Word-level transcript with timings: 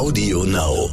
Audio 0.00 0.44
Now. 0.44 0.88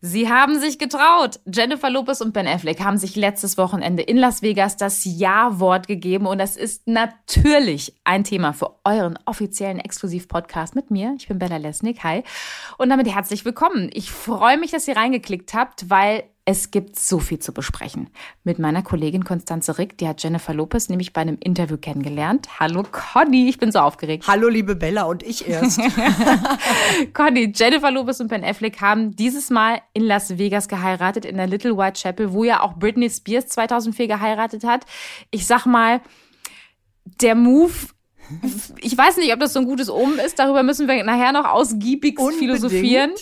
Sie 0.00 0.28
haben 0.28 0.58
sich 0.58 0.80
getraut. 0.80 1.38
Jennifer 1.46 1.90
Lopez 1.90 2.20
und 2.20 2.32
Ben 2.32 2.48
Affleck 2.48 2.80
haben 2.80 2.98
sich 2.98 3.14
letztes 3.14 3.56
Wochenende 3.58 4.02
in 4.02 4.16
Las 4.16 4.42
Vegas 4.42 4.76
das 4.76 5.04
Ja-Wort 5.04 5.86
gegeben. 5.86 6.26
Und 6.26 6.38
das 6.38 6.56
ist 6.56 6.88
natürlich 6.88 7.94
ein 8.02 8.24
Thema 8.24 8.52
für 8.52 8.74
euren 8.82 9.16
offiziellen 9.24 9.78
Exklusiv-Podcast 9.78 10.74
mit 10.74 10.90
mir. 10.90 11.14
Ich 11.16 11.28
bin 11.28 11.38
Bella 11.38 11.58
Lesnick. 11.58 12.02
Hi. 12.02 12.24
Und 12.76 12.90
damit 12.90 13.06
herzlich 13.06 13.44
willkommen. 13.44 13.88
Ich 13.92 14.10
freue 14.10 14.58
mich, 14.58 14.72
dass 14.72 14.88
ihr 14.88 14.96
reingeklickt 14.96 15.54
habt, 15.54 15.88
weil 15.90 16.24
es 16.46 16.70
gibt 16.70 16.98
so 16.98 17.20
viel 17.20 17.38
zu 17.38 17.54
besprechen. 17.54 18.10
Mit 18.42 18.58
meiner 18.58 18.82
Kollegin 18.82 19.24
Konstanze 19.24 19.78
Rick, 19.78 19.96
die 19.96 20.06
hat 20.06 20.22
Jennifer 20.22 20.52
Lopez 20.52 20.90
nämlich 20.90 21.14
bei 21.14 21.22
einem 21.22 21.38
Interview 21.40 21.78
kennengelernt. 21.78 22.60
Hallo 22.60 22.82
Conny, 22.90 23.48
ich 23.48 23.58
bin 23.58 23.72
so 23.72 23.78
aufgeregt. 23.78 24.24
Hallo 24.28 24.48
liebe 24.48 24.76
Bella 24.76 25.04
und 25.04 25.22
ich 25.22 25.48
erst. 25.48 25.80
Conny, 27.14 27.50
Jennifer 27.54 27.90
Lopez 27.90 28.20
und 28.20 28.28
Ben 28.28 28.44
Affleck 28.44 28.82
haben 28.82 29.16
dieses 29.16 29.48
Mal 29.48 29.80
in 29.94 30.02
Las 30.04 30.36
Vegas 30.36 30.68
geheiratet, 30.68 31.24
in 31.24 31.38
der 31.38 31.46
Little 31.46 31.78
White 31.78 32.00
Chapel, 32.00 32.32
wo 32.34 32.44
ja 32.44 32.60
auch 32.60 32.74
Britney 32.74 33.08
Spears 33.08 33.46
2004 33.48 34.06
geheiratet 34.06 34.64
hat. 34.64 34.84
Ich 35.30 35.46
sag 35.46 35.64
mal, 35.64 36.02
der 37.22 37.34
Move 37.34 37.72
ich 38.80 38.96
weiß 38.96 39.18
nicht, 39.18 39.32
ob 39.32 39.40
das 39.40 39.52
so 39.52 39.60
ein 39.60 39.66
gutes 39.66 39.90
Omen 39.90 40.18
ist. 40.18 40.38
Darüber 40.38 40.62
müssen 40.62 40.88
wir 40.88 41.02
nachher 41.04 41.32
noch 41.32 41.44
ausgiebig 41.44 42.18
philosophieren. 42.38 43.12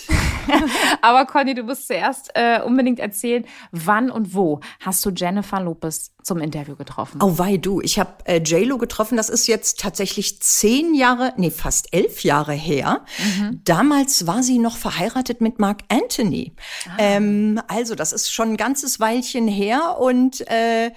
Aber 1.01 1.25
Conny, 1.25 1.53
du 1.53 1.63
musst 1.63 1.87
zuerst 1.87 2.31
äh, 2.35 2.61
unbedingt 2.61 2.99
erzählen, 2.99 3.45
wann 3.71 4.09
und 4.09 4.33
wo 4.33 4.59
hast 4.79 5.05
du 5.05 5.09
Jennifer 5.09 5.61
Lopez 5.61 6.11
zum 6.21 6.39
Interview 6.39 6.75
getroffen? 6.75 7.19
Oh, 7.21 7.37
wei 7.37 7.57
du, 7.57 7.81
ich 7.81 7.99
habe 7.99 8.11
äh, 8.25 8.41
JLo 8.41 8.77
getroffen. 8.77 9.17
Das 9.17 9.29
ist 9.29 9.47
jetzt 9.47 9.79
tatsächlich 9.79 10.41
zehn 10.41 10.93
Jahre, 10.93 11.33
nee, 11.37 11.51
fast 11.51 11.93
elf 11.93 12.23
Jahre 12.23 12.53
her. 12.53 13.05
Mhm. 13.17 13.61
Damals 13.63 14.27
war 14.27 14.43
sie 14.43 14.59
noch 14.59 14.77
verheiratet 14.77 15.41
mit 15.41 15.59
Mark 15.59 15.81
Anthony. 15.89 16.53
Ah. 16.87 16.95
Ähm, 16.97 17.61
also, 17.67 17.95
das 17.95 18.13
ist 18.13 18.31
schon 18.31 18.51
ein 18.51 18.57
ganzes 18.57 18.99
Weilchen 18.99 19.47
her 19.47 19.97
und 19.99 20.41
äh, 20.49 20.91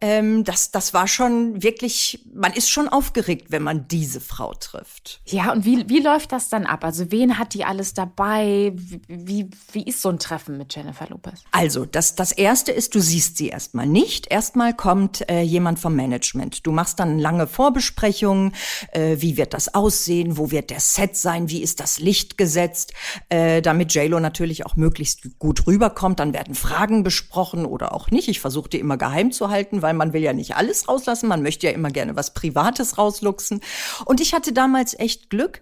ähm, 0.00 0.44
das, 0.44 0.70
das 0.70 0.94
war 0.94 1.06
schon 1.06 1.62
wirklich, 1.62 2.24
man 2.32 2.52
ist 2.52 2.70
schon 2.70 2.88
aufgeregt, 2.88 3.50
wenn 3.50 3.62
man 3.62 3.86
diese 3.88 4.20
Frau 4.20 4.54
trifft. 4.54 5.20
Ja, 5.26 5.52
und 5.52 5.64
wie, 5.64 5.88
wie 5.88 6.00
läuft 6.00 6.32
das 6.32 6.48
dann 6.48 6.64
ab? 6.64 6.84
Also 6.84 7.10
wen 7.10 7.38
hat 7.38 7.52
die 7.54 7.64
alles 7.64 7.92
dabei? 7.92 8.72
Wie, 9.08 9.50
wie 9.72 9.82
ist 9.84 10.00
so 10.00 10.08
ein 10.08 10.18
Treffen 10.18 10.56
mit 10.56 10.74
Jennifer 10.74 11.06
Lopez? 11.08 11.42
Also, 11.50 11.84
das, 11.84 12.14
das 12.14 12.32
Erste 12.32 12.72
ist, 12.72 12.94
du 12.94 13.00
siehst 13.00 13.36
sie 13.36 13.48
erstmal 13.48 13.86
nicht. 13.86 14.30
Erstmal 14.30 14.74
kommt 14.74 15.28
äh, 15.28 15.42
jemand 15.42 15.78
vom 15.78 15.94
Management. 15.94 16.66
Du 16.66 16.72
machst 16.72 16.98
dann 16.98 17.18
lange 17.18 17.46
Vorbesprechungen. 17.46 18.54
Äh, 18.92 19.16
wie 19.18 19.36
wird 19.36 19.52
das 19.52 19.74
aussehen? 19.74 20.38
Wo 20.38 20.50
wird 20.50 20.70
der 20.70 20.80
Set 20.80 21.16
sein? 21.16 21.50
Wie 21.50 21.62
ist 21.62 21.80
das 21.80 21.98
Licht 21.98 22.38
gesetzt? 22.38 22.94
Äh, 23.28 23.60
damit 23.60 23.94
JLo 23.94 24.18
natürlich 24.20 24.64
auch 24.64 24.76
möglichst 24.76 25.38
gut 25.38 25.66
rüberkommt. 25.66 26.20
Dann 26.20 26.32
werden 26.32 26.54
Fragen 26.54 27.02
besprochen 27.02 27.66
oder 27.66 27.94
auch 27.94 28.10
nicht. 28.10 28.28
Ich 28.28 28.40
versuche 28.40 28.70
die 28.70 28.78
immer 28.78 28.96
geheim 28.96 29.32
zu 29.32 29.50
halten, 29.50 29.82
weil 29.82 29.89
weil 29.90 29.96
man 29.96 30.12
will 30.12 30.22
ja 30.22 30.32
nicht 30.32 30.54
alles 30.54 30.88
rauslassen, 30.88 31.28
man 31.28 31.42
möchte 31.42 31.66
ja 31.66 31.72
immer 31.72 31.90
gerne 31.90 32.14
was 32.14 32.32
Privates 32.32 32.96
rausluxen. 32.96 33.60
Und 34.04 34.20
ich 34.20 34.32
hatte 34.32 34.52
damals 34.52 34.96
echt 34.98 35.30
Glück 35.30 35.60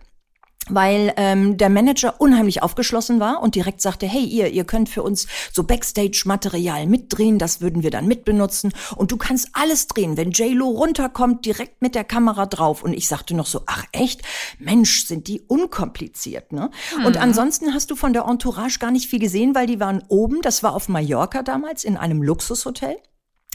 weil 0.70 1.14
ähm, 1.16 1.56
der 1.56 1.70
Manager 1.70 2.20
unheimlich 2.20 2.62
aufgeschlossen 2.62 3.20
war 3.20 3.42
und 3.42 3.54
direkt 3.54 3.80
sagte, 3.80 4.06
hey 4.06 4.22
ihr, 4.22 4.48
ihr 4.48 4.64
könnt 4.64 4.90
für 4.90 5.02
uns 5.02 5.26
so 5.50 5.62
Backstage-Material 5.62 6.86
mitdrehen, 6.86 7.38
das 7.38 7.62
würden 7.62 7.82
wir 7.82 7.90
dann 7.90 8.06
mitbenutzen 8.06 8.74
und 8.96 9.10
du 9.10 9.16
kannst 9.16 9.48
alles 9.54 9.86
drehen, 9.86 10.18
wenn 10.18 10.32
J-Lo 10.32 10.68
runterkommt, 10.68 11.46
direkt 11.46 11.80
mit 11.80 11.94
der 11.94 12.04
Kamera 12.04 12.44
drauf 12.44 12.82
und 12.82 12.92
ich 12.92 13.08
sagte 13.08 13.34
noch 13.34 13.46
so, 13.46 13.62
ach 13.64 13.84
echt, 13.92 14.20
Mensch, 14.58 15.06
sind 15.06 15.26
die 15.28 15.40
unkompliziert, 15.40 16.52
ne? 16.52 16.70
Mhm. 16.98 17.06
Und 17.06 17.16
ansonsten 17.16 17.72
hast 17.72 17.90
du 17.90 17.96
von 17.96 18.12
der 18.12 18.26
Entourage 18.26 18.78
gar 18.78 18.90
nicht 18.90 19.08
viel 19.08 19.20
gesehen, 19.20 19.54
weil 19.54 19.66
die 19.66 19.80
waren 19.80 20.02
oben, 20.08 20.42
das 20.42 20.62
war 20.62 20.74
auf 20.74 20.88
Mallorca 20.88 21.42
damals 21.42 21.84
in 21.84 21.96
einem 21.96 22.22
Luxushotel. 22.22 22.98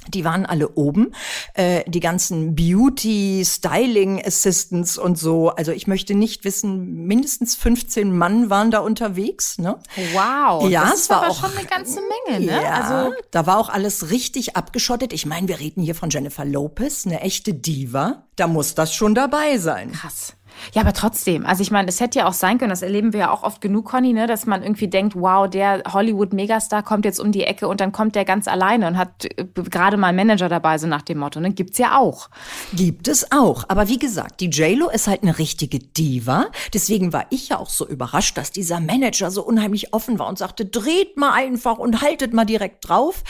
Die 0.09 0.25
waren 0.25 0.45
alle 0.45 0.69
oben, 0.75 1.13
äh, 1.53 1.83
die 1.87 1.99
ganzen 1.99 2.55
Beauty, 2.55 3.43
Styling 3.45 4.23
Assistants 4.25 4.97
und 4.97 5.17
so. 5.17 5.49
Also 5.49 5.71
ich 5.71 5.87
möchte 5.87 6.15
nicht 6.15 6.43
wissen, 6.43 7.05
mindestens 7.05 7.55
15 7.55 8.15
Mann 8.15 8.49
waren 8.49 8.71
da 8.71 8.79
unterwegs. 8.79 9.57
Ne? 9.57 9.79
Wow, 10.13 10.69
ja, 10.69 10.83
das 10.83 11.01
es 11.01 11.09
war 11.09 11.29
auch 11.29 11.39
schon 11.39 11.55
eine 11.57 11.67
ganze 11.67 11.99
Menge. 12.27 12.45
Ne? 12.45 12.63
Ja, 12.63 12.71
also 12.71 13.13
da 13.31 13.45
war 13.45 13.57
auch 13.57 13.69
alles 13.69 14.11
richtig 14.11 14.55
abgeschottet. 14.55 15.13
Ich 15.13 15.25
meine, 15.25 15.47
wir 15.47 15.59
reden 15.59 15.81
hier 15.81 15.95
von 15.95 16.09
Jennifer 16.09 16.45
Lopez, 16.45 17.05
eine 17.05 17.21
echte 17.21 17.53
Diva. 17.53 18.23
Da 18.35 18.47
muss 18.47 18.75
das 18.75 18.93
schon 18.93 19.15
dabei 19.15 19.57
sein. 19.57 19.91
Krass. 19.91 20.33
Ja, 20.73 20.81
aber 20.81 20.93
trotzdem. 20.93 21.45
Also 21.45 21.61
ich 21.61 21.71
meine, 21.71 21.87
es 21.87 21.99
hätte 21.99 22.19
ja 22.19 22.27
auch 22.27 22.33
sein 22.33 22.57
können, 22.57 22.69
das 22.69 22.81
erleben 22.81 23.13
wir 23.13 23.21
ja 23.21 23.31
auch 23.31 23.43
oft 23.43 23.61
genug, 23.61 23.85
Conny, 23.85 24.13
ne, 24.13 24.27
dass 24.27 24.45
man 24.45 24.63
irgendwie 24.63 24.87
denkt, 24.87 25.15
wow, 25.15 25.49
der 25.49 25.83
Hollywood-Megastar 25.91 26.83
kommt 26.83 27.05
jetzt 27.05 27.19
um 27.19 27.31
die 27.31 27.43
Ecke 27.43 27.67
und 27.67 27.81
dann 27.81 27.91
kommt 27.91 28.15
der 28.15 28.25
ganz 28.25 28.47
alleine 28.47 28.87
und 28.87 28.97
hat 28.97 29.25
äh, 29.25 29.45
gerade 29.69 29.97
mal 29.97 30.07
einen 30.07 30.17
Manager 30.17 30.49
dabei, 30.49 30.77
so 30.77 30.87
nach 30.87 31.01
dem 31.01 31.19
Motto. 31.19 31.39
Ne? 31.39 31.51
Gibt's 31.51 31.77
ja 31.77 31.97
auch. 31.97 32.29
Gibt 32.73 33.07
es 33.07 33.31
auch. 33.31 33.65
Aber 33.67 33.87
wie 33.87 33.99
gesagt, 33.99 34.39
die 34.39 34.49
JLo 34.49 34.89
ist 34.89 35.07
halt 35.07 35.23
eine 35.23 35.37
richtige 35.37 35.79
Diva. 35.79 36.47
Deswegen 36.73 37.13
war 37.13 37.25
ich 37.29 37.49
ja 37.49 37.57
auch 37.57 37.69
so 37.69 37.87
überrascht, 37.87 38.37
dass 38.37 38.51
dieser 38.51 38.79
Manager 38.79 39.31
so 39.31 39.43
unheimlich 39.43 39.93
offen 39.93 40.19
war 40.19 40.27
und 40.27 40.37
sagte, 40.37 40.65
dreht 40.65 41.17
mal 41.17 41.33
einfach 41.33 41.77
und 41.77 42.01
haltet 42.01 42.33
mal 42.33 42.45
direkt 42.45 42.87
drauf. 42.87 43.23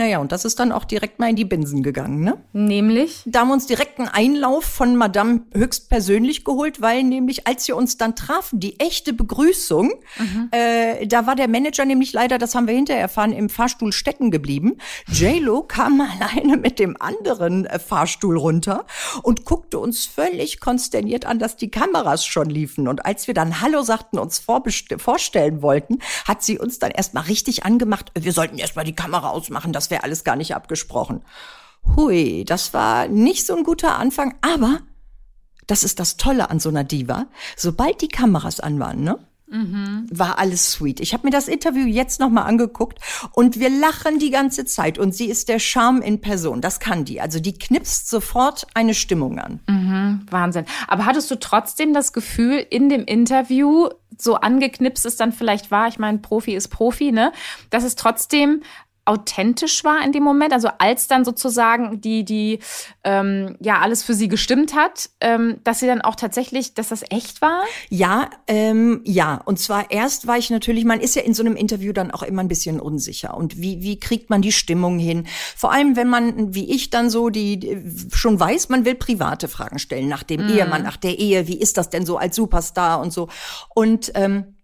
Naja, 0.00 0.18
und 0.18 0.32
das 0.32 0.46
ist 0.46 0.58
dann 0.58 0.72
auch 0.72 0.86
direkt 0.86 1.18
mal 1.18 1.28
in 1.28 1.36
die 1.36 1.44
Binsen 1.44 1.82
gegangen, 1.82 2.24
ne? 2.24 2.38
Nämlich? 2.54 3.22
Da 3.26 3.40
haben 3.40 3.48
wir 3.48 3.52
uns 3.52 3.66
direkt 3.66 3.98
einen 3.98 4.08
Einlauf 4.08 4.64
von 4.64 4.96
Madame 4.96 5.42
höchstpersönlich 5.52 6.42
geholt, 6.42 6.80
weil 6.80 7.02
nämlich, 7.02 7.46
als 7.46 7.68
wir 7.68 7.76
uns 7.76 7.98
dann 7.98 8.16
trafen, 8.16 8.60
die 8.60 8.80
echte 8.80 9.12
Begrüßung, 9.12 9.92
mhm. 10.16 10.48
äh, 10.52 11.06
da 11.06 11.26
war 11.26 11.36
der 11.36 11.48
Manager 11.48 11.84
nämlich 11.84 12.14
leider, 12.14 12.38
das 12.38 12.54
haben 12.54 12.66
wir 12.66 12.74
hinterher 12.74 13.02
erfahren, 13.02 13.34
im 13.34 13.50
Fahrstuhl 13.50 13.92
stecken 13.92 14.30
geblieben. 14.30 14.78
J-Lo 15.06 15.64
kam 15.64 16.00
alleine 16.18 16.56
mit 16.56 16.78
dem 16.78 16.96
anderen 16.98 17.66
äh, 17.66 17.78
Fahrstuhl 17.78 18.38
runter 18.38 18.86
und 19.22 19.44
guckte 19.44 19.78
uns 19.78 20.06
völlig 20.06 20.60
konsterniert 20.60 21.26
an, 21.26 21.38
dass 21.38 21.58
die 21.58 21.70
Kameras 21.70 22.24
schon 22.24 22.48
liefen. 22.48 22.88
Und 22.88 23.04
als 23.04 23.26
wir 23.26 23.34
dann 23.34 23.60
Hallo 23.60 23.82
sagten, 23.82 24.18
uns 24.18 24.38
vorstellen 24.38 25.60
wollten, 25.60 25.98
hat 26.24 26.42
sie 26.42 26.58
uns 26.58 26.78
dann 26.78 26.90
erstmal 26.90 27.24
richtig 27.24 27.66
angemacht, 27.66 28.10
wir 28.18 28.32
sollten 28.32 28.56
erstmal 28.56 28.86
die 28.86 28.94
Kamera 28.94 29.28
ausmachen, 29.28 29.74
das 29.74 29.89
wäre 29.90 30.04
alles 30.04 30.24
gar 30.24 30.36
nicht 30.36 30.54
abgesprochen. 30.54 31.22
Hui, 31.96 32.44
das 32.44 32.74
war 32.74 33.08
nicht 33.08 33.46
so 33.46 33.56
ein 33.56 33.64
guter 33.64 33.98
Anfang, 33.98 34.34
aber 34.42 34.80
das 35.66 35.84
ist 35.84 36.00
das 36.00 36.16
Tolle 36.16 36.50
an 36.50 36.60
so 36.60 36.68
einer 36.68 36.84
Diva. 36.84 37.26
Sobald 37.56 38.00
die 38.02 38.08
Kameras 38.08 38.60
an 38.60 38.78
waren, 38.80 39.02
ne? 39.02 39.18
Mhm. 39.50 40.06
War 40.10 40.38
alles 40.38 40.72
sweet. 40.72 41.00
Ich 41.00 41.12
habe 41.12 41.26
mir 41.26 41.32
das 41.32 41.48
Interview 41.48 41.84
jetzt 41.84 42.20
nochmal 42.20 42.44
angeguckt 42.46 43.00
und 43.32 43.58
wir 43.58 43.68
lachen 43.68 44.20
die 44.20 44.30
ganze 44.30 44.64
Zeit 44.64 44.96
und 44.96 45.12
sie 45.12 45.26
ist 45.26 45.48
der 45.48 45.58
Charme 45.58 46.02
in 46.02 46.20
Person. 46.20 46.60
Das 46.60 46.78
kann 46.78 47.04
die. 47.04 47.20
Also 47.20 47.40
die 47.40 47.58
knipst 47.58 48.08
sofort 48.08 48.68
eine 48.74 48.94
Stimmung 48.94 49.40
an. 49.40 49.60
Mhm, 49.66 50.26
Wahnsinn. 50.30 50.66
Aber 50.86 51.04
hattest 51.04 51.30
du 51.32 51.38
trotzdem 51.38 51.92
das 51.92 52.12
Gefühl 52.12 52.64
in 52.70 52.88
dem 52.88 53.04
Interview, 53.04 53.88
so 54.16 54.36
angeknipst 54.36 55.04
es 55.04 55.16
dann 55.16 55.32
vielleicht 55.32 55.72
war, 55.72 55.88
ich 55.88 55.98
meine, 55.98 56.18
Profi 56.18 56.54
ist 56.54 56.68
Profi, 56.68 57.10
ne, 57.10 57.32
dass 57.70 57.82
es 57.82 57.96
trotzdem 57.96 58.62
authentisch 59.04 59.82
war 59.84 60.04
in 60.04 60.12
dem 60.12 60.22
Moment, 60.22 60.52
also 60.52 60.68
als 60.78 61.08
dann 61.08 61.24
sozusagen 61.24 62.00
die, 62.00 62.24
die 62.24 62.60
ähm, 63.02 63.56
ja 63.60 63.80
alles 63.80 64.02
für 64.02 64.14
sie 64.14 64.28
gestimmt 64.28 64.74
hat, 64.74 65.10
ähm, 65.20 65.58
dass 65.64 65.80
sie 65.80 65.86
dann 65.86 66.00
auch 66.00 66.14
tatsächlich, 66.14 66.74
dass 66.74 66.88
das 66.88 67.02
echt 67.10 67.42
war? 67.42 67.64
Ja, 67.88 68.30
ähm, 68.46 69.00
ja. 69.04 69.40
Und 69.44 69.58
zwar 69.58 69.90
erst 69.90 70.26
war 70.26 70.38
ich 70.38 70.50
natürlich, 70.50 70.84
man 70.84 71.00
ist 71.00 71.16
ja 71.16 71.22
in 71.22 71.34
so 71.34 71.42
einem 71.42 71.56
Interview 71.56 71.92
dann 71.92 72.10
auch 72.10 72.22
immer 72.22 72.42
ein 72.42 72.48
bisschen 72.48 72.78
unsicher. 72.78 73.36
Und 73.36 73.60
wie, 73.60 73.82
wie 73.82 73.98
kriegt 73.98 74.30
man 74.30 74.42
die 74.42 74.52
Stimmung 74.52 74.98
hin? 74.98 75.26
Vor 75.56 75.72
allem, 75.72 75.96
wenn 75.96 76.08
man, 76.08 76.54
wie 76.54 76.72
ich 76.72 76.90
dann 76.90 77.10
so, 77.10 77.30
die, 77.30 77.82
schon 78.12 78.38
weiß, 78.38 78.68
man 78.68 78.84
will 78.84 78.94
private 78.94 79.48
Fragen 79.48 79.78
stellen 79.78 80.08
nach 80.08 80.22
dem 80.22 80.46
mm. 80.46 80.50
Ehemann, 80.50 80.82
nach 80.82 80.96
der 80.96 81.18
Ehe, 81.18 81.48
wie 81.48 81.58
ist 81.58 81.76
das 81.78 81.90
denn 81.90 82.06
so 82.06 82.18
als 82.18 82.36
Superstar 82.36 83.00
und 83.00 83.12
so. 83.12 83.28
Und 83.74 84.12
ähm, 84.14 84.56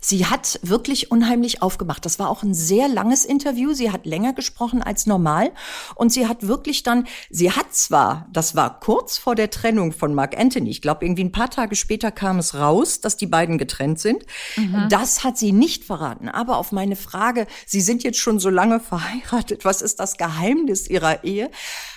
Sie 0.00 0.26
hat 0.26 0.60
wirklich 0.62 1.10
unheimlich 1.10 1.62
aufgemacht. 1.62 2.04
Das 2.04 2.18
war 2.20 2.30
auch 2.30 2.44
ein 2.44 2.54
sehr 2.54 2.86
langes 2.86 3.24
Interview. 3.24 3.72
Sie 3.72 3.90
hat 3.90 4.06
länger 4.06 4.34
gesprochen 4.34 4.80
als 4.80 5.06
normal. 5.06 5.50
Und 5.96 6.12
sie 6.12 6.28
hat 6.28 6.46
wirklich 6.46 6.84
dann, 6.84 7.08
sie 7.28 7.50
hat 7.50 7.74
zwar, 7.74 8.28
das 8.32 8.54
war 8.54 8.78
kurz 8.78 9.18
vor 9.18 9.34
der 9.34 9.50
Trennung 9.50 9.92
von 9.92 10.14
Mark 10.14 10.38
Anthony, 10.38 10.70
ich 10.70 10.80
glaube 10.80 11.04
irgendwie 11.04 11.24
ein 11.24 11.32
paar 11.32 11.50
Tage 11.50 11.74
später 11.74 12.12
kam 12.12 12.38
es 12.38 12.54
raus, 12.54 13.00
dass 13.00 13.16
die 13.16 13.26
beiden 13.26 13.58
getrennt 13.58 13.98
sind. 13.98 14.24
Mhm. 14.56 14.86
Das 14.90 15.24
hat 15.24 15.38
sie 15.38 15.50
nicht 15.50 15.84
verraten. 15.84 16.28
Aber 16.28 16.58
auf 16.58 16.70
meine 16.70 16.96
Frage, 16.96 17.46
Sie 17.66 17.80
sind 17.80 18.04
jetzt 18.04 18.18
schon 18.18 18.38
so 18.38 18.50
lange 18.50 18.78
verheiratet, 18.80 19.64
was 19.64 19.82
ist 19.82 19.98
das 19.98 20.16
Geheimnis 20.16 20.88
Ihrer 20.88 21.24
Ehe? 21.24 21.50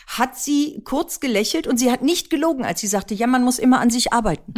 Hat 0.10 0.36
sie 0.36 0.82
kurz 0.86 1.20
gelächelt 1.20 1.68
und 1.68 1.78
sie 1.78 1.92
hat 1.92 2.02
nicht 2.02 2.32
gelogen, 2.32 2.66
als 2.66 2.82
sie 2.82 2.88
sagte, 2.88 3.14
ja, 3.14 3.28
man 3.28 3.44
muss 3.44 3.60
immer 3.60 3.80
an 3.80 3.92
sich 3.92 4.12
arbeiten. 4.12 4.56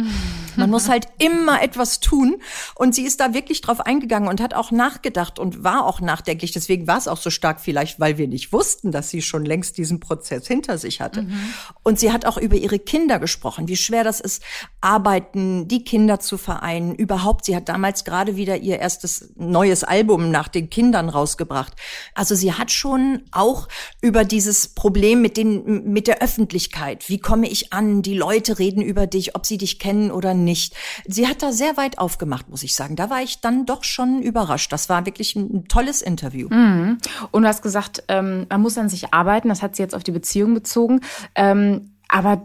Man 0.56 0.70
muss 0.70 0.88
halt 0.88 1.08
immer 1.18 1.62
etwas 1.62 2.00
tun. 2.00 2.36
Und 2.74 2.94
sie 2.94 3.02
ist 3.02 3.20
da 3.20 3.34
wirklich 3.34 3.60
drauf 3.60 3.80
eingegangen 3.80 4.30
und 4.30 4.40
hat 4.40 4.54
auch 4.54 4.70
nachgedacht 4.70 5.38
und 5.38 5.62
war 5.62 5.84
auch 5.84 6.00
nachdenklich. 6.00 6.52
Deswegen 6.52 6.86
war 6.86 6.96
es 6.96 7.06
auch 7.06 7.18
so 7.18 7.28
stark 7.28 7.60
vielleicht, 7.60 8.00
weil 8.00 8.16
wir 8.16 8.28
nicht 8.28 8.52
wussten, 8.54 8.92
dass 8.92 9.10
sie 9.10 9.20
schon 9.20 9.44
längst 9.44 9.76
diesen 9.76 10.00
Prozess 10.00 10.46
hinter 10.46 10.78
sich 10.78 11.02
hatte. 11.02 11.22
Mhm. 11.22 11.38
Und 11.82 11.98
sie 11.98 12.12
hat 12.12 12.24
auch 12.24 12.38
über 12.38 12.56
ihre 12.56 12.78
Kinder 12.78 13.18
gesprochen, 13.18 13.68
wie 13.68 13.76
schwer 13.76 14.04
das 14.04 14.20
ist, 14.20 14.42
arbeiten, 14.80 15.68
die 15.68 15.84
Kinder 15.84 16.18
zu 16.18 16.38
vereinen. 16.38 16.94
Überhaupt, 16.94 17.44
sie 17.44 17.54
hat 17.54 17.68
damals 17.68 18.04
gerade 18.04 18.36
wieder 18.36 18.56
ihr 18.56 18.78
erstes 18.78 19.32
neues 19.36 19.84
Album 19.84 20.30
nach 20.30 20.48
den 20.48 20.70
Kindern 20.70 21.10
rausgebracht. 21.10 21.74
Also 22.14 22.34
sie 22.34 22.54
hat 22.54 22.70
schon 22.70 23.22
auch 23.32 23.68
über 24.00 24.24
dieses 24.24 24.68
Problem 24.68 25.20
mit 25.20 25.41
den, 25.42 25.92
mit 25.92 26.06
der 26.06 26.22
Öffentlichkeit. 26.22 27.08
Wie 27.08 27.18
komme 27.18 27.48
ich 27.48 27.72
an? 27.72 28.02
Die 28.02 28.16
Leute 28.16 28.58
reden 28.58 28.82
über 28.82 29.06
dich, 29.06 29.34
ob 29.36 29.46
sie 29.46 29.58
dich 29.58 29.78
kennen 29.78 30.10
oder 30.10 30.34
nicht. 30.34 30.74
Sie 31.06 31.28
hat 31.28 31.42
da 31.42 31.52
sehr 31.52 31.76
weit 31.76 31.98
aufgemacht, 31.98 32.48
muss 32.48 32.62
ich 32.62 32.74
sagen. 32.74 32.96
Da 32.96 33.10
war 33.10 33.22
ich 33.22 33.40
dann 33.40 33.66
doch 33.66 33.84
schon 33.84 34.22
überrascht. 34.22 34.72
Das 34.72 34.88
war 34.88 35.06
wirklich 35.06 35.36
ein 35.36 35.66
tolles 35.68 36.02
Interview. 36.02 36.48
Mhm. 36.48 36.98
Und 37.30 37.42
du 37.42 37.48
hast 37.48 37.62
gesagt, 37.62 38.04
ähm, 38.08 38.46
man 38.48 38.62
muss 38.62 38.78
an 38.78 38.88
sich 38.88 39.12
arbeiten. 39.12 39.48
Das 39.48 39.62
hat 39.62 39.76
sie 39.76 39.82
jetzt 39.82 39.94
auf 39.94 40.04
die 40.04 40.12
Beziehung 40.12 40.54
bezogen. 40.54 41.00
Ähm, 41.34 41.91
aber 42.12 42.42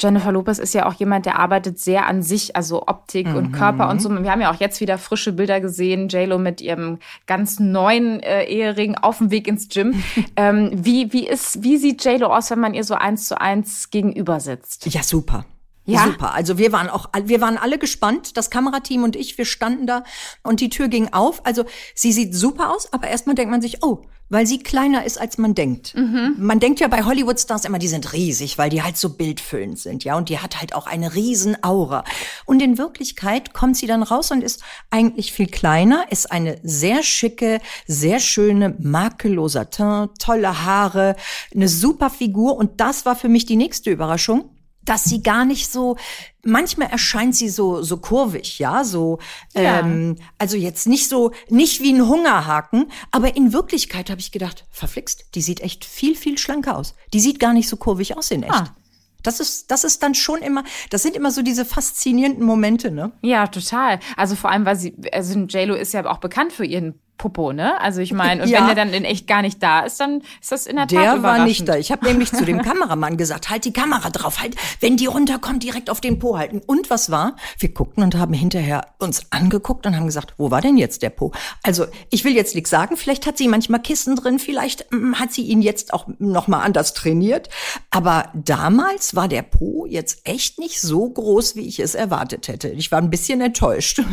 Jennifer 0.00 0.32
Lopez 0.32 0.58
ist 0.58 0.72
ja 0.72 0.86
auch 0.86 0.94
jemand, 0.94 1.26
der 1.26 1.38
arbeitet 1.38 1.78
sehr 1.78 2.06
an 2.06 2.22
sich, 2.22 2.56
also 2.56 2.86
Optik 2.86 3.28
mhm. 3.28 3.36
und 3.36 3.52
Körper 3.52 3.90
und 3.90 4.00
so. 4.00 4.08
Wir 4.10 4.30
haben 4.30 4.40
ja 4.40 4.50
auch 4.50 4.58
jetzt 4.58 4.80
wieder 4.80 4.96
frische 4.96 5.32
Bilder 5.32 5.60
gesehen, 5.60 6.08
JLo 6.08 6.38
mit 6.38 6.62
ihrem 6.62 6.98
ganz 7.26 7.60
neuen 7.60 8.20
äh, 8.20 8.44
Ehering 8.44 8.94
auf 8.94 9.18
dem 9.18 9.30
Weg 9.30 9.46
ins 9.46 9.68
Gym. 9.68 10.02
ähm, 10.36 10.70
wie, 10.72 11.12
wie, 11.12 11.28
ist, 11.28 11.62
wie 11.62 11.76
sieht 11.76 12.02
JLo 12.02 12.34
aus, 12.34 12.50
wenn 12.50 12.60
man 12.60 12.72
ihr 12.72 12.82
so 12.82 12.94
eins 12.94 13.26
zu 13.26 13.38
eins 13.38 13.90
gegenüber 13.90 14.40
sitzt? 14.40 14.86
Ja, 14.86 15.02
super. 15.02 15.44
Ja. 15.90 16.04
Super. 16.04 16.34
Also 16.34 16.58
wir 16.58 16.72
waren 16.72 16.88
auch, 16.88 17.08
wir 17.24 17.40
waren 17.40 17.58
alle 17.58 17.78
gespannt. 17.78 18.36
Das 18.36 18.50
Kamerateam 18.50 19.02
und 19.04 19.16
ich, 19.16 19.38
wir 19.38 19.44
standen 19.44 19.86
da 19.86 20.04
und 20.42 20.60
die 20.60 20.68
Tür 20.68 20.88
ging 20.88 21.12
auf. 21.12 21.44
Also 21.46 21.64
sie 21.94 22.12
sieht 22.12 22.34
super 22.34 22.72
aus, 22.74 22.92
aber 22.92 23.08
erstmal 23.08 23.34
denkt 23.34 23.50
man 23.50 23.62
sich, 23.62 23.82
oh, 23.82 24.02
weil 24.30 24.46
sie 24.46 24.60
kleiner 24.60 25.04
ist, 25.04 25.20
als 25.20 25.38
man 25.38 25.54
denkt. 25.54 25.94
Mhm. 25.96 26.36
Man 26.38 26.60
denkt 26.60 26.78
ja 26.78 26.86
bei 26.86 27.04
Hollywood-Stars 27.04 27.64
immer, 27.64 27.80
die 27.80 27.88
sind 27.88 28.12
riesig, 28.12 28.58
weil 28.58 28.70
die 28.70 28.82
halt 28.82 28.96
so 28.96 29.10
bildfüllend 29.10 29.78
sind, 29.78 30.04
ja. 30.04 30.16
Und 30.16 30.28
die 30.28 30.38
hat 30.38 30.60
halt 30.60 30.74
auch 30.74 30.86
eine 30.86 31.14
riesen 31.14 31.62
Aura. 31.62 32.04
Und 32.46 32.62
in 32.62 32.78
Wirklichkeit 32.78 33.52
kommt 33.52 33.76
sie 33.76 33.88
dann 33.88 34.04
raus 34.04 34.30
und 34.30 34.42
ist 34.42 34.62
eigentlich 34.88 35.32
viel 35.32 35.48
kleiner, 35.48 36.04
ist 36.10 36.30
eine 36.30 36.58
sehr 36.62 37.02
schicke, 37.02 37.60
sehr 37.86 38.20
schöne, 38.20 38.76
makelloser 38.78 39.68
Teint, 39.70 40.12
tolle 40.20 40.64
Haare, 40.64 41.16
eine 41.52 41.68
super 41.68 42.08
Figur. 42.08 42.56
Und 42.56 42.80
das 42.80 43.04
war 43.04 43.16
für 43.16 43.28
mich 43.28 43.46
die 43.46 43.56
nächste 43.56 43.90
Überraschung 43.90 44.50
dass 44.90 45.04
sie 45.04 45.22
gar 45.22 45.44
nicht 45.44 45.70
so, 45.70 45.96
manchmal 46.42 46.88
erscheint 46.88 47.36
sie 47.36 47.48
so, 47.48 47.80
so 47.80 47.98
kurvig, 47.98 48.58
ja, 48.58 48.82
so, 48.82 49.20
ja. 49.54 49.80
Ähm, 49.80 50.16
also 50.36 50.56
jetzt 50.56 50.88
nicht 50.88 51.08
so, 51.08 51.30
nicht 51.48 51.80
wie 51.80 51.92
ein 51.92 52.08
Hungerhaken, 52.08 52.90
aber 53.12 53.36
in 53.36 53.52
Wirklichkeit 53.52 54.10
habe 54.10 54.20
ich 54.20 54.32
gedacht, 54.32 54.64
verflixt, 54.72 55.26
die 55.36 55.42
sieht 55.42 55.60
echt 55.60 55.84
viel, 55.84 56.16
viel 56.16 56.38
schlanker 56.38 56.76
aus. 56.76 56.96
Die 57.12 57.20
sieht 57.20 57.38
gar 57.38 57.52
nicht 57.52 57.68
so 57.68 57.76
kurvig 57.76 58.16
aus 58.16 58.32
in 58.32 58.42
echt. 58.42 58.52
Ah. 58.52 58.74
Das 59.22 59.38
ist, 59.38 59.70
das 59.70 59.84
ist 59.84 60.02
dann 60.02 60.14
schon 60.14 60.40
immer, 60.40 60.64
das 60.88 61.02
sind 61.02 61.14
immer 61.14 61.30
so 61.30 61.42
diese 61.42 61.64
faszinierenden 61.64 62.44
Momente, 62.44 62.90
ne? 62.90 63.12
Ja, 63.22 63.46
total. 63.46 64.00
Also 64.16 64.34
vor 64.34 64.50
allem, 64.50 64.64
weil 64.64 64.76
sie, 64.76 64.96
also 65.12 65.38
JLo 65.38 65.74
ist 65.74 65.92
ja 65.92 66.04
auch 66.10 66.18
bekannt 66.18 66.52
für 66.52 66.64
ihren 66.64 66.98
Popo, 67.20 67.52
ne? 67.52 67.78
Also 67.82 68.00
ich 68.00 68.14
meine, 68.14 68.42
und 68.42 68.48
ja. 68.48 68.60
wenn 68.60 68.66
der 68.68 68.74
dann 68.74 68.94
in 68.94 69.04
echt 69.04 69.26
gar 69.26 69.42
nicht 69.42 69.62
da 69.62 69.80
ist, 69.80 70.00
dann 70.00 70.22
ist 70.40 70.52
das 70.52 70.66
in 70.66 70.76
der 70.76 70.86
Tat 70.86 70.98
Der 70.98 71.22
war 71.22 71.44
nicht 71.44 71.68
da. 71.68 71.76
Ich 71.76 71.92
habe 71.92 72.06
nämlich 72.06 72.32
zu 72.32 72.46
dem 72.46 72.62
Kameramann 72.62 73.18
gesagt, 73.18 73.50
halt 73.50 73.66
die 73.66 73.74
Kamera 73.74 74.08
drauf, 74.08 74.40
halt, 74.40 74.56
wenn 74.80 74.96
die 74.96 75.04
runterkommt, 75.04 75.62
direkt 75.62 75.90
auf 75.90 76.00
den 76.00 76.18
Po 76.18 76.38
halten. 76.38 76.62
Und 76.64 76.88
was 76.88 77.10
war? 77.10 77.36
Wir 77.58 77.68
guckten 77.74 78.02
und 78.02 78.14
haben 78.14 78.32
hinterher 78.32 78.86
uns 78.98 79.26
angeguckt 79.28 79.84
und 79.84 79.96
haben 79.96 80.06
gesagt, 80.06 80.32
wo 80.38 80.50
war 80.50 80.62
denn 80.62 80.78
jetzt 80.78 81.02
der 81.02 81.10
Po? 81.10 81.32
Also 81.62 81.84
ich 82.08 82.24
will 82.24 82.34
jetzt 82.34 82.54
nichts 82.54 82.70
sagen, 82.70 82.96
vielleicht 82.96 83.26
hat 83.26 83.36
sie 83.36 83.48
manchmal 83.48 83.82
Kissen 83.82 84.16
drin, 84.16 84.38
vielleicht 84.38 84.90
mm, 84.90 85.16
hat 85.16 85.30
sie 85.30 85.42
ihn 85.42 85.60
jetzt 85.60 85.92
auch 85.92 86.06
noch 86.18 86.48
mal 86.48 86.60
anders 86.60 86.94
trainiert. 86.94 87.50
Aber 87.90 88.30
damals 88.32 89.14
war 89.14 89.28
der 89.28 89.42
Po 89.42 89.84
jetzt 89.84 90.26
echt 90.26 90.58
nicht 90.58 90.80
so 90.80 91.06
groß, 91.06 91.54
wie 91.54 91.68
ich 91.68 91.80
es 91.80 91.94
erwartet 91.94 92.48
hätte. 92.48 92.70
Ich 92.70 92.90
war 92.90 92.98
ein 92.98 93.10
bisschen 93.10 93.42
enttäuscht. 93.42 94.00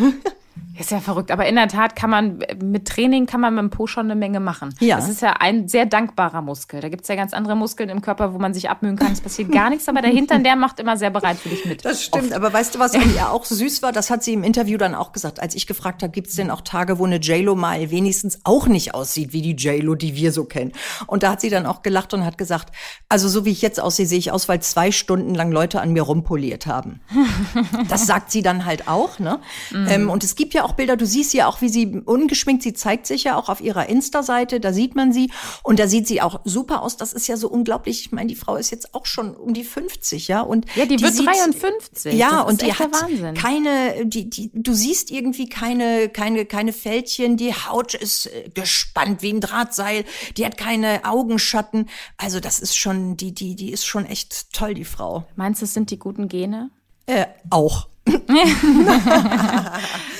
Ist 0.79 0.91
ja 0.91 0.99
verrückt, 0.99 1.31
aber 1.31 1.47
in 1.47 1.55
der 1.55 1.67
Tat 1.67 1.95
kann 1.95 2.09
man 2.11 2.39
mit 2.63 2.87
Training 2.87 3.25
kann 3.25 3.41
man 3.41 3.55
mit 3.55 3.61
dem 3.63 3.69
Po 3.71 3.87
schon 3.87 4.05
eine 4.05 4.15
Menge 4.15 4.39
machen. 4.39 4.75
Ja. 4.79 4.97
Das 4.97 5.09
ist 5.09 5.21
ja 5.21 5.33
ein 5.39 5.67
sehr 5.67 5.87
dankbarer 5.87 6.41
Muskel. 6.41 6.81
Da 6.81 6.89
gibt 6.89 7.01
es 7.01 7.07
ja 7.07 7.15
ganz 7.15 7.33
andere 7.33 7.55
Muskeln 7.55 7.89
im 7.89 8.01
Körper, 8.01 8.33
wo 8.33 8.37
man 8.37 8.53
sich 8.53 8.69
abmühen 8.69 8.95
kann. 8.95 9.11
Es 9.11 9.21
passiert 9.21 9.51
gar 9.51 9.71
nichts, 9.71 9.89
aber 9.89 10.01
der 10.01 10.11
Hintern, 10.11 10.43
der 10.43 10.55
macht 10.55 10.79
immer 10.79 10.95
sehr 10.95 11.09
bereit 11.09 11.37
für 11.37 11.49
dich 11.49 11.65
mit. 11.65 11.83
Das 11.83 12.03
stimmt, 12.03 12.25
Oft. 12.25 12.33
aber 12.33 12.53
weißt 12.53 12.75
du, 12.75 12.79
was 12.79 12.93
ihr 12.93 13.01
auch 13.31 13.45
süß 13.45 13.81
war? 13.81 13.91
Das 13.91 14.11
hat 14.11 14.23
sie 14.23 14.33
im 14.33 14.43
Interview 14.43 14.77
dann 14.77 14.93
auch 14.93 15.13
gesagt. 15.13 15.39
Als 15.39 15.55
ich 15.55 15.65
gefragt 15.65 16.03
habe, 16.03 16.11
gibt 16.11 16.27
es 16.27 16.35
denn 16.35 16.51
auch 16.51 16.61
Tage, 16.61 16.99
wo 16.99 17.05
eine 17.05 17.17
JLo 17.17 17.55
mal 17.55 17.89
wenigstens 17.89 18.39
auch 18.43 18.67
nicht 18.67 18.93
aussieht 18.93 19.33
wie 19.33 19.41
die 19.41 19.55
JLo, 19.55 19.95
die 19.95 20.15
wir 20.15 20.31
so 20.31 20.45
kennen? 20.45 20.73
Und 21.07 21.23
da 21.23 21.31
hat 21.31 21.41
sie 21.41 21.49
dann 21.49 21.65
auch 21.65 21.81
gelacht 21.81 22.13
und 22.13 22.23
hat 22.23 22.37
gesagt, 22.37 22.71
also 23.09 23.27
so 23.29 23.45
wie 23.45 23.51
ich 23.51 23.63
jetzt 23.63 23.79
aussehe, 23.79 24.05
sehe 24.05 24.19
ich 24.19 24.31
aus, 24.31 24.47
weil 24.47 24.61
zwei 24.61 24.91
Stunden 24.91 25.33
lang 25.33 25.51
Leute 25.51 25.81
an 25.81 25.91
mir 25.91 26.03
rumpoliert 26.03 26.67
haben. 26.67 27.01
das 27.89 28.05
sagt 28.05 28.31
sie 28.31 28.43
dann 28.43 28.65
halt 28.65 28.87
auch, 28.87 29.17
ne? 29.17 29.39
Mhm. 29.71 29.87
Ähm, 29.89 30.09
und 30.09 30.23
es 30.23 30.35
gibt 30.35 30.46
ja 30.53 30.63
auch 30.63 30.73
Bilder, 30.73 30.97
du 30.97 31.05
siehst 31.05 31.33
ja 31.33 31.47
auch, 31.47 31.61
wie 31.61 31.69
sie 31.69 32.01
ungeschminkt, 32.05 32.63
sie 32.63 32.73
zeigt 32.73 33.07
sich 33.07 33.25
ja 33.25 33.37
auch 33.37 33.49
auf 33.49 33.61
ihrer 33.61 33.87
Insta-Seite, 33.87 34.59
da 34.59 34.73
sieht 34.73 34.95
man 34.95 35.11
sie 35.11 35.31
und 35.63 35.79
da 35.79 35.87
sieht 35.87 36.07
sie 36.07 36.21
auch 36.21 36.41
super 36.43 36.81
aus. 36.81 36.97
Das 36.97 37.13
ist 37.13 37.27
ja 37.27 37.37
so 37.37 37.49
unglaublich. 37.49 38.01
Ich 38.01 38.11
meine, 38.11 38.27
die 38.27 38.35
Frau 38.35 38.55
ist 38.55 38.71
jetzt 38.71 38.93
auch 38.93 39.05
schon 39.05 39.35
um 39.35 39.53
die 39.53 39.63
50, 39.63 40.27
ja 40.27 40.41
und 40.41 40.65
ja, 40.75 40.85
die, 40.85 40.97
die 40.97 41.03
wird 41.03 41.13
sieht, 41.13 41.27
53. 41.27 42.13
Ja, 42.13 42.41
und 42.41 42.61
die 42.61 42.73
hat 42.73 42.93
Wahnsinn. 42.93 43.33
keine, 43.35 44.05
die, 44.05 44.29
die, 44.29 44.51
du 44.53 44.73
siehst 44.73 45.11
irgendwie 45.11 45.49
keine, 45.49 46.09
keine, 46.09 46.45
keine 46.45 46.73
Fältchen. 46.73 47.37
Die 47.37 47.53
Haut 47.53 47.93
ist 47.93 48.27
äh, 48.27 48.49
gespannt 48.53 49.21
wie 49.21 49.33
ein 49.33 49.41
Drahtseil. 49.41 50.05
Die 50.37 50.45
hat 50.45 50.57
keine 50.57 51.05
Augenschatten. 51.05 51.89
Also 52.17 52.39
das 52.39 52.59
ist 52.59 52.77
schon, 52.77 53.17
die, 53.17 53.33
die, 53.33 53.55
die 53.55 53.71
ist 53.71 53.85
schon 53.85 54.05
echt 54.05 54.53
toll, 54.53 54.73
die 54.73 54.85
Frau. 54.85 55.25
Meinst 55.35 55.61
du, 55.61 55.65
es 55.65 55.73
sind 55.73 55.91
die 55.91 55.99
guten 55.99 56.27
Gene? 56.27 56.69
Äh, 57.05 57.25
auch. 57.49 57.87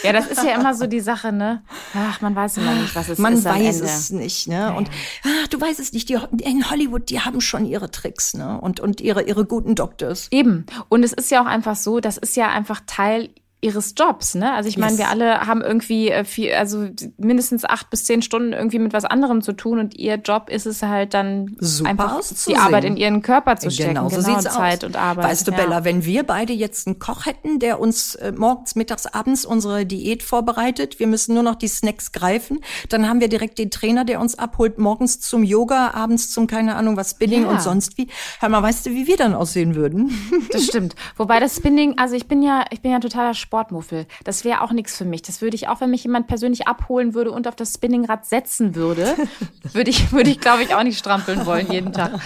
ja, 0.04 0.14
das 0.14 0.28
ist 0.28 0.44
ja 0.44 0.56
immer 0.56 0.74
so 0.74 0.88
die 0.88 1.00
Sache, 1.00 1.32
ne? 1.32 1.64
Ach, 1.94 2.22
man 2.22 2.36
weiß 2.36 2.58
immer 2.58 2.74
nicht, 2.74 2.96
was 2.96 3.10
es 3.10 3.18
man 3.20 3.34
ist. 3.34 3.44
Man 3.44 3.56
weiß 3.56 3.82
es 3.82 4.12
nicht, 4.12 4.48
ne? 4.48 4.74
Und 4.76 4.90
ach, 5.24 5.48
du 5.48 5.60
weißt 5.60 5.80
es 5.80 5.94
nicht. 5.94 6.10
Die, 6.10 6.18
in 6.44 6.70
Hollywood, 6.70 7.10
die 7.10 7.20
haben 7.22 7.42
schon 7.42 7.66
ihre 7.66 7.90
Tricks, 7.92 8.34
ne? 8.34 8.60
Und 8.60 8.80
und 8.80 9.02
ihre 9.02 9.24
ihre 9.24 9.46
guten 9.46 9.76
Doctors. 9.76 10.28
Eben. 10.32 10.66
Und 10.90 11.04
es 11.04 11.14
ist 11.14 11.32
ja 11.32 11.42
auch 11.42 11.48
einfach 11.48 11.76
so, 11.76 12.00
das 12.00 12.18
ist 12.18 12.36
ja 12.36 12.50
einfach 12.50 12.82
Teil 12.86 13.30
ihres 13.60 13.96
Jobs, 13.98 14.36
ne? 14.36 14.54
Also 14.54 14.70
ich 14.70 14.78
meine, 14.78 14.92
yes. 14.92 15.00
wir 15.00 15.10
alle 15.10 15.48
haben 15.48 15.62
irgendwie 15.62 16.10
äh, 16.10 16.24
viel, 16.24 16.54
also 16.54 16.88
mindestens 17.18 17.66
acht 17.66 17.90
bis 17.90 18.06
zehn 18.06 18.22
Stunden 18.22 18.54
irgendwie 18.54 18.78
mit 18.78 18.94
was 18.94 19.04
anderem 19.04 19.42
zu 19.42 19.54
tun 19.54 19.80
und 19.80 19.96
ihr 19.96 20.16
Job 20.16 20.50
ist 20.50 20.68
es 20.68 20.84
halt 20.84 21.16
dann 21.16 21.56
Super 21.60 21.90
einfach 21.90 22.22
die 22.48 22.56
Arbeit 22.56 22.84
in 22.84 22.98
ihren 22.98 23.24
Körper 23.24 23.56
zu 23.56 23.72
stecken, 23.72 23.96
genau, 23.96 24.10
so 24.10 24.22
genau 24.22 24.40
Zeit 24.42 24.84
aus. 24.84 24.88
und 24.88 24.96
Arbeit. 24.96 25.26
Weißt 25.26 25.48
du, 25.48 25.52
ja. 25.52 25.58
Bella, 25.58 25.84
wenn 25.84 26.06
wir 26.06 26.24
beide 26.24 26.54
jetzt 26.54 26.86
einen 26.86 27.00
Koch 27.00 27.26
hätten, 27.26 27.58
der 27.58 27.80
uns 27.80 28.14
äh, 28.16 28.32
morgens, 28.32 28.76
mittags, 28.76 29.08
abends 29.08 29.44
unsere 29.44 29.88
Diät 29.88 30.22
vorbereitet, 30.22 31.00
wir 31.00 31.08
müssen 31.08 31.34
nur 31.34 31.44
noch 31.44 31.56
die 31.56 31.68
Snacks 31.68 32.12
greifen, 32.12 32.60
dann 32.90 33.10
haben 33.10 33.22
wir 33.22 33.28
direkt 33.28 33.58
den 33.58 33.72
Trainer, 33.72 34.06
der 34.06 34.22
uns 34.22 34.38
abholt, 34.38 34.78
morgens 34.78 35.20
zum 35.20 35.44
Yoga, 35.44 35.96
abends 35.96 36.30
zum 36.32 36.46
keine 36.46 36.76
Ahnung 36.76 36.96
was 36.96 37.12
Spinning 37.12 37.44
ja. 37.44 37.50
und 37.50 37.62
sonst 37.62 37.98
wie. 37.98 38.08
Hör 38.40 38.50
mal, 38.50 38.62
weißt 38.62 38.86
du, 38.86 38.92
wie 38.92 39.08
wir 39.08 39.18
dann 39.18 39.34
aussehen 39.34 39.74
würden? 39.74 40.12
Das 40.52 40.66
stimmt. 40.68 40.96
Wobei 41.16 41.40
das 41.40 41.56
Spinning, 41.56 41.98
also 41.98 42.16
ich 42.16 42.28
bin 42.28 42.44
ja, 42.44 42.66
ich 42.70 42.82
bin 42.82 42.92
ja 42.92 43.00
totaler 43.00 43.34
Sportmuffel. 43.48 44.08
Das 44.26 44.44
wäre 44.44 44.60
auch 44.60 44.74
nichts 44.74 44.98
für 44.98 45.06
mich. 45.06 45.22
Das 45.22 45.42
würde 45.42 45.56
ich 45.56 45.70
auch, 45.70 45.80
wenn 45.80 45.90
mich 45.90 46.04
jemand 46.04 46.28
persönlich 46.28 46.68
abholen 46.68 47.14
würde 47.14 47.32
und 47.32 47.48
auf 47.48 47.56
das 47.56 47.74
Spinningrad 47.74 48.26
setzen 48.26 48.76
würde, 48.76 49.16
würde 49.72 49.90
ich, 49.90 50.12
würde 50.12 50.30
ich, 50.30 50.42
glaube 50.42 50.64
ich, 50.64 50.76
auch 50.76 50.84
nicht 50.84 51.00
strampeln 51.00 51.46
wollen 51.46 51.72
jeden 51.72 51.94
Tag. 51.94 52.20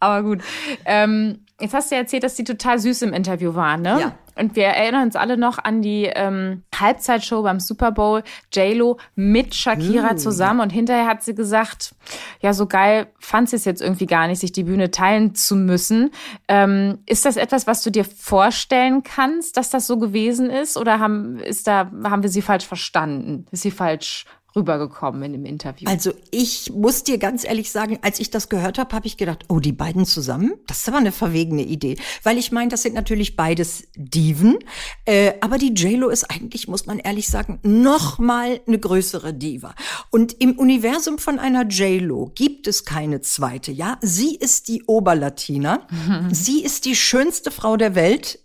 Aber 0.00 0.22
gut. 0.22 0.40
Ähm, 0.86 1.44
Jetzt 1.62 1.74
hast 1.74 1.92
du 1.92 1.94
ja 1.94 2.00
erzählt, 2.00 2.24
dass 2.24 2.34
die 2.34 2.42
total 2.42 2.80
süß 2.80 3.02
im 3.02 3.12
Interview 3.12 3.54
waren, 3.54 3.82
ne? 3.82 4.00
Ja. 4.00 4.12
Und 4.34 4.56
wir 4.56 4.64
erinnern 4.64 5.04
uns 5.04 5.14
alle 5.14 5.36
noch 5.36 5.58
an 5.58 5.80
die 5.80 6.10
ähm, 6.12 6.64
Halbzeitshow 6.74 7.42
beim 7.42 7.60
Super 7.60 7.92
Bowl, 7.92 8.24
JLo 8.52 8.98
mit 9.14 9.54
Shakira 9.54 10.14
mm. 10.14 10.18
zusammen. 10.18 10.58
Und 10.58 10.70
hinterher 10.70 11.06
hat 11.06 11.22
sie 11.22 11.36
gesagt, 11.36 11.94
ja, 12.40 12.52
so 12.52 12.66
geil 12.66 13.06
fand 13.20 13.50
sie 13.50 13.56
es 13.56 13.64
jetzt 13.64 13.80
irgendwie 13.80 14.06
gar 14.06 14.26
nicht, 14.26 14.40
sich 14.40 14.50
die 14.50 14.64
Bühne 14.64 14.90
teilen 14.90 15.36
zu 15.36 15.54
müssen. 15.54 16.10
Ähm, 16.48 16.98
ist 17.06 17.26
das 17.26 17.36
etwas, 17.36 17.68
was 17.68 17.84
du 17.84 17.90
dir 17.90 18.04
vorstellen 18.04 19.04
kannst, 19.04 19.56
dass 19.56 19.70
das 19.70 19.86
so 19.86 19.98
gewesen 19.98 20.50
ist? 20.50 20.76
Oder 20.76 20.98
haben, 20.98 21.38
ist 21.38 21.68
da, 21.68 21.92
haben 22.02 22.24
wir 22.24 22.30
sie 22.30 22.42
falsch 22.42 22.66
verstanden? 22.66 23.46
Ist 23.52 23.62
sie 23.62 23.70
falsch 23.70 24.24
rübergekommen 24.54 25.22
in 25.22 25.32
dem 25.32 25.44
Interview. 25.44 25.88
Also 25.88 26.12
ich 26.30 26.72
muss 26.74 27.04
dir 27.04 27.18
ganz 27.18 27.44
ehrlich 27.44 27.70
sagen, 27.70 27.98
als 28.02 28.20
ich 28.20 28.30
das 28.30 28.48
gehört 28.48 28.78
habe, 28.78 28.94
habe 28.94 29.06
ich 29.06 29.16
gedacht, 29.16 29.44
oh, 29.48 29.60
die 29.60 29.72
beiden 29.72 30.04
zusammen, 30.04 30.54
das 30.66 30.78
ist 30.78 30.88
aber 30.88 30.98
eine 30.98 31.12
verwegene 31.12 31.62
Idee. 31.62 31.96
Weil 32.22 32.38
ich 32.38 32.52
meine, 32.52 32.68
das 32.68 32.82
sind 32.82 32.94
natürlich 32.94 33.36
beides 33.36 33.84
Diven, 33.96 34.58
äh, 35.04 35.32
aber 35.40 35.58
die 35.58 35.72
JLo 35.72 36.08
ist 36.08 36.30
eigentlich, 36.30 36.68
muss 36.68 36.86
man 36.86 36.98
ehrlich 36.98 37.28
sagen, 37.28 37.58
noch 37.62 38.18
mal 38.18 38.60
eine 38.66 38.78
größere 38.78 39.34
Diva. 39.34 39.74
Und 40.10 40.40
im 40.40 40.58
Universum 40.58 41.18
von 41.18 41.38
einer 41.38 41.66
JLo 41.66 42.30
gibt 42.34 42.66
es 42.66 42.84
keine 42.84 43.20
zweite, 43.20 43.72
ja? 43.72 43.98
Sie 44.00 44.34
ist 44.36 44.68
die 44.68 44.84
Oberlatina. 44.84 45.86
Sie 46.30 46.62
ist 46.62 46.84
die 46.84 46.96
schönste 46.96 47.50
Frau 47.50 47.76
der 47.76 47.94
Welt 47.94 48.38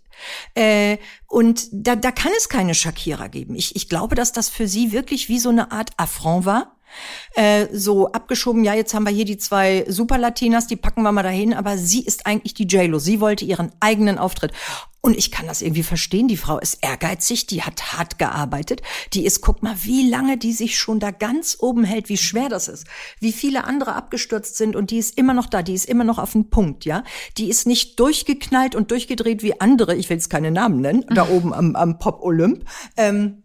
äh, 0.54 0.98
und 1.26 1.68
da, 1.72 1.96
da 1.96 2.10
kann 2.10 2.32
es 2.36 2.48
keine 2.48 2.74
Shakira 2.74 3.28
geben. 3.28 3.54
Ich, 3.54 3.76
ich 3.76 3.88
glaube, 3.88 4.14
dass 4.14 4.32
das 4.32 4.48
für 4.48 4.68
sie 4.68 4.92
wirklich 4.92 5.28
wie 5.28 5.38
so 5.38 5.50
eine 5.50 5.72
Art 5.72 5.90
Affront 5.96 6.44
war. 6.44 6.77
Äh, 7.34 7.66
so 7.72 8.10
abgeschoben, 8.12 8.64
ja, 8.64 8.74
jetzt 8.74 8.94
haben 8.94 9.04
wir 9.04 9.12
hier 9.12 9.24
die 9.24 9.38
zwei 9.38 9.84
Super-Latinas, 9.88 10.66
die 10.66 10.76
packen 10.76 11.02
wir 11.02 11.12
mal 11.12 11.22
dahin, 11.22 11.54
aber 11.54 11.78
sie 11.78 12.02
ist 12.04 12.26
eigentlich 12.26 12.54
die 12.54 12.66
JLo. 12.66 12.98
Sie 12.98 13.20
wollte 13.20 13.44
ihren 13.44 13.72
eigenen 13.80 14.18
Auftritt. 14.18 14.52
Und 15.00 15.16
ich 15.16 15.30
kann 15.30 15.46
das 15.46 15.62
irgendwie 15.62 15.84
verstehen. 15.84 16.26
Die 16.26 16.36
Frau 16.36 16.58
ist 16.58 16.78
ehrgeizig, 16.82 17.46
die 17.46 17.62
hat 17.62 17.92
hart 17.92 18.18
gearbeitet. 18.18 18.82
Die 19.12 19.24
ist, 19.24 19.40
guck 19.42 19.62
mal, 19.62 19.76
wie 19.84 20.08
lange 20.10 20.36
die 20.36 20.52
sich 20.52 20.76
schon 20.76 20.98
da 20.98 21.12
ganz 21.12 21.56
oben 21.60 21.84
hält, 21.84 22.08
wie 22.08 22.16
schwer 22.16 22.48
das 22.48 22.66
ist. 22.66 22.86
Wie 23.20 23.32
viele 23.32 23.64
andere 23.64 23.94
abgestürzt 23.94 24.56
sind 24.56 24.74
und 24.74 24.90
die 24.90 24.98
ist 24.98 25.16
immer 25.16 25.34
noch 25.34 25.46
da, 25.46 25.62
die 25.62 25.74
ist 25.74 25.86
immer 25.86 26.04
noch 26.04 26.18
auf 26.18 26.32
dem 26.32 26.50
Punkt, 26.50 26.84
ja. 26.84 27.04
Die 27.36 27.48
ist 27.48 27.66
nicht 27.66 28.00
durchgeknallt 28.00 28.74
und 28.74 28.90
durchgedreht 28.90 29.42
wie 29.42 29.60
andere, 29.60 29.94
ich 29.94 30.10
will 30.10 30.16
jetzt 30.16 30.30
keine 30.30 30.50
Namen 30.50 30.80
nennen, 30.80 31.04
da 31.08 31.28
oben 31.28 31.54
am, 31.54 31.76
am 31.76 31.98
Pop-Olymp. 31.98 32.64
Ähm, 32.96 33.44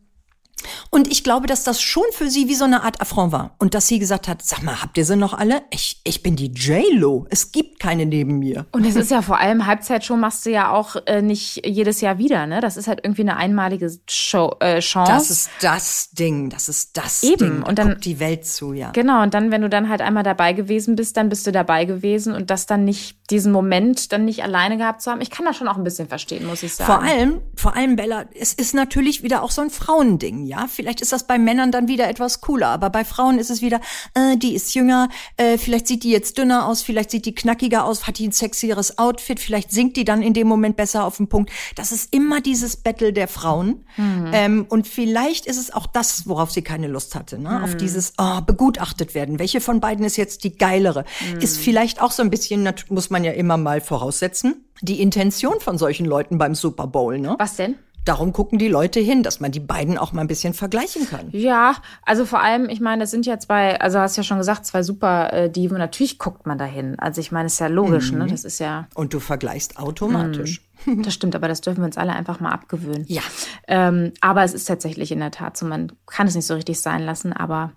und 0.91 1.11
ich 1.11 1.23
glaube, 1.23 1.47
dass 1.47 1.63
das 1.63 1.81
schon 1.81 2.03
für 2.11 2.29
sie 2.29 2.47
wie 2.47 2.55
so 2.55 2.63
eine 2.65 2.83
Art 2.83 3.01
Affront 3.01 3.31
war. 3.31 3.55
Und 3.59 3.73
dass 3.73 3.87
sie 3.87 3.99
gesagt 3.99 4.27
hat, 4.27 4.41
sag 4.43 4.63
mal, 4.63 4.81
habt 4.81 4.97
ihr 4.97 5.05
sie 5.05 5.15
noch 5.17 5.33
alle? 5.33 5.61
Ich, 5.71 5.99
ich 6.03 6.23
bin 6.23 6.35
die 6.35 6.51
J-Lo. 6.51 7.25
Es 7.29 7.51
gibt 7.51 7.79
keine 7.79 8.05
neben 8.05 8.39
mir. 8.39 8.65
Und 8.71 8.85
es 8.85 8.95
ist 8.95 9.11
ja 9.11 9.21
vor 9.21 9.39
allem, 9.39 9.65
Halbzeitshow 9.65 10.15
machst 10.15 10.45
du 10.45 10.51
ja 10.51 10.71
auch 10.71 10.95
äh, 11.05 11.21
nicht 11.21 11.65
jedes 11.65 11.99
Jahr 12.01 12.17
wieder, 12.17 12.47
ne? 12.47 12.61
Das 12.61 12.77
ist 12.77 12.87
halt 12.87 13.01
irgendwie 13.03 13.23
eine 13.23 13.35
einmalige 13.37 13.91
Show, 14.09 14.55
äh, 14.61 14.79
Chance. 14.79 15.11
Das 15.11 15.29
ist 15.31 15.49
das 15.61 16.11
Ding. 16.11 16.49
Das 16.49 16.69
ist 16.69 16.95
das 16.95 17.23
Eben. 17.23 17.37
Ding. 17.37 17.61
Da 17.61 17.67
Und 17.69 17.79
dann- 17.79 17.89
guckt 17.89 18.05
die 18.05 18.19
Welt 18.19 18.45
zu, 18.45 18.71
ja. 18.73 18.91
Genau, 18.91 19.21
und 19.23 19.33
dann, 19.33 19.51
wenn 19.51 19.61
du 19.63 19.69
dann 19.69 19.89
halt 19.89 20.01
einmal 20.01 20.23
dabei 20.23 20.53
gewesen 20.53 20.95
bist, 20.95 21.17
dann 21.17 21.27
bist 21.29 21.45
du 21.47 21.51
dabei 21.51 21.85
gewesen 21.85 22.33
und 22.33 22.49
das 22.49 22.65
dann 22.67 22.85
nicht, 22.85 23.17
diesen 23.29 23.51
Moment 23.51 24.11
dann 24.13 24.23
nicht 24.25 24.43
alleine 24.43 24.77
gehabt 24.77 25.01
zu 25.01 25.11
haben. 25.11 25.19
Ich 25.21 25.29
kann 25.31 25.45
das 25.45 25.57
schon 25.57 25.67
auch 25.67 25.77
ein 25.77 25.83
bisschen 25.83 26.07
verstehen, 26.07 26.45
muss 26.45 26.63
ich 26.63 26.73
sagen. 26.75 26.91
Vor 26.91 27.01
allem, 27.01 27.41
vor 27.55 27.75
allem, 27.75 27.95
Bella, 27.95 28.25
es 28.39 28.53
ist 28.53 28.73
natürlich 28.73 29.23
wieder 29.23 29.43
auch 29.43 29.51
so 29.51 29.61
ein 29.61 29.69
Frauending, 29.69 30.42
ja. 30.45 30.67
Vielleicht 30.67 31.01
ist 31.01 31.11
das 31.11 31.25
bei 31.25 31.37
Männern 31.37 31.71
dann 31.71 31.87
wieder 31.87 32.09
etwas 32.09 32.41
cooler, 32.41 32.67
aber 32.67 32.89
bei 32.89 33.05
Frauen 33.05 33.39
ist 33.39 33.49
es 33.49 33.61
wieder, 33.61 33.79
äh, 34.13 34.37
die 34.37 34.55
ist 34.55 34.73
jünger, 34.73 35.09
äh, 35.37 35.57
vielleicht 35.57 35.87
sieht 35.87 36.03
die 36.03 36.11
jetzt 36.11 36.37
dünner 36.37 36.67
aus, 36.67 36.81
vielleicht 36.81 37.11
sieht 37.11 37.25
die 37.25 37.35
knackiger 37.35 37.85
aus, 37.85 38.07
hat 38.07 38.19
die 38.19 38.27
ein 38.27 38.31
sexieres 38.31 38.97
Outfit, 38.97 39.39
vielleicht 39.39 39.71
singt 39.71 39.97
die 39.97 40.05
dann 40.05 40.21
in 40.21 40.33
dem 40.33 40.47
Moment 40.47 40.75
besser 40.75 41.05
auf 41.05 41.17
den 41.17 41.27
Punkt. 41.27 41.51
Das 41.75 41.91
ist 41.91 42.13
immer 42.13 42.41
dieses 42.41 42.77
Battle 42.77 43.13
der 43.13 43.27
Frauen. 43.27 43.85
Ähm, 44.33 44.65
und 44.69 44.87
vielleicht 44.87 45.45
ist 45.45 45.57
es 45.57 45.73
auch 45.73 45.87
das, 45.87 46.27
worauf 46.27 46.51
sie 46.51 46.61
keine 46.61 46.87
Lust 46.87 47.15
hatte, 47.15 47.39
ne? 47.39 47.63
Auf 47.63 47.75
dieses, 47.77 48.13
oh, 48.17 48.41
begutachtet 48.41 49.13
werden. 49.13 49.39
Welche 49.39 49.61
von 49.61 49.79
beiden 49.79 50.05
ist 50.05 50.17
jetzt 50.17 50.43
die 50.43 50.57
geilere? 50.57 51.05
Ist 51.39 51.57
vielleicht 51.57 52.01
auch 52.01 52.11
so 52.11 52.23
ein 52.23 52.29
bisschen, 52.29 52.69
muss 52.89 53.09
man 53.09 53.23
ja 53.23 53.31
immer 53.31 53.57
mal 53.57 53.81
voraussetzen, 53.81 54.65
die 54.81 55.01
Intention 55.01 55.59
von 55.59 55.77
solchen 55.77 56.05
Leuten 56.05 56.37
beim 56.37 56.55
Super 56.55 56.87
Bowl, 56.87 57.19
ne? 57.19 57.35
Was 57.37 57.55
denn? 57.55 57.75
Darum 58.05 58.33
gucken 58.33 58.59
die 58.59 58.67
Leute 58.67 58.99
hin, 58.99 59.23
dass 59.23 59.39
man 59.39 59.51
die 59.51 59.59
beiden 59.59 59.97
auch 59.97 60.11
mal 60.11 60.21
ein 60.21 60.27
bisschen 60.27 60.53
vergleichen 60.53 61.07
kann. 61.09 61.29
Ja, 61.31 61.75
also 62.05 62.25
vor 62.25 62.41
allem, 62.41 62.67
ich 62.69 62.81
meine, 62.81 63.03
das 63.03 63.11
sind 63.11 63.25
ja 63.25 63.39
zwei, 63.39 63.79
also 63.79 63.99
hast 63.99 64.17
ja 64.17 64.23
schon 64.23 64.37
gesagt, 64.37 64.65
zwei 64.65 64.83
super 64.83 65.31
äh, 65.31 65.49
Diven. 65.49 65.77
Natürlich 65.77 66.19
guckt 66.19 66.45
man 66.45 66.57
dahin. 66.57 66.99
Also 66.99 67.21
ich 67.21 67.31
meine, 67.31 67.47
ist 67.47 67.59
ja 67.59 67.67
logisch, 67.67 68.11
ne? 68.11 68.27
Das 68.27 68.43
ist 68.43 68.59
ja, 68.59 68.87
Und 68.93 69.13
du 69.13 69.19
vergleichst 69.19 69.77
automatisch. 69.77 70.61
Das 71.03 71.13
stimmt, 71.13 71.35
aber 71.35 71.47
das 71.47 71.61
dürfen 71.61 71.81
wir 71.81 71.85
uns 71.85 71.97
alle 71.97 72.13
einfach 72.13 72.39
mal 72.39 72.51
abgewöhnen. 72.51 73.05
Ja. 73.07 73.21
Ähm, 73.67 74.13
aber 74.21 74.43
es 74.43 74.53
ist 74.53 74.65
tatsächlich 74.65 75.11
in 75.11 75.19
der 75.19 75.31
Tat 75.31 75.57
so, 75.57 75.65
man 75.65 75.91
kann 76.07 76.27
es 76.27 76.35
nicht 76.35 76.47
so 76.47 76.55
richtig 76.55 76.79
sein 76.81 77.03
lassen, 77.03 77.33
aber 77.33 77.71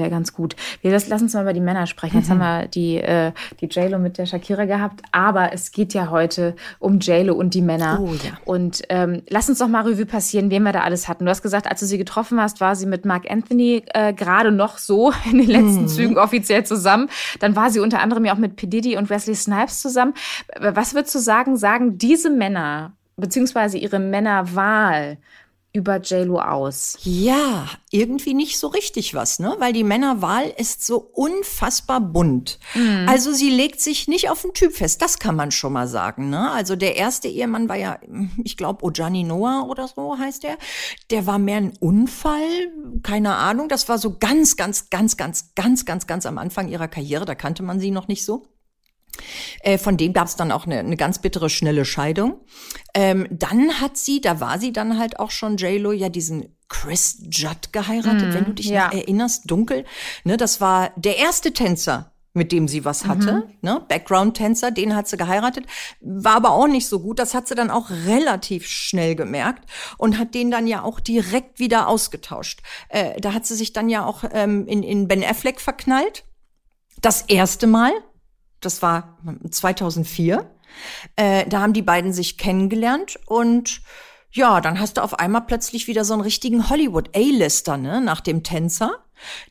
wäre 0.00 0.10
ganz 0.10 0.32
gut. 0.32 0.56
Wir 0.82 0.90
lass, 0.90 1.08
lass 1.08 1.22
uns 1.22 1.34
mal 1.34 1.42
über 1.42 1.52
die 1.52 1.60
Männer 1.60 1.86
sprechen. 1.86 2.18
Jetzt 2.18 2.30
haben 2.30 2.38
wir 2.38 2.66
die, 2.68 2.96
äh, 2.96 3.32
die 3.60 3.66
JLo 3.66 3.98
mit 3.98 4.18
der 4.18 4.26
Shakira 4.26 4.64
gehabt, 4.64 5.02
aber 5.12 5.52
es 5.52 5.72
geht 5.72 5.94
ja 5.94 6.10
heute 6.10 6.56
um 6.78 6.98
JLo 6.98 7.34
und 7.34 7.54
die 7.54 7.62
Männer. 7.62 8.00
Oh 8.00 8.14
ja. 8.14 8.32
Und 8.44 8.82
ähm, 8.88 9.22
lass 9.28 9.48
uns 9.48 9.58
doch 9.58 9.68
mal 9.68 9.82
Revue 9.82 10.06
passieren, 10.06 10.50
wen 10.50 10.62
wir 10.62 10.72
da 10.72 10.80
alles 10.80 11.08
hatten. 11.08 11.24
Du 11.24 11.30
hast 11.30 11.42
gesagt, 11.42 11.68
als 11.68 11.80
du 11.80 11.86
sie 11.86 11.98
getroffen 11.98 12.40
hast, 12.40 12.60
war 12.60 12.76
sie 12.76 12.86
mit 12.86 13.04
Mark 13.04 13.30
Anthony 13.30 13.82
äh, 13.92 14.12
gerade 14.12 14.52
noch 14.52 14.78
so 14.78 15.12
in 15.30 15.38
den 15.38 15.48
letzten 15.48 15.88
Zügen 15.88 16.18
offiziell 16.18 16.64
zusammen. 16.64 17.08
Dann 17.38 17.54
war 17.54 17.70
sie 17.70 17.80
unter 17.80 18.00
anderem 18.00 18.24
ja 18.24 18.32
auch 18.32 18.38
mit 18.38 18.56
P. 18.56 18.66
Diddy 18.66 18.96
und 18.96 19.10
Wesley 19.10 19.34
Snipes 19.34 19.80
zusammen. 19.80 20.14
Was 20.58 20.94
würdest 20.94 21.14
du 21.14 21.18
sagen, 21.18 21.56
sagen 21.56 21.98
diese 21.98 22.30
Männer, 22.40 22.96
beziehungsweise 23.16 23.76
ihre 23.76 23.98
Männerwahl 23.98 25.18
über 25.72 26.00
JLo 26.00 26.40
aus? 26.40 26.98
Ja, 27.02 27.68
irgendwie 27.90 28.34
nicht 28.34 28.58
so 28.58 28.66
richtig 28.66 29.14
was, 29.14 29.38
ne? 29.38 29.54
Weil 29.58 29.72
die 29.72 29.84
Männerwahl 29.84 30.52
ist 30.56 30.84
so 30.84 30.98
unfassbar 30.98 32.00
bunt. 32.00 32.58
Also 33.06 33.32
sie 33.32 33.50
legt 33.50 33.80
sich 33.80 34.08
nicht 34.08 34.30
auf 34.30 34.42
den 34.42 34.52
Typ 34.52 34.72
fest, 34.72 35.00
das 35.00 35.18
kann 35.20 35.36
man 35.36 35.52
schon 35.52 35.72
mal 35.72 35.86
sagen, 35.86 36.28
ne? 36.30 36.50
Also 36.50 36.74
der 36.74 36.96
erste 36.96 37.28
Ehemann 37.28 37.68
war 37.68 37.76
ja, 37.76 38.00
ich 38.42 38.56
glaube, 38.56 38.84
Ojani 38.84 39.22
Noah 39.22 39.66
oder 39.68 39.86
so 39.86 40.18
heißt 40.18 40.42
der. 40.42 40.56
Der 41.10 41.26
war 41.26 41.38
mehr 41.38 41.58
ein 41.58 41.72
Unfall, 41.78 42.72
keine 43.02 43.36
Ahnung. 43.36 43.68
Das 43.68 43.88
war 43.88 43.98
so 43.98 44.18
ganz, 44.18 44.56
ganz, 44.56 44.90
ganz, 44.90 45.18
ganz, 45.18 45.54
ganz, 45.54 45.84
ganz, 45.84 46.06
ganz 46.08 46.26
am 46.26 46.38
Anfang 46.38 46.68
ihrer 46.68 46.88
Karriere. 46.88 47.26
Da 47.26 47.36
kannte 47.36 47.62
man 47.62 47.78
sie 47.78 47.92
noch 47.92 48.08
nicht 48.08 48.24
so. 48.24 48.42
Äh, 49.60 49.78
von 49.78 49.96
dem 49.96 50.12
gab 50.12 50.28
es 50.28 50.36
dann 50.36 50.52
auch 50.52 50.66
eine, 50.66 50.78
eine 50.78 50.96
ganz 50.96 51.20
bittere, 51.20 51.50
schnelle 51.50 51.84
Scheidung. 51.84 52.40
Ähm, 52.94 53.26
dann 53.30 53.80
hat 53.80 53.96
sie, 53.96 54.20
da 54.20 54.40
war 54.40 54.58
sie 54.58 54.72
dann 54.72 54.98
halt 54.98 55.18
auch 55.18 55.30
schon 55.30 55.56
J-Lo, 55.56 55.92
ja 55.92 56.08
diesen 56.08 56.56
Chris 56.68 57.18
Judd 57.28 57.72
geheiratet, 57.72 58.32
wenn 58.32 58.44
du 58.44 58.52
dich 58.54 58.66
ja. 58.66 58.86
noch 58.86 58.94
erinnerst, 58.94 59.50
dunkel. 59.50 59.84
Ne, 60.24 60.36
das 60.36 60.60
war 60.60 60.92
der 60.96 61.18
erste 61.18 61.52
Tänzer, 61.52 62.12
mit 62.32 62.52
dem 62.52 62.68
sie 62.68 62.84
was 62.84 63.06
hatte, 63.06 63.48
ne, 63.60 63.84
Background-Tänzer, 63.88 64.70
den 64.70 64.94
hat 64.94 65.08
sie 65.08 65.16
geheiratet, 65.16 65.66
war 66.00 66.36
aber 66.36 66.52
auch 66.52 66.68
nicht 66.68 66.86
so 66.86 67.00
gut. 67.00 67.18
Das 67.18 67.34
hat 67.34 67.48
sie 67.48 67.56
dann 67.56 67.70
auch 67.70 67.90
relativ 67.90 68.66
schnell 68.68 69.16
gemerkt 69.16 69.68
und 69.98 70.16
hat 70.16 70.34
den 70.34 70.50
dann 70.52 70.68
ja 70.68 70.82
auch 70.82 71.00
direkt 71.00 71.58
wieder 71.58 71.88
ausgetauscht. 71.88 72.62
Äh, 72.88 73.20
da 73.20 73.32
hat 73.32 73.46
sie 73.46 73.56
sich 73.56 73.72
dann 73.72 73.88
ja 73.88 74.04
auch 74.04 74.22
ähm, 74.32 74.66
in, 74.68 74.84
in 74.84 75.08
Ben 75.08 75.24
Affleck 75.24 75.60
verknallt. 75.60 76.24
Das 77.00 77.22
erste 77.22 77.66
Mal, 77.66 77.92
das 78.60 78.82
war 78.82 79.18
2004. 79.48 80.50
Äh, 81.16 81.46
da 81.46 81.60
haben 81.60 81.72
die 81.72 81.82
beiden 81.82 82.12
sich 82.12 82.38
kennengelernt 82.38 83.18
und 83.26 83.82
ja, 84.32 84.60
dann 84.60 84.78
hast 84.78 84.96
du 84.96 85.02
auf 85.02 85.18
einmal 85.18 85.42
plötzlich 85.42 85.88
wieder 85.88 86.04
so 86.04 86.12
einen 86.12 86.22
richtigen 86.22 86.70
Hollywood-A-Lister, 86.70 87.76
ne, 87.76 88.00
nach 88.00 88.20
dem 88.20 88.44
Tänzer. 88.44 89.04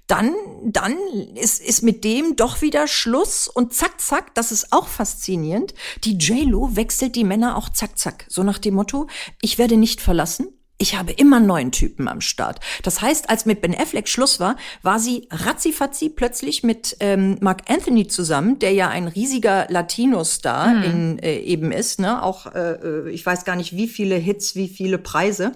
Dann, 0.08 0.34
dann 0.64 0.96
ist, 1.36 1.62
ist 1.62 1.84
mit 1.84 2.04
dem 2.04 2.36
doch 2.36 2.62
wieder 2.62 2.88
Schluss 2.88 3.48
und 3.48 3.74
zack, 3.74 4.02
zack, 4.02 4.34
das 4.34 4.52
ist 4.52 4.72
auch 4.72 4.88
faszinierend. 4.88 5.74
Die 6.06 6.18
J-Lo 6.18 6.76
wechselt 6.76 7.16
die 7.16 7.24
Männer 7.24 7.56
auch 7.58 7.70
zack, 7.70 8.00
zack. 8.00 8.26
So 8.30 8.44
nach 8.44 8.58
dem 8.58 8.74
Motto, 8.74 9.08
ich 9.42 9.58
werde 9.58 9.78
nicht 9.78 10.02
verlassen, 10.02 10.48
ich 10.82 10.98
habe 10.98 11.12
immer 11.12 11.38
einen 11.38 11.46
neuen 11.46 11.72
Typen 11.72 12.08
am 12.08 12.22
Start. 12.22 12.60
Das 12.84 13.02
heißt, 13.02 13.30
als 13.30 13.46
mit 13.46 13.62
Ben 13.62 13.76
Affleck 13.76 14.08
Schluss 14.08 14.40
war, 14.40 14.56
war 14.82 14.98
sie 14.98 15.28
ratzifatzi 15.30 16.10
plötzlich 16.10 16.64
mit 16.64 16.96
ähm, 17.02 17.38
Mark 17.42 17.70
Anthony 17.70 18.08
zusammen, 18.08 18.60
der 18.60 18.72
ja 18.72 18.88
ein 18.88 19.10
riesiger 19.10 19.68
Latino-Star 19.70 20.84
in, 20.86 21.20
äh, 21.20 21.38
eben 21.40 21.74
ist. 21.74 22.00
Ne? 22.00 22.24
Auch, 22.24 22.48
äh, 22.48 22.72
äh, 22.72 23.10
ich 23.10 23.26
weiß 23.26 23.44
gar 23.44 23.58
nicht, 23.58 23.76
wie 23.76 23.90
viele 23.90 24.16
Hits, 24.16 24.56
wie 24.56 24.70
viele 24.70 24.98
Preise. 24.98 25.52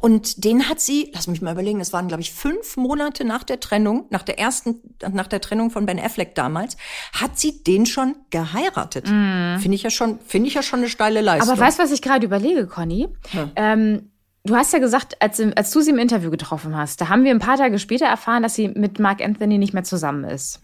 Und 0.00 0.44
den 0.44 0.68
hat 0.68 0.80
sie, 0.80 1.12
lass 1.14 1.28
mich 1.28 1.42
mal 1.42 1.52
überlegen, 1.52 1.78
es 1.78 1.92
waren, 1.92 2.08
glaube 2.08 2.22
ich, 2.22 2.32
fünf 2.32 2.76
Monate 2.76 3.24
nach 3.24 3.44
der 3.44 3.60
Trennung, 3.60 4.06
nach 4.10 4.22
der 4.24 4.38
ersten, 4.38 4.80
nach 5.12 5.28
der 5.28 5.40
Trennung 5.40 5.70
von 5.70 5.86
Ben 5.86 6.00
Affleck 6.00 6.34
damals, 6.34 6.76
hat 7.12 7.38
sie 7.38 7.62
den 7.62 7.86
schon 7.86 8.16
geheiratet. 8.30 9.06
Finde 9.06 9.74
ich 9.74 9.84
ja 9.84 9.90
schon, 9.90 10.18
finde 10.26 10.48
ich 10.48 10.54
ja 10.54 10.62
schon 10.62 10.80
eine 10.80 10.88
steile 10.88 11.20
Leistung. 11.20 11.52
Aber 11.52 11.60
weißt 11.60 11.78
du, 11.78 11.84
was 11.84 11.92
ich 11.92 12.02
gerade 12.02 12.26
überlege, 12.26 12.66
Conny? 12.66 13.10
Ähm, 13.54 14.11
du 14.44 14.56
hast 14.56 14.72
ja 14.72 14.78
gesagt, 14.78 15.20
als, 15.20 15.40
als 15.40 15.70
du 15.70 15.80
sie 15.80 15.90
im 15.90 15.98
Interview 15.98 16.30
getroffen 16.30 16.76
hast, 16.76 17.00
da 17.00 17.08
haben 17.08 17.24
wir 17.24 17.30
ein 17.30 17.38
paar 17.38 17.56
Tage 17.56 17.78
später 17.78 18.06
erfahren, 18.06 18.42
dass 18.42 18.54
sie 18.54 18.68
mit 18.68 18.98
Mark 18.98 19.22
Anthony 19.22 19.58
nicht 19.58 19.74
mehr 19.74 19.84
zusammen 19.84 20.24
ist. 20.24 20.62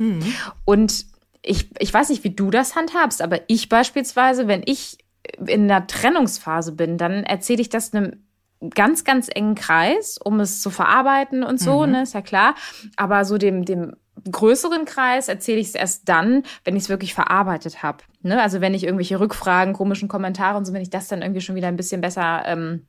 Und 0.64 1.06
ich, 1.42 1.70
ich 1.78 1.92
weiß 1.92 2.08
nicht, 2.08 2.24
wie 2.24 2.34
du 2.34 2.50
das 2.50 2.74
handhabst, 2.74 3.22
aber 3.22 3.40
ich 3.46 3.68
beispielsweise, 3.68 4.48
wenn 4.48 4.62
ich 4.64 4.98
in 5.46 5.70
einer 5.70 5.86
Trennungsphase 5.86 6.72
bin, 6.72 6.98
dann 6.98 7.24
erzähle 7.24 7.60
ich 7.60 7.68
das 7.68 7.94
einem 7.94 8.24
ganz, 8.74 9.04
ganz 9.04 9.28
engen 9.32 9.54
Kreis, 9.54 10.18
um 10.22 10.40
es 10.40 10.60
zu 10.60 10.70
verarbeiten 10.70 11.44
und 11.44 11.60
so, 11.60 11.86
ne, 11.86 12.02
ist 12.02 12.14
ja 12.14 12.22
klar. 12.22 12.54
Aber 12.96 13.24
so 13.24 13.38
dem, 13.38 13.64
dem 13.64 13.94
größeren 14.28 14.84
Kreis 14.84 15.28
erzähle 15.28 15.60
ich 15.60 15.68
es 15.68 15.74
erst 15.76 16.08
dann, 16.08 16.42
wenn 16.64 16.74
ich 16.74 16.84
es 16.84 16.88
wirklich 16.88 17.14
verarbeitet 17.14 17.84
habe. 17.84 17.98
Ne? 18.22 18.42
Also 18.42 18.60
wenn 18.60 18.74
ich 18.74 18.82
irgendwelche 18.82 19.20
Rückfragen, 19.20 19.74
komischen 19.74 20.08
Kommentare 20.08 20.58
und 20.58 20.64
so, 20.64 20.72
wenn 20.72 20.82
ich 20.82 20.90
das 20.90 21.06
dann 21.06 21.22
irgendwie 21.22 21.40
schon 21.40 21.54
wieder 21.54 21.68
ein 21.68 21.76
bisschen 21.76 22.00
besser 22.00 22.42
ähm, 22.46 22.86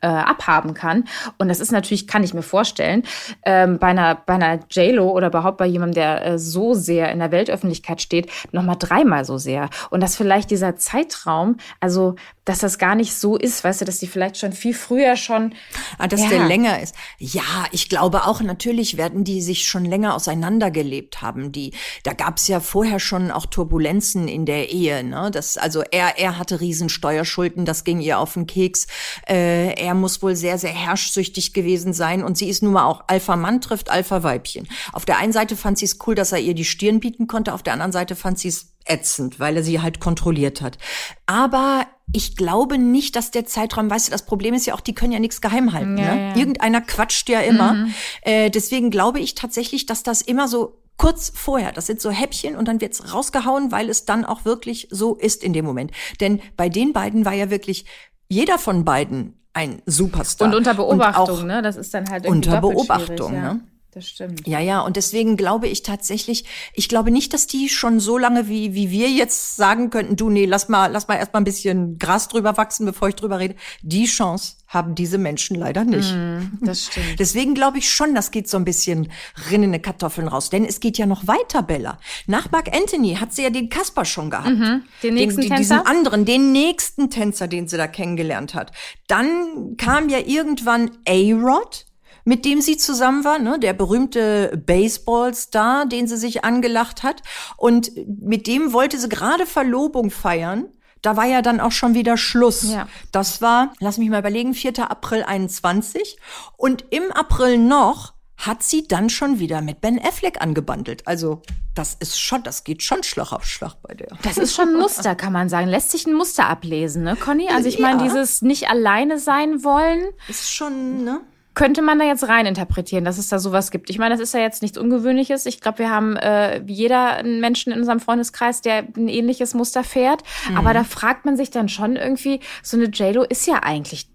äh, 0.00 0.06
abhaben 0.06 0.74
kann. 0.74 1.04
Und 1.38 1.48
das 1.48 1.60
ist 1.60 1.72
natürlich, 1.72 2.06
kann 2.06 2.22
ich 2.22 2.34
mir 2.34 2.42
vorstellen, 2.42 3.02
ähm, 3.44 3.78
bei 3.78 3.88
einer, 3.88 4.14
bei 4.14 4.34
einer 4.34 4.60
JLo 4.70 5.10
oder 5.10 5.28
überhaupt 5.28 5.58
bei 5.58 5.66
jemandem, 5.66 5.94
der 5.94 6.26
äh, 6.26 6.38
so 6.38 6.74
sehr 6.74 7.10
in 7.10 7.18
der 7.18 7.32
Weltöffentlichkeit 7.32 8.00
steht, 8.00 8.30
nochmal 8.52 8.76
dreimal 8.78 9.24
so 9.24 9.38
sehr. 9.38 9.70
Und 9.90 10.02
dass 10.02 10.16
vielleicht 10.16 10.50
dieser 10.50 10.76
Zeitraum, 10.76 11.56
also 11.80 12.16
dass 12.48 12.60
das 12.60 12.78
gar 12.78 12.94
nicht 12.94 13.14
so 13.14 13.36
ist, 13.36 13.62
weißt 13.62 13.82
du, 13.82 13.84
dass 13.84 13.98
die 13.98 14.06
vielleicht 14.06 14.38
schon 14.38 14.52
viel 14.52 14.72
früher 14.72 15.16
schon. 15.16 15.54
Ah, 15.98 16.08
dass 16.08 16.22
ja. 16.22 16.30
der 16.30 16.46
länger 16.46 16.80
ist. 16.80 16.94
Ja, 17.18 17.66
ich 17.72 17.90
glaube 17.90 18.24
auch, 18.24 18.40
natürlich 18.40 18.96
werden 18.96 19.22
die 19.22 19.42
sich 19.42 19.68
schon 19.68 19.84
länger 19.84 20.14
auseinandergelebt 20.14 21.20
haben. 21.20 21.52
Die, 21.52 21.74
da 22.04 22.14
gab's 22.14 22.48
ja 22.48 22.60
vorher 22.60 23.00
schon 23.00 23.30
auch 23.30 23.44
Turbulenzen 23.44 24.28
in 24.28 24.46
der 24.46 24.70
Ehe. 24.70 25.04
Ne? 25.04 25.30
Das, 25.30 25.58
also 25.58 25.82
er, 25.90 26.18
er 26.18 26.38
hatte 26.38 26.60
Riesensteuerschulden, 26.60 27.66
das 27.66 27.84
ging 27.84 28.00
ihr 28.00 28.18
auf 28.18 28.32
den 28.32 28.46
Keks. 28.46 28.86
Äh, 29.28 29.74
er 29.74 29.92
muss 29.92 30.22
wohl 30.22 30.34
sehr, 30.34 30.56
sehr 30.56 30.72
herrschsüchtig 30.72 31.52
gewesen 31.52 31.92
sein. 31.92 32.24
Und 32.24 32.38
sie 32.38 32.48
ist 32.48 32.62
nun 32.62 32.72
mal 32.72 32.86
auch 32.86 33.04
Alpha-Mann 33.08 33.60
trifft 33.60 33.90
Alpha-Weibchen. 33.90 34.68
Auf 34.92 35.04
der 35.04 35.18
einen 35.18 35.34
Seite 35.34 35.54
fand 35.54 35.78
sie 35.78 35.84
es 35.84 35.98
cool, 36.06 36.14
dass 36.14 36.32
er 36.32 36.38
ihr 36.38 36.54
die 36.54 36.64
Stirn 36.64 37.00
bieten 37.00 37.26
konnte, 37.26 37.52
auf 37.52 37.62
der 37.62 37.74
anderen 37.74 37.92
Seite 37.92 38.16
fand 38.16 38.38
sie 38.38 38.48
es 38.48 38.77
ätzend, 38.84 39.38
weil 39.38 39.56
er 39.56 39.62
sie 39.62 39.80
halt 39.80 40.00
kontrolliert 40.00 40.62
hat. 40.62 40.78
Aber 41.26 41.86
ich 42.12 42.36
glaube 42.36 42.78
nicht, 42.78 43.16
dass 43.16 43.30
der 43.30 43.44
Zeitraum, 43.44 43.90
weißt 43.90 44.08
du, 44.08 44.12
das 44.12 44.24
Problem 44.24 44.54
ist 44.54 44.66
ja 44.66 44.74
auch, 44.74 44.80
die 44.80 44.94
können 44.94 45.12
ja 45.12 45.18
nichts 45.18 45.40
geheim 45.40 45.72
halten. 45.72 45.98
Ja, 45.98 46.14
ne? 46.14 46.28
ja. 46.28 46.36
Irgendeiner 46.36 46.80
quatscht 46.80 47.28
ja 47.28 47.40
immer. 47.40 47.74
Mhm. 47.74 47.94
Äh, 48.22 48.50
deswegen 48.50 48.90
glaube 48.90 49.20
ich 49.20 49.34
tatsächlich, 49.34 49.86
dass 49.86 50.02
das 50.02 50.22
immer 50.22 50.48
so 50.48 50.78
kurz 50.96 51.30
vorher, 51.34 51.72
das 51.72 51.86
sind 51.86 52.00
so 52.00 52.10
Häppchen 52.10 52.56
und 52.56 52.66
dann 52.66 52.80
wird's 52.80 53.12
rausgehauen, 53.12 53.70
weil 53.70 53.88
es 53.88 54.04
dann 54.04 54.24
auch 54.24 54.44
wirklich 54.44 54.88
so 54.90 55.14
ist 55.14 55.44
in 55.44 55.52
dem 55.52 55.64
Moment. 55.64 55.92
Denn 56.20 56.40
bei 56.56 56.68
den 56.68 56.92
beiden 56.92 57.24
war 57.24 57.34
ja 57.34 57.50
wirklich 57.50 57.84
jeder 58.28 58.58
von 58.58 58.84
beiden 58.84 59.34
ein 59.52 59.82
Superstar. 59.86 60.48
Und 60.48 60.54
unter 60.54 60.74
Beobachtung, 60.74 61.40
und 61.40 61.46
ne? 61.46 61.62
Das 61.62 61.76
ist 61.76 61.94
dann 61.94 62.10
halt 62.10 62.24
irgendwie 62.24 62.48
unter 62.48 62.60
Beobachtung, 62.60 63.34
ja. 63.34 63.54
ne? 63.54 63.60
Das 63.92 64.06
stimmt. 64.06 64.46
Ja, 64.46 64.60
ja, 64.60 64.80
und 64.80 64.96
deswegen 64.96 65.36
glaube 65.38 65.66
ich 65.66 65.82
tatsächlich, 65.82 66.44
ich 66.74 66.88
glaube 66.88 67.10
nicht, 67.10 67.32
dass 67.32 67.46
die 67.46 67.70
schon 67.70 68.00
so 68.00 68.18
lange 68.18 68.46
wie, 68.48 68.74
wie 68.74 68.90
wir 68.90 69.08
jetzt 69.08 69.56
sagen 69.56 69.88
könnten, 69.88 70.14
du, 70.16 70.28
nee, 70.28 70.44
lass 70.44 70.68
mal, 70.68 70.92
lass 70.92 71.08
mal 71.08 71.16
erst 71.16 71.32
mal 71.32 71.40
ein 71.40 71.44
bisschen 71.44 71.98
Gras 71.98 72.28
drüber 72.28 72.58
wachsen, 72.58 72.84
bevor 72.84 73.08
ich 73.08 73.14
drüber 73.14 73.38
rede. 73.38 73.54
Die 73.82 74.04
Chance 74.04 74.56
haben 74.66 74.94
diese 74.94 75.16
Menschen 75.16 75.56
leider 75.56 75.84
nicht. 75.84 76.12
Mm, 76.14 76.58
das 76.60 76.86
stimmt. 76.86 77.06
Deswegen 77.18 77.54
glaube 77.54 77.78
ich 77.78 77.90
schon, 77.90 78.14
das 78.14 78.30
geht 78.30 78.48
so 78.48 78.58
ein 78.58 78.66
bisschen 78.66 79.10
rinnende 79.50 79.80
Kartoffeln 79.80 80.28
raus. 80.28 80.50
Denn 80.50 80.66
es 80.66 80.80
geht 80.80 80.98
ja 80.98 81.06
noch 81.06 81.26
weiter, 81.26 81.62
Bella. 81.62 81.98
Nach 82.26 82.50
Mark 82.50 82.76
Anthony 82.76 83.14
hat 83.14 83.32
sie 83.32 83.42
ja 83.44 83.50
den 83.50 83.70
Kasper 83.70 84.04
schon 84.04 84.28
gehabt. 84.28 84.50
Mhm, 84.50 84.82
den 85.02 85.14
nächsten 85.14 85.40
den, 85.40 85.50
Tänzer? 85.50 85.76
Diesen 85.78 85.86
anderen, 85.86 86.24
den 86.26 86.52
nächsten 86.52 87.08
Tänzer, 87.08 87.48
den 87.48 87.66
sie 87.66 87.78
da 87.78 87.86
kennengelernt 87.86 88.54
hat. 88.54 88.72
Dann 89.06 89.76
kam 89.78 90.10
ja 90.10 90.18
irgendwann 90.18 90.90
A-Rod 91.08 91.86
mit 92.28 92.44
dem 92.44 92.60
sie 92.60 92.76
zusammen 92.76 93.24
war, 93.24 93.38
ne? 93.38 93.58
der 93.58 93.72
berühmte 93.72 94.62
Baseballstar, 94.66 95.86
den 95.86 96.06
sie 96.06 96.18
sich 96.18 96.44
angelacht 96.44 97.02
hat. 97.02 97.22
Und 97.56 97.90
mit 98.06 98.46
dem 98.46 98.74
wollte 98.74 98.98
sie 98.98 99.08
gerade 99.08 99.46
Verlobung 99.46 100.10
feiern. 100.10 100.66
Da 101.00 101.16
war 101.16 101.24
ja 101.24 101.40
dann 101.40 101.58
auch 101.58 101.72
schon 101.72 101.94
wieder 101.94 102.18
Schluss. 102.18 102.70
Ja. 102.70 102.86
Das 103.12 103.40
war, 103.40 103.72
lass 103.80 103.96
mich 103.96 104.10
mal 104.10 104.18
überlegen, 104.18 104.52
4. 104.52 104.90
April 104.90 105.22
21. 105.22 106.18
Und 106.58 106.84
im 106.90 107.10
April 107.12 107.56
noch 107.56 108.12
hat 108.36 108.62
sie 108.62 108.86
dann 108.86 109.08
schon 109.08 109.38
wieder 109.38 109.62
mit 109.62 109.80
Ben 109.80 109.98
Affleck 109.98 110.42
angebandelt. 110.42 111.06
Also 111.06 111.40
das 111.74 111.94
ist 111.94 112.20
schon, 112.20 112.42
das 112.42 112.62
geht 112.62 112.82
schon 112.82 113.04
Schlag 113.04 113.32
auf 113.32 113.46
Schlag 113.46 113.76
bei 113.80 113.94
der. 113.94 114.08
Das 114.22 114.36
ist 114.36 114.54
schon 114.54 114.68
ein 114.68 114.76
Muster, 114.76 115.14
kann 115.14 115.32
man 115.32 115.48
sagen. 115.48 115.66
Lässt 115.68 115.92
sich 115.92 116.06
ein 116.06 116.12
Muster 116.12 116.46
ablesen, 116.46 117.04
ne, 117.04 117.16
Conny? 117.16 117.48
Also 117.48 117.70
ich 117.70 117.78
ja. 117.78 117.86
meine, 117.86 118.02
dieses 118.02 118.42
nicht 118.42 118.68
alleine 118.68 119.18
sein 119.18 119.64
wollen. 119.64 120.04
Ist 120.28 120.52
schon, 120.52 121.04
ne? 121.04 121.22
Könnte 121.58 121.82
man 121.82 121.98
da 121.98 122.04
jetzt 122.04 122.28
rein 122.28 122.46
interpretieren, 122.46 123.04
dass 123.04 123.18
es 123.18 123.30
da 123.30 123.40
sowas 123.40 123.72
gibt? 123.72 123.90
Ich 123.90 123.98
meine, 123.98 124.14
das 124.14 124.22
ist 124.22 124.32
ja 124.32 124.38
jetzt 124.38 124.62
nichts 124.62 124.78
Ungewöhnliches. 124.78 125.44
Ich 125.44 125.60
glaube, 125.60 125.80
wir 125.80 125.90
haben 125.90 126.14
äh, 126.14 126.62
jeder 126.64 127.16
einen 127.16 127.40
Menschen 127.40 127.72
in 127.72 127.80
unserem 127.80 127.98
Freundeskreis, 127.98 128.60
der 128.60 128.84
ein 128.96 129.08
ähnliches 129.08 129.54
Muster 129.54 129.82
fährt. 129.82 130.22
Mhm. 130.48 130.56
Aber 130.56 130.72
da 130.72 130.84
fragt 130.84 131.24
man 131.24 131.36
sich 131.36 131.50
dann 131.50 131.68
schon 131.68 131.96
irgendwie, 131.96 132.38
so 132.62 132.76
eine 132.76 132.86
JLo 132.86 133.24
ist 133.24 133.48
ja 133.48 133.56
eigentlich 133.64 134.06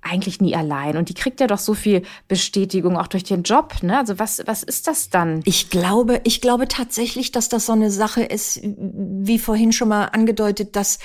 eigentlich 0.00 0.40
nie 0.40 0.56
allein 0.56 0.96
und 0.96 1.10
die 1.10 1.14
kriegt 1.14 1.40
ja 1.40 1.46
doch 1.46 1.58
so 1.58 1.74
viel 1.74 2.04
Bestätigung 2.26 2.96
auch 2.96 3.08
durch 3.08 3.24
den 3.24 3.42
Job, 3.42 3.82
ne? 3.82 3.98
Also 3.98 4.18
was 4.18 4.40
was 4.46 4.62
ist 4.62 4.86
das 4.86 5.10
dann? 5.10 5.42
Ich 5.44 5.68
glaube, 5.68 6.22
ich 6.24 6.40
glaube 6.40 6.68
tatsächlich, 6.68 7.32
dass 7.32 7.50
das 7.50 7.66
so 7.66 7.72
eine 7.72 7.90
Sache 7.90 8.22
ist, 8.22 8.60
wie 8.62 9.38
vorhin 9.38 9.72
schon 9.72 9.88
mal 9.88 10.06
angedeutet, 10.06 10.74
dass 10.74 11.00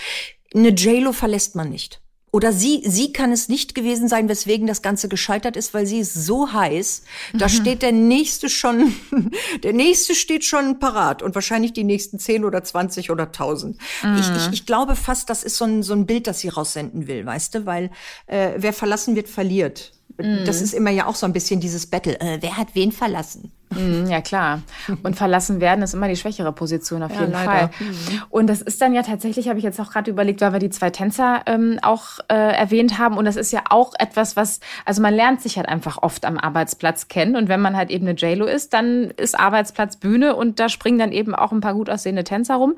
eine 0.55 0.69
JLo 0.69 1.11
verlässt 1.11 1.55
man 1.55 1.69
nicht. 1.69 2.02
Oder 2.33 2.51
sie, 2.51 2.81
sie 2.83 3.13
kann 3.13 3.31
es 3.31 3.47
nicht 3.47 3.75
gewesen 3.75 4.07
sein, 4.07 4.27
weswegen 4.27 4.65
das 4.65 4.81
Ganze 4.81 5.07
gescheitert 5.07 5.55
ist, 5.55 5.75
weil 5.75 5.85
sie 5.85 5.99
ist 5.99 6.15
so 6.15 6.51
heiß. 6.51 7.03
Da 7.33 7.45
mhm. 7.45 7.49
steht 7.49 7.83
der 7.83 7.91
nächste 7.91 8.49
schon, 8.49 8.95
der 9.63 9.71
nächste 9.71 10.15
steht 10.15 10.43
schon 10.43 10.79
parat 10.79 11.21
und 11.21 11.35
wahrscheinlich 11.35 11.73
die 11.73 11.83
nächsten 11.83 12.17
zehn 12.17 12.43
oder 12.43 12.63
zwanzig 12.63 13.11
oder 13.11 13.31
tausend. 13.31 13.77
Mhm. 14.01 14.17
Ich, 14.17 14.29
ich, 14.35 14.51
ich 14.51 14.65
glaube 14.65 14.95
fast, 14.95 15.29
das 15.29 15.43
ist 15.43 15.57
so 15.57 15.65
ein, 15.65 15.83
so 15.83 15.93
ein 15.93 16.07
Bild, 16.07 16.25
das 16.25 16.39
sie 16.39 16.49
raussenden 16.49 17.05
will, 17.05 17.23
weißt 17.23 17.53
du, 17.53 17.65
weil 17.67 17.91
äh, 18.25 18.53
wer 18.57 18.73
verlassen 18.73 19.15
wird, 19.15 19.29
verliert. 19.29 19.91
Mhm. 20.17 20.45
Das 20.45 20.61
ist 20.61 20.73
immer 20.73 20.91
ja 20.91 21.07
auch 21.07 21.15
so 21.15 21.25
ein 21.25 21.33
bisschen 21.33 21.59
dieses 21.59 21.87
Battle. 21.87 22.19
Äh, 22.19 22.37
wer 22.41 22.57
hat 22.57 22.69
wen 22.73 22.91
verlassen? 22.91 23.51
Mhm, 23.75 24.07
ja, 24.09 24.21
klar. 24.21 24.61
Und 25.03 25.15
verlassen 25.15 25.59
werden 25.59 25.83
ist 25.83 25.93
immer 25.93 26.07
die 26.07 26.15
schwächere 26.15 26.51
Position 26.51 27.03
auf 27.03 27.13
ja, 27.13 27.21
jeden 27.21 27.31
leider. 27.31 27.51
Fall. 27.51 27.69
Mhm. 27.79 28.21
Und 28.29 28.47
das 28.47 28.61
ist 28.61 28.81
dann 28.81 28.93
ja 28.93 29.03
tatsächlich, 29.03 29.49
habe 29.49 29.57
ich 29.57 29.65
jetzt 29.65 29.79
auch 29.79 29.91
gerade 29.91 30.11
überlegt, 30.11 30.41
weil 30.41 30.53
wir 30.53 30.59
die 30.59 30.69
zwei 30.69 30.89
Tänzer 30.89 31.41
ähm, 31.45 31.79
auch 31.81 32.19
äh, 32.29 32.35
erwähnt 32.35 32.99
haben. 32.99 33.17
Und 33.17 33.25
das 33.25 33.35
ist 33.35 33.51
ja 33.51 33.63
auch 33.69 33.93
etwas, 33.97 34.35
was, 34.35 34.59
also 34.85 35.01
man 35.01 35.13
lernt 35.13 35.41
sich 35.41 35.57
halt 35.57 35.67
einfach 35.67 35.97
oft 36.01 36.25
am 36.25 36.37
Arbeitsplatz 36.37 37.07
kennen. 37.07 37.35
Und 37.35 37.49
wenn 37.49 37.61
man 37.61 37.75
halt 37.75 37.89
eben 37.89 38.07
eine 38.07 38.17
JLo 38.17 38.45
ist, 38.45 38.73
dann 38.73 39.11
ist 39.17 39.37
Arbeitsplatz 39.39 39.97
Bühne 39.97 40.35
und 40.35 40.59
da 40.59 40.69
springen 40.69 40.99
dann 40.99 41.11
eben 41.11 41.33
auch 41.35 41.51
ein 41.51 41.61
paar 41.61 41.73
gut 41.73 41.89
aussehende 41.89 42.23
Tänzer 42.23 42.55
rum, 42.55 42.75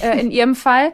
äh, 0.00 0.20
in 0.20 0.30
ihrem 0.30 0.54
Fall. 0.54 0.92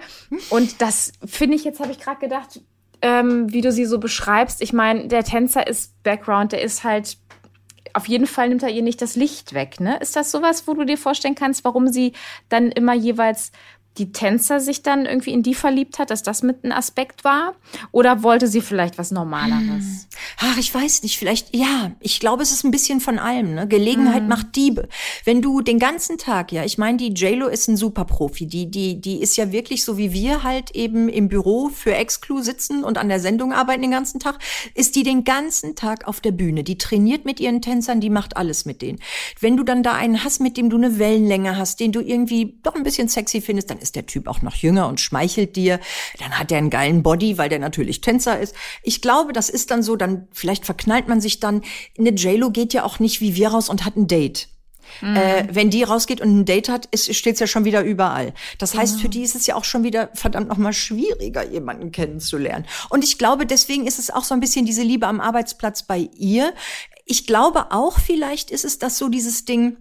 Und 0.51 0.81
das 0.81 1.13
finde 1.25 1.57
ich, 1.57 1.65
jetzt 1.65 1.81
habe 1.81 1.91
ich 1.91 1.99
gerade 1.99 2.21
gedacht, 2.21 2.61
ähm, 3.03 3.53
wie 3.53 3.61
du 3.61 3.73
sie 3.73 3.87
so 3.87 3.99
beschreibst. 3.99 4.63
Ich 4.63 4.73
meine, 4.73 5.09
der 5.09 5.25
Tänzer 5.25 5.67
ist 5.67 6.03
Background, 6.03 6.53
der 6.53 6.63
ist 6.63 6.85
halt 6.85 7.17
auf 7.93 8.07
jeden 8.07 8.27
Fall 8.27 8.49
nimmt 8.49 8.63
er 8.63 8.69
ihr 8.69 8.83
nicht 8.83 9.03
das 9.03 9.17
Licht 9.17 9.53
weg. 9.53 9.81
Ne? 9.81 9.99
Ist 9.99 10.17
das 10.17 10.31
sowas, 10.31 10.69
wo 10.69 10.75
du 10.75 10.85
dir 10.85 10.99
vorstellen 10.99 11.35
kannst, 11.35 11.65
warum 11.65 11.89
sie 11.89 12.13
dann 12.49 12.71
immer 12.71 12.95
jeweils 12.95 13.53
die 13.99 14.13
Tänzer 14.13 14.61
sich 14.61 14.83
dann 14.83 15.05
irgendwie 15.05 15.33
in 15.33 15.43
die 15.43 15.55
verliebt 15.55 15.99
hat, 15.99 16.11
dass 16.11 16.23
das 16.23 16.43
mit 16.43 16.65
ein 16.65 16.73
Aspekt 16.73 17.25
war? 17.25 17.55
Oder 17.91 18.23
wollte 18.23 18.47
sie 18.47 18.61
vielleicht 18.61 18.99
was 18.99 19.11
Normaleres? 19.11 19.61
Hm. 19.61 20.01
Ach, 20.39 20.59
ich 20.59 20.73
weiß 20.73 21.03
nicht, 21.03 21.19
vielleicht, 21.19 21.55
ja, 21.55 21.93
ich 22.01 22.21
glaube, 22.21 22.43
es 22.43 22.53
ist 22.53 22.65
ein 22.65 22.71
bisschen 22.71 23.01
von 23.01 23.19
allem, 23.19 23.55
ne? 23.55 23.67
Gelegenheit 23.67 24.23
hm. 24.23 24.29
macht 24.29 24.57
Diebe. 24.57 24.89
Wenn 25.25 25.43
du 25.43 25.61
den 25.61 25.79
ganzen 25.79 26.19
Tag, 26.19 26.53
ja, 26.53 26.65
ich 26.65 26.79
meine, 26.79 26.99
die 26.99 27.13
JLo 27.13 27.49
ist 27.49 27.69
ein 27.69 27.77
Superprofi, 27.77 28.47
die, 28.47 28.71
die, 28.71 29.01
die 29.01 29.21
ist 29.21 29.37
ja 29.37 29.51
wirklich 29.53 29.85
so 29.85 29.99
wie 29.99 30.13
wir 30.13 30.45
halt 30.45 30.71
eben 30.71 31.09
im 31.09 31.29
Büro 31.29 31.69
für 31.69 31.95
Exclu 31.95 32.43
sitzen 32.43 32.85
und 32.85 32.97
an 32.97 33.09
der 33.09 33.21
Sendung 33.21 33.53
arbeiten 33.53 33.83
den 33.83 33.91
ganzen 33.91 34.21
Tag, 34.21 34.39
ist 34.75 34.95
die 34.95 35.03
den 35.03 35.25
ganzen 35.25 35.75
Tag 35.75 36.07
auf 36.07 36.21
der 36.21 36.33
Bühne. 36.33 36.63
Die 36.63 36.79
trainiert 36.79 37.25
mit 37.25 37.41
ihren 37.41 37.61
Tänzern, 37.61 38.01
die 38.01 38.11
macht 38.11 38.37
alles 38.37 38.65
mit 38.65 38.83
denen. 38.83 39.01
Wenn 39.41 39.57
du 39.57 39.65
dann 39.65 39.83
da 39.83 39.95
einen 39.95 40.23
hast, 40.23 40.41
mit 40.41 40.57
dem 40.57 40.71
du 40.71 40.77
eine 40.77 40.99
Wellenlänge 40.99 41.57
hast, 41.57 41.81
den 41.81 41.93
du 41.93 42.01
irgendwie 42.01 42.59
doch 42.63 42.75
ein 42.75 42.85
bisschen 42.85 43.09
sexy 43.09 43.41
findest, 43.41 43.71
dann 43.71 43.80
ist 43.83 43.97
der 43.97 44.07
Typ 44.07 44.29
auch 44.29 44.43
noch 44.43 44.55
jünger 44.55 44.89
und 44.89 45.01
schmeichelt 45.01 45.57
dir. 45.57 45.81
Dann 46.19 46.39
hat 46.39 46.53
er 46.53 46.59
einen 46.59 46.71
geilen 46.71 47.03
Body, 47.03 47.39
weil 47.39 47.49
der 47.49 47.59
natürlich 47.59 48.01
Tänzer 48.01 48.39
ist. 48.39 48.55
Ich 48.83 49.01
glaube, 49.03 49.33
das 49.33 49.51
ist 49.51 49.71
dann 49.71 49.83
so, 49.83 49.97
dann 49.97 50.29
vielleicht 50.33 50.65
verknallt 50.65 51.09
man 51.09 51.21
sich 51.21 51.41
dann. 51.41 51.63
Eine 51.99 52.11
JLo 52.11 52.51
geht 52.51 52.73
ja 52.73 52.85
auch 52.85 52.99
nicht 52.99 53.21
wie 53.21 53.35
wir 53.35 53.49
raus 53.49 53.69
und 53.69 53.85
hat 53.85 53.97
ein 53.97 54.07
Date. 54.07 54.49
Mhm. 55.01 55.17
Äh, 55.17 55.49
wenn 55.53 55.71
die 55.71 55.83
rausgeht 55.83 56.21
und 56.21 56.41
ein 56.41 56.45
Date 56.45 56.69
hat, 56.69 56.89
steht 56.95 57.35
es 57.35 57.41
ja 57.41 57.47
schon 57.47 57.65
wieder 57.65 57.83
überall. 57.83 58.35
Das 58.59 58.75
heißt, 58.75 58.95
genau. 58.95 59.03
für 59.03 59.09
die 59.09 59.23
ist 59.23 59.35
es 59.35 59.47
ja 59.47 59.55
auch 59.55 59.65
schon 59.65 59.85
wieder 59.85 60.11
verdammt 60.15 60.49
nochmal 60.49 60.73
schwieriger, 60.73 61.47
jemanden 61.47 61.93
kennenzulernen. 61.93 62.67
Und 62.89 63.05
ich 63.05 63.19
glaube, 63.19 63.47
deswegen 63.47 63.87
ist 63.87 63.99
es 63.99 64.11
auch 64.11 64.25
so 64.25 64.35
ein 64.35 64.41
bisschen 64.41 64.67
diese 64.67 64.83
Liebe 64.83 65.07
am 65.07 65.21
Arbeitsplatz 65.21 65.85
bei 65.85 66.09
ihr. 66.17 66.53
Ich 67.05 67.27
glaube 67.27 67.73
auch, 67.73 67.99
vielleicht 67.99 68.51
ist 68.51 68.65
es 68.65 68.79
das 68.79 68.99
so 68.99 69.09
dieses 69.09 69.45
Ding, 69.45 69.77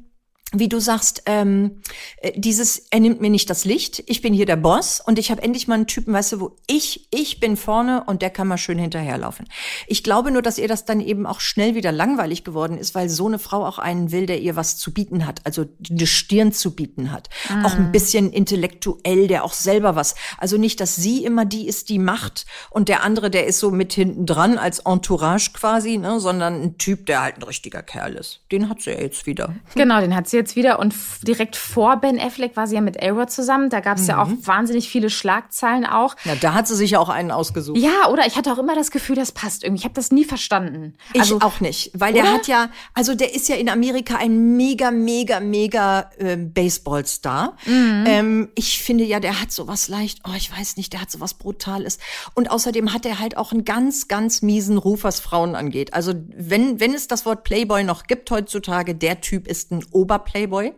wie 0.51 0.67
du 0.67 0.79
sagst, 0.79 1.23
ähm, 1.27 1.81
äh, 2.17 2.31
dieses, 2.35 2.87
er 2.89 2.99
nimmt 2.99 3.21
mir 3.21 3.29
nicht 3.29 3.49
das 3.49 3.65
Licht, 3.65 4.03
ich 4.07 4.21
bin 4.21 4.33
hier 4.33 4.47
der 4.47 4.55
Boss 4.55 4.99
und 5.05 5.19
ich 5.19 5.29
habe 5.29 5.43
endlich 5.43 5.67
mal 5.67 5.75
einen 5.75 5.87
Typen, 5.87 6.13
weißt 6.13 6.33
du, 6.33 6.39
wo 6.39 6.55
ich, 6.67 7.07
ich 7.11 7.39
bin 7.39 7.55
vorne 7.55 8.03
und 8.05 8.21
der 8.21 8.31
kann 8.31 8.47
mal 8.47 8.57
schön 8.57 8.79
hinterherlaufen. 8.79 9.47
Ich 9.87 10.03
glaube 10.03 10.31
nur, 10.31 10.41
dass 10.41 10.57
ihr 10.57 10.67
das 10.67 10.85
dann 10.85 11.01
eben 11.01 11.27
auch 11.27 11.39
schnell 11.39 11.75
wieder 11.75 11.91
langweilig 11.91 12.43
geworden 12.43 12.77
ist, 12.77 12.95
weil 12.95 13.09
so 13.09 13.27
eine 13.27 13.37
Frau 13.37 13.65
auch 13.65 13.77
einen 13.77 14.11
will, 14.11 14.25
der 14.25 14.39
ihr 14.39 14.55
was 14.55 14.77
zu 14.77 14.91
bieten 14.91 15.27
hat, 15.27 15.41
also 15.45 15.65
eine 15.89 16.07
Stirn 16.07 16.51
zu 16.51 16.75
bieten 16.75 17.11
hat. 17.11 17.29
Mhm. 17.49 17.65
Auch 17.65 17.73
ein 17.75 17.91
bisschen 17.91 18.31
intellektuell, 18.31 19.27
der 19.27 19.43
auch 19.43 19.53
selber 19.53 19.95
was. 19.95 20.15
Also 20.39 20.57
nicht, 20.57 20.79
dass 20.79 20.95
sie 20.95 21.23
immer 21.23 21.45
die 21.45 21.67
ist, 21.67 21.89
die 21.89 21.99
macht 21.99 22.45
und 22.71 22.89
der 22.89 23.03
andere, 23.03 23.29
der 23.29 23.45
ist 23.45 23.59
so 23.59 23.69
mit 23.69 23.93
hinten 23.93 24.25
dran 24.25 24.57
als 24.57 24.79
Entourage 24.79 25.51
quasi, 25.53 25.97
ne, 25.97 26.19
sondern 26.19 26.61
ein 26.61 26.77
Typ, 26.77 27.05
der 27.05 27.21
halt 27.21 27.37
ein 27.37 27.43
richtiger 27.43 27.83
Kerl 27.83 28.15
ist. 28.15 28.41
Den 28.51 28.67
hat 28.67 28.81
sie 28.81 28.91
ja 28.91 28.99
jetzt 28.99 29.27
wieder. 29.27 29.53
Genau, 29.75 30.01
den 30.01 30.15
hat 30.15 30.27
sie 30.27 30.38
jetzt 30.39 30.55
wieder 30.55 30.79
und 30.79 30.93
direkt 31.27 31.55
vor 31.55 31.97
Ben 31.97 32.19
Affleck 32.19 32.55
war 32.55 32.67
sie 32.67 32.75
ja 32.75 32.81
mit 32.81 33.01
A-Rod 33.01 33.29
zusammen. 33.31 33.69
Da 33.69 33.79
gab 33.79 33.97
es 33.97 34.03
mhm. 34.03 34.09
ja 34.09 34.23
auch 34.23 34.29
wahnsinnig 34.41 34.89
viele 34.89 35.09
Schlagzeilen 35.09 35.85
auch. 35.85 36.15
Ja, 36.23 36.35
da 36.35 36.53
hat 36.53 36.67
sie 36.67 36.75
sich 36.75 36.91
ja 36.91 36.99
auch 36.99 37.09
einen 37.09 37.31
ausgesucht. 37.31 37.77
Ja, 37.77 38.09
oder 38.09 38.25
ich 38.25 38.35
hatte 38.35 38.51
auch 38.51 38.57
immer 38.57 38.75
das 38.75 38.91
Gefühl, 38.91 39.15
das 39.15 39.31
passt 39.31 39.63
irgendwie. 39.63 39.79
Ich 39.79 39.85
habe 39.85 39.93
das 39.93 40.11
nie 40.11 40.25
verstanden. 40.25 40.95
Also, 41.17 41.37
ich 41.37 41.43
auch 41.43 41.59
nicht, 41.59 41.91
weil 41.93 42.13
oder? 42.13 42.23
der 42.23 42.33
hat 42.33 42.47
ja, 42.47 42.69
also 42.93 43.15
der 43.15 43.35
ist 43.35 43.49
ja 43.49 43.55
in 43.55 43.69
Amerika 43.69 44.15
ein 44.17 44.55
mega, 44.57 44.91
mega, 44.91 45.39
mega 45.39 46.09
äh, 46.17 46.37
Baseballstar. 46.37 47.57
Mhm. 47.65 48.03
Ähm, 48.07 48.49
ich 48.55 48.81
finde 48.81 49.03
ja, 49.03 49.19
der 49.19 49.41
hat 49.41 49.51
sowas 49.51 49.87
leicht, 49.87 50.21
oh, 50.27 50.33
ich 50.35 50.55
weiß 50.55 50.77
nicht, 50.77 50.93
der 50.93 51.01
hat 51.01 51.11
sowas 51.11 51.33
Brutales. 51.33 51.99
Und 52.33 52.51
außerdem 52.51 52.93
hat 52.93 53.05
er 53.05 53.19
halt 53.19 53.37
auch 53.37 53.51
einen 53.51 53.65
ganz, 53.65 54.07
ganz 54.07 54.41
miesen 54.41 54.77
Ruf, 54.77 55.03
was 55.03 55.19
Frauen 55.19 55.55
angeht. 55.55 55.93
Also 55.93 56.13
wenn, 56.35 56.79
wenn 56.79 56.93
es 56.93 57.07
das 57.07 57.25
Wort 57.25 57.43
Playboy 57.43 57.83
noch 57.83 58.03
gibt 58.07 58.31
heutzutage, 58.31 58.95
der 58.95 59.21
Typ 59.21 59.47
ist 59.47 59.71
ein 59.71 59.85
Oberplayboy. 59.91 60.28
Playboy. 60.31 60.73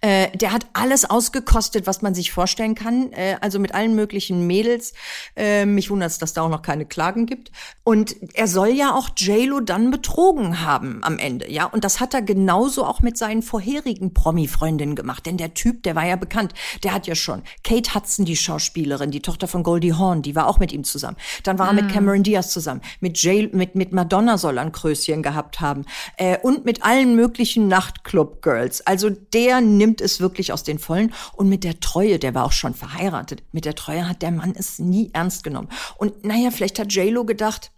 Äh, 0.00 0.36
der 0.36 0.52
hat 0.52 0.66
alles 0.72 1.08
ausgekostet, 1.08 1.86
was 1.86 2.00
man 2.00 2.14
sich 2.14 2.32
vorstellen 2.32 2.74
kann. 2.74 3.12
Äh, 3.12 3.36
also 3.40 3.58
mit 3.58 3.74
allen 3.74 3.94
möglichen 3.94 4.46
Mädels. 4.46 4.94
Äh, 5.36 5.66
mich 5.66 5.90
wundert 5.90 6.10
es, 6.10 6.18
dass 6.18 6.32
da 6.32 6.42
auch 6.42 6.48
noch 6.48 6.62
keine 6.62 6.86
Klagen 6.86 7.26
gibt. 7.26 7.50
Und 7.84 8.16
er 8.34 8.46
soll 8.46 8.68
ja 8.68 8.94
auch 8.94 9.10
JLo 9.16 9.60
dann 9.60 9.90
betrogen 9.90 10.64
haben 10.64 11.00
am 11.02 11.18
Ende, 11.18 11.50
ja. 11.50 11.66
Und 11.66 11.84
das 11.84 12.00
hat 12.00 12.14
er 12.14 12.22
genauso 12.22 12.84
auch 12.84 13.00
mit 13.00 13.18
seinen 13.18 13.42
vorherigen 13.42 14.14
Promi-Freundinnen 14.14 14.94
gemacht. 14.94 15.26
Denn 15.26 15.36
der 15.36 15.54
Typ, 15.54 15.82
der 15.82 15.94
war 15.94 16.06
ja 16.06 16.16
bekannt. 16.16 16.54
Der 16.82 16.94
hat 16.94 17.06
ja 17.06 17.14
schon 17.14 17.42
Kate 17.62 17.94
Hudson, 17.94 18.24
die 18.24 18.36
Schauspielerin, 18.36 19.10
die 19.10 19.20
Tochter 19.20 19.48
von 19.48 19.62
Goldie 19.62 19.94
Hawn, 19.94 20.22
die 20.22 20.34
war 20.34 20.46
auch 20.46 20.58
mit 20.58 20.72
ihm 20.72 20.84
zusammen. 20.84 21.16
Dann 21.42 21.58
war 21.58 21.68
er 21.68 21.72
mit 21.74 21.86
mhm. 21.86 21.90
Cameron 21.90 22.22
Diaz 22.22 22.50
zusammen. 22.50 22.80
Mit, 23.00 23.18
J 23.22 23.52
mit, 23.52 23.74
mit 23.74 23.92
Madonna 23.92 24.38
soll 24.38 24.58
er 24.58 24.62
ein 24.62 24.72
Kröschen 24.72 25.22
gehabt 25.22 25.60
haben. 25.60 25.84
Äh, 26.16 26.38
und 26.38 26.64
mit 26.64 26.84
allen 26.84 27.16
möglichen 27.16 27.68
Nachtclub-Girls. 27.68 28.86
Also 28.86 29.10
der 29.10 29.60
nimmt 29.60 29.89
nimmt 29.90 30.00
es 30.00 30.20
wirklich 30.20 30.52
aus 30.52 30.62
den 30.62 30.78
Vollen. 30.78 31.12
Und 31.32 31.48
mit 31.48 31.64
der 31.64 31.80
Treue, 31.80 32.18
der 32.18 32.34
war 32.34 32.44
auch 32.44 32.52
schon 32.52 32.74
verheiratet, 32.74 33.42
mit 33.52 33.64
der 33.64 33.74
Treue 33.74 34.08
hat 34.08 34.22
der 34.22 34.30
Mann 34.30 34.54
es 34.56 34.78
nie 34.78 35.10
ernst 35.12 35.42
genommen. 35.42 35.68
Und 35.96 36.24
naja, 36.24 36.50
vielleicht 36.50 36.78
hat 36.78 36.92
JLo 36.92 37.24
gedacht, 37.24 37.72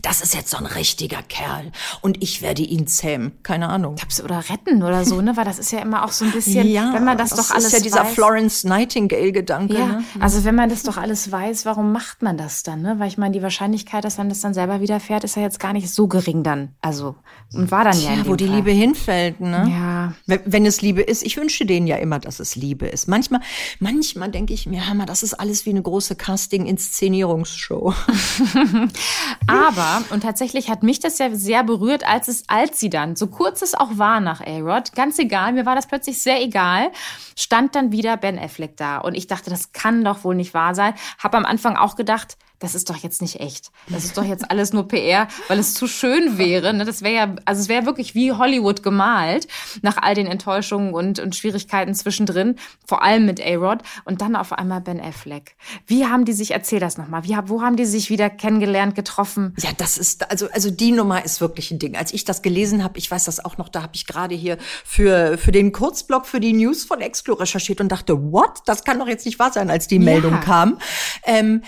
das 0.00 0.22
ist 0.22 0.34
jetzt 0.34 0.50
so 0.50 0.56
ein 0.56 0.64
richtiger 0.64 1.22
Kerl 1.22 1.70
und 2.00 2.22
ich 2.22 2.40
werde 2.40 2.62
ihn 2.62 2.86
zähmen. 2.86 3.32
Keine 3.42 3.68
Ahnung. 3.68 3.96
Oder 4.24 4.48
retten 4.48 4.82
oder 4.82 5.04
so, 5.04 5.20
ne? 5.20 5.36
Weil 5.36 5.44
das 5.44 5.58
ist 5.58 5.70
ja 5.70 5.80
immer 5.80 6.04
auch 6.04 6.12
so 6.12 6.24
ein 6.24 6.32
bisschen, 6.32 6.66
ja, 6.66 6.94
wenn 6.94 7.04
man 7.04 7.18
das, 7.18 7.30
das 7.30 7.48
doch 7.48 7.54
alles 7.54 7.66
weiß. 7.66 7.72
Das 7.72 7.80
ist 7.80 7.94
ja 7.94 8.02
dieser 8.02 8.14
Florence 8.14 8.64
Nightingale-Gedanke. 8.64 9.74
Ja, 9.74 9.86
ne? 9.86 10.04
also 10.18 10.44
wenn 10.44 10.54
man 10.54 10.70
das 10.70 10.82
doch 10.82 10.96
alles 10.96 11.30
weiß, 11.30 11.66
warum 11.66 11.92
macht 11.92 12.22
man 12.22 12.38
das 12.38 12.62
dann, 12.62 12.80
ne? 12.82 12.98
Weil 12.98 13.08
ich 13.08 13.18
meine, 13.18 13.34
die 13.34 13.42
Wahrscheinlichkeit, 13.42 14.04
dass 14.04 14.16
man 14.16 14.28
das 14.30 14.40
dann 14.40 14.54
selber 14.54 14.80
widerfährt, 14.80 15.24
ist 15.24 15.36
ja 15.36 15.42
jetzt 15.42 15.60
gar 15.60 15.74
nicht 15.74 15.90
so 15.90 16.08
gering 16.08 16.42
dann. 16.42 16.70
Also, 16.80 17.16
und 17.52 17.70
war 17.70 17.84
dann 17.84 17.92
Tja, 17.92 18.14
ja. 18.14 18.26
wo 18.26 18.34
die 18.34 18.46
Liebe 18.46 18.70
hinfällt, 18.70 19.40
ne? 19.40 19.68
Ja. 19.70 20.14
Wenn, 20.26 20.40
wenn 20.46 20.66
es 20.66 20.80
Liebe 20.80 21.02
ist, 21.02 21.22
ich 21.22 21.36
wünsche 21.36 21.66
denen 21.66 21.86
ja 21.86 21.96
immer, 21.96 22.18
dass 22.18 22.40
es 22.40 22.56
Liebe 22.56 22.86
ist. 22.86 23.08
Manchmal, 23.08 23.40
manchmal 23.78 24.30
denke 24.30 24.54
ich 24.54 24.66
mir, 24.66 24.82
mal, 24.94 25.06
das 25.06 25.22
ist 25.22 25.34
alles 25.34 25.66
wie 25.66 25.70
eine 25.70 25.82
große 25.82 26.16
Casting-Inszenierungsshow. 26.16 27.94
Aber 29.46 29.81
aber, 29.82 30.04
und 30.10 30.22
tatsächlich 30.22 30.70
hat 30.70 30.82
mich 30.82 31.00
das 31.00 31.18
ja 31.18 31.30
sehr 31.34 31.64
berührt, 31.64 32.06
als 32.06 32.28
es, 32.28 32.44
als 32.48 32.78
sie 32.78 32.90
dann, 32.90 33.16
so 33.16 33.26
kurz 33.26 33.62
es 33.62 33.74
auch 33.74 33.98
war 33.98 34.20
nach 34.20 34.40
A-Rod, 34.40 34.92
ganz 34.94 35.18
egal, 35.18 35.52
mir 35.52 35.66
war 35.66 35.74
das 35.74 35.86
plötzlich 35.86 36.22
sehr 36.22 36.40
egal, 36.42 36.90
stand 37.36 37.74
dann 37.74 37.92
wieder 37.92 38.16
Ben 38.16 38.38
Affleck 38.38 38.76
da. 38.76 38.98
Und 38.98 39.14
ich 39.14 39.26
dachte, 39.26 39.50
das 39.50 39.72
kann 39.72 40.04
doch 40.04 40.24
wohl 40.24 40.34
nicht 40.34 40.54
wahr 40.54 40.74
sein. 40.74 40.94
Hab 41.18 41.34
am 41.34 41.44
Anfang 41.44 41.76
auch 41.76 41.96
gedacht, 41.96 42.36
das 42.62 42.76
ist 42.76 42.88
doch 42.90 42.96
jetzt 42.96 43.20
nicht 43.22 43.40
echt. 43.40 43.72
Das 43.88 44.04
ist 44.04 44.16
doch 44.16 44.24
jetzt 44.24 44.50
alles 44.50 44.72
nur 44.72 44.86
PR, 44.86 45.26
weil 45.48 45.58
es 45.58 45.74
zu 45.74 45.88
schön 45.88 46.38
wäre. 46.38 46.72
Ne? 46.72 46.84
Das 46.84 47.02
wäre 47.02 47.14
ja, 47.14 47.34
also 47.44 47.60
es 47.60 47.68
wäre 47.68 47.86
wirklich 47.86 48.14
wie 48.14 48.32
Hollywood 48.32 48.84
gemalt, 48.84 49.48
nach 49.82 49.96
all 50.00 50.14
den 50.14 50.26
Enttäuschungen 50.28 50.94
und, 50.94 51.18
und 51.18 51.34
Schwierigkeiten 51.34 51.94
zwischendrin, 51.94 52.56
vor 52.86 53.02
allem 53.02 53.26
mit 53.26 53.44
A-Rod 53.44 53.80
und 54.04 54.20
dann 54.20 54.36
auf 54.36 54.52
einmal 54.52 54.80
Ben 54.80 55.00
Affleck. 55.00 55.56
Wie 55.86 56.06
haben 56.06 56.24
die 56.24 56.32
sich, 56.32 56.52
erzähl 56.52 56.78
das 56.78 56.98
nochmal, 56.98 57.24
wie, 57.24 57.36
wo 57.46 57.62
haben 57.62 57.76
die 57.76 57.84
sich 57.84 58.10
wieder 58.10 58.30
kennengelernt, 58.30 58.94
getroffen? 58.94 59.54
Ja, 59.58 59.70
das 59.76 59.98
ist, 59.98 60.30
also, 60.30 60.48
also 60.52 60.70
die 60.70 60.92
Nummer 60.92 61.24
ist 61.24 61.40
wirklich 61.40 61.72
ein 61.72 61.80
Ding. 61.80 61.96
Als 61.96 62.12
ich 62.14 62.24
das 62.24 62.42
gelesen 62.42 62.84
habe, 62.84 62.96
ich 62.98 63.10
weiß 63.10 63.24
das 63.24 63.44
auch 63.44 63.58
noch, 63.58 63.68
da 63.68 63.82
habe 63.82 63.92
ich 63.94 64.06
gerade 64.06 64.36
hier 64.36 64.56
für, 64.84 65.36
für 65.36 65.50
den 65.50 65.72
Kurzblog 65.72 66.26
für 66.26 66.38
die 66.38 66.52
News 66.52 66.84
von 66.84 67.00
Exclu 67.00 67.34
recherchiert 67.34 67.80
und 67.80 67.88
dachte, 67.88 68.32
what? 68.32 68.60
Das 68.66 68.84
kann 68.84 69.00
doch 69.00 69.08
jetzt 69.08 69.26
nicht 69.26 69.40
wahr 69.40 69.52
sein, 69.52 69.68
als 69.68 69.88
die 69.88 69.98
Meldung 69.98 70.34
ja. 70.34 70.38
kam. 70.38 70.78
Ähm, 71.24 71.62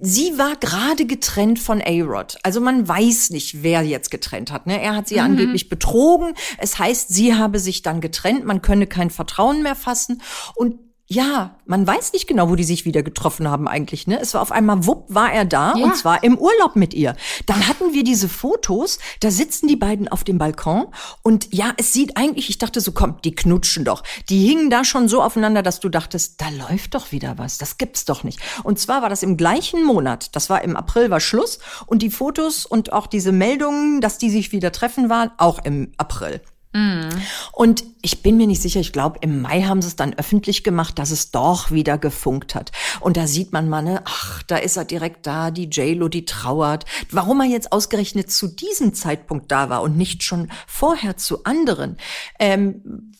sie 0.00 0.38
war 0.38 0.56
gerade 0.56 1.06
getrennt 1.06 1.58
von 1.58 1.80
A-Rod. 1.82 2.38
Also 2.42 2.60
man 2.60 2.86
weiß 2.86 3.30
nicht, 3.30 3.62
wer 3.62 3.82
jetzt 3.82 4.10
getrennt 4.10 4.52
hat. 4.52 4.66
Ne? 4.66 4.80
Er 4.80 4.96
hat 4.96 5.08
sie 5.08 5.16
mhm. 5.16 5.22
angeblich 5.22 5.68
betrogen. 5.68 6.34
Es 6.58 6.78
heißt, 6.78 7.08
sie 7.08 7.34
habe 7.34 7.58
sich 7.58 7.82
dann 7.82 8.00
getrennt. 8.00 8.44
Man 8.44 8.62
könne 8.62 8.86
kein 8.86 9.10
Vertrauen 9.10 9.62
mehr 9.62 9.74
fassen. 9.74 10.22
Und 10.54 10.85
ja, 11.08 11.56
man 11.66 11.86
weiß 11.86 12.12
nicht 12.12 12.26
genau, 12.26 12.48
wo 12.48 12.56
die 12.56 12.64
sich 12.64 12.84
wieder 12.84 13.04
getroffen 13.04 13.48
haben 13.48 13.68
eigentlich. 13.68 14.08
Ne? 14.08 14.18
Es 14.20 14.34
war 14.34 14.42
auf 14.42 14.50
einmal, 14.50 14.86
wupp, 14.86 15.04
war 15.08 15.32
er 15.32 15.44
da 15.44 15.74
ja. 15.76 15.84
und 15.84 15.96
zwar 15.96 16.24
im 16.24 16.36
Urlaub 16.36 16.74
mit 16.74 16.94
ihr. 16.94 17.14
Dann 17.46 17.68
hatten 17.68 17.92
wir 17.92 18.02
diese 18.02 18.28
Fotos, 18.28 18.98
da 19.20 19.30
sitzen 19.30 19.68
die 19.68 19.76
beiden 19.76 20.08
auf 20.08 20.24
dem 20.24 20.38
Balkon 20.38 20.88
und 21.22 21.54
ja, 21.54 21.72
es 21.76 21.92
sieht 21.92 22.16
eigentlich, 22.16 22.50
ich 22.50 22.58
dachte 22.58 22.80
so, 22.80 22.90
komm, 22.90 23.20
die 23.22 23.36
knutschen 23.36 23.84
doch. 23.84 24.02
Die 24.28 24.48
hingen 24.48 24.68
da 24.68 24.84
schon 24.84 25.08
so 25.08 25.22
aufeinander, 25.22 25.62
dass 25.62 25.78
du 25.78 25.88
dachtest, 25.88 26.40
da 26.40 26.48
läuft 26.48 26.96
doch 26.96 27.12
wieder 27.12 27.38
was, 27.38 27.56
das 27.58 27.78
gibt's 27.78 28.04
doch 28.04 28.24
nicht. 28.24 28.40
Und 28.64 28.80
zwar 28.80 29.02
war 29.02 29.08
das 29.08 29.22
im 29.22 29.36
gleichen 29.36 29.84
Monat, 29.84 30.34
das 30.34 30.50
war 30.50 30.64
im 30.64 30.76
April, 30.76 31.10
war 31.10 31.20
Schluss 31.20 31.60
und 31.86 32.02
die 32.02 32.10
Fotos 32.10 32.66
und 32.66 32.92
auch 32.92 33.06
diese 33.06 33.30
Meldungen, 33.30 34.00
dass 34.00 34.18
die 34.18 34.30
sich 34.30 34.50
wieder 34.50 34.72
treffen 34.72 35.08
waren, 35.08 35.30
auch 35.38 35.64
im 35.64 35.92
April. 35.98 36.40
Mhm. 36.76 37.08
Und 37.52 37.84
ich 38.02 38.22
bin 38.22 38.36
mir 38.36 38.46
nicht 38.46 38.60
sicher, 38.60 38.80
ich 38.80 38.92
glaube, 38.92 39.18
im 39.22 39.40
Mai 39.40 39.62
haben 39.62 39.80
sie 39.80 39.88
es 39.88 39.96
dann 39.96 40.12
öffentlich 40.12 40.62
gemacht, 40.62 40.98
dass 40.98 41.10
es 41.10 41.30
doch 41.30 41.70
wieder 41.70 41.96
gefunkt 41.96 42.54
hat. 42.54 42.70
Und 43.00 43.16
da 43.16 43.26
sieht 43.26 43.52
man 43.52 43.70
mal, 43.70 43.80
ne, 43.80 44.02
ach, 44.04 44.42
da 44.42 44.56
ist 44.58 44.76
er 44.76 44.84
direkt 44.84 45.26
da, 45.26 45.50
die 45.50 45.70
JLo, 45.70 46.08
die 46.08 46.26
trauert. 46.26 46.84
Warum 47.10 47.40
er 47.40 47.46
jetzt 47.46 47.72
ausgerechnet 47.72 48.30
zu 48.30 48.48
diesem 48.48 48.92
Zeitpunkt 48.92 49.50
da 49.50 49.70
war 49.70 49.80
und 49.80 49.96
nicht 49.96 50.22
schon 50.22 50.50
vorher 50.66 51.16
zu 51.16 51.44
anderen, 51.44 51.96
ähm, 52.38 53.12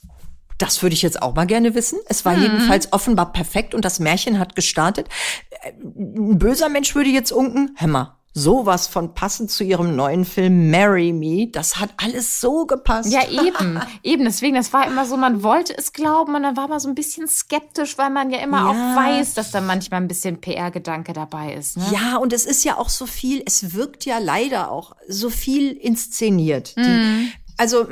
das 0.59 0.83
würde 0.83 0.95
ich 0.95 1.03
jetzt 1.03 1.21
auch 1.21 1.35
mal 1.35 1.47
gerne 1.47 1.75
wissen. 1.75 1.99
Es 2.09 2.25
war 2.25 2.37
mhm. 2.37 2.43
jedenfalls 2.43 2.93
offenbar 2.93 3.33
perfekt 3.33 3.75
und 3.75 3.85
das 3.85 4.01
Märchen 4.01 4.39
hat 4.39 4.55
gestartet. 4.55 5.09
Äh, 5.63 5.73
ein 5.83 6.39
böser 6.39 6.69
Mensch 6.69 6.95
würde 6.95 7.09
jetzt 7.09 7.33
unken, 7.33 7.75
hör 7.77 7.89
mal, 7.89 8.16
sowas 8.37 8.87
von 8.87 9.15
passend 9.15 9.51
zu 9.51 9.65
ihrem 9.65 9.97
neuen 9.97 10.27
Film 10.27 10.71
Marry 10.71 11.11
Me. 11.11 11.49
Das 11.51 11.81
hat 11.81 11.89
alles 11.97 12.39
so 12.39 12.67
gepasst. 12.67 13.11
Ja, 13.11 13.27
eben. 13.29 13.81
eben. 14.03 14.25
Deswegen, 14.25 14.57
das 14.57 14.75
war 14.75 14.87
immer 14.87 15.07
so, 15.07 15.17
man 15.17 15.43
wollte 15.43 15.77
es 15.77 15.95
glauben 15.95 16.35
und 16.35 16.43
dann 16.43 16.55
war 16.55 16.69
man 16.69 16.79
so 16.79 16.89
ein 16.89 16.95
bisschen 16.95 17.27
skeptisch, 17.29 17.97
weil 17.97 18.11
man 18.11 18.31
ja 18.31 18.41
immer 18.41 18.59
ja. 18.59 18.69
auch 18.69 18.97
weiß, 18.97 19.33
dass 19.33 19.53
da 19.53 19.63
manchmal 19.63 20.03
ein 20.03 20.09
bisschen 20.09 20.39
PR-Gedanke 20.39 21.15
dabei 21.15 21.55
ist. 21.55 21.79
Ne? 21.79 21.85
Ja, 21.91 22.19
und 22.19 22.35
es 22.35 22.45
ist 22.45 22.63
ja 22.63 22.77
auch 22.77 22.91
so 22.91 23.07
viel, 23.07 23.43
es 23.47 23.73
wirkt 23.73 24.05
ja 24.05 24.19
leider 24.19 24.71
auch 24.71 24.95
so 25.09 25.31
viel 25.31 25.73
inszeniert. 25.73 26.75
Mhm. 26.77 26.83
Die, 26.83 27.33
also 27.57 27.87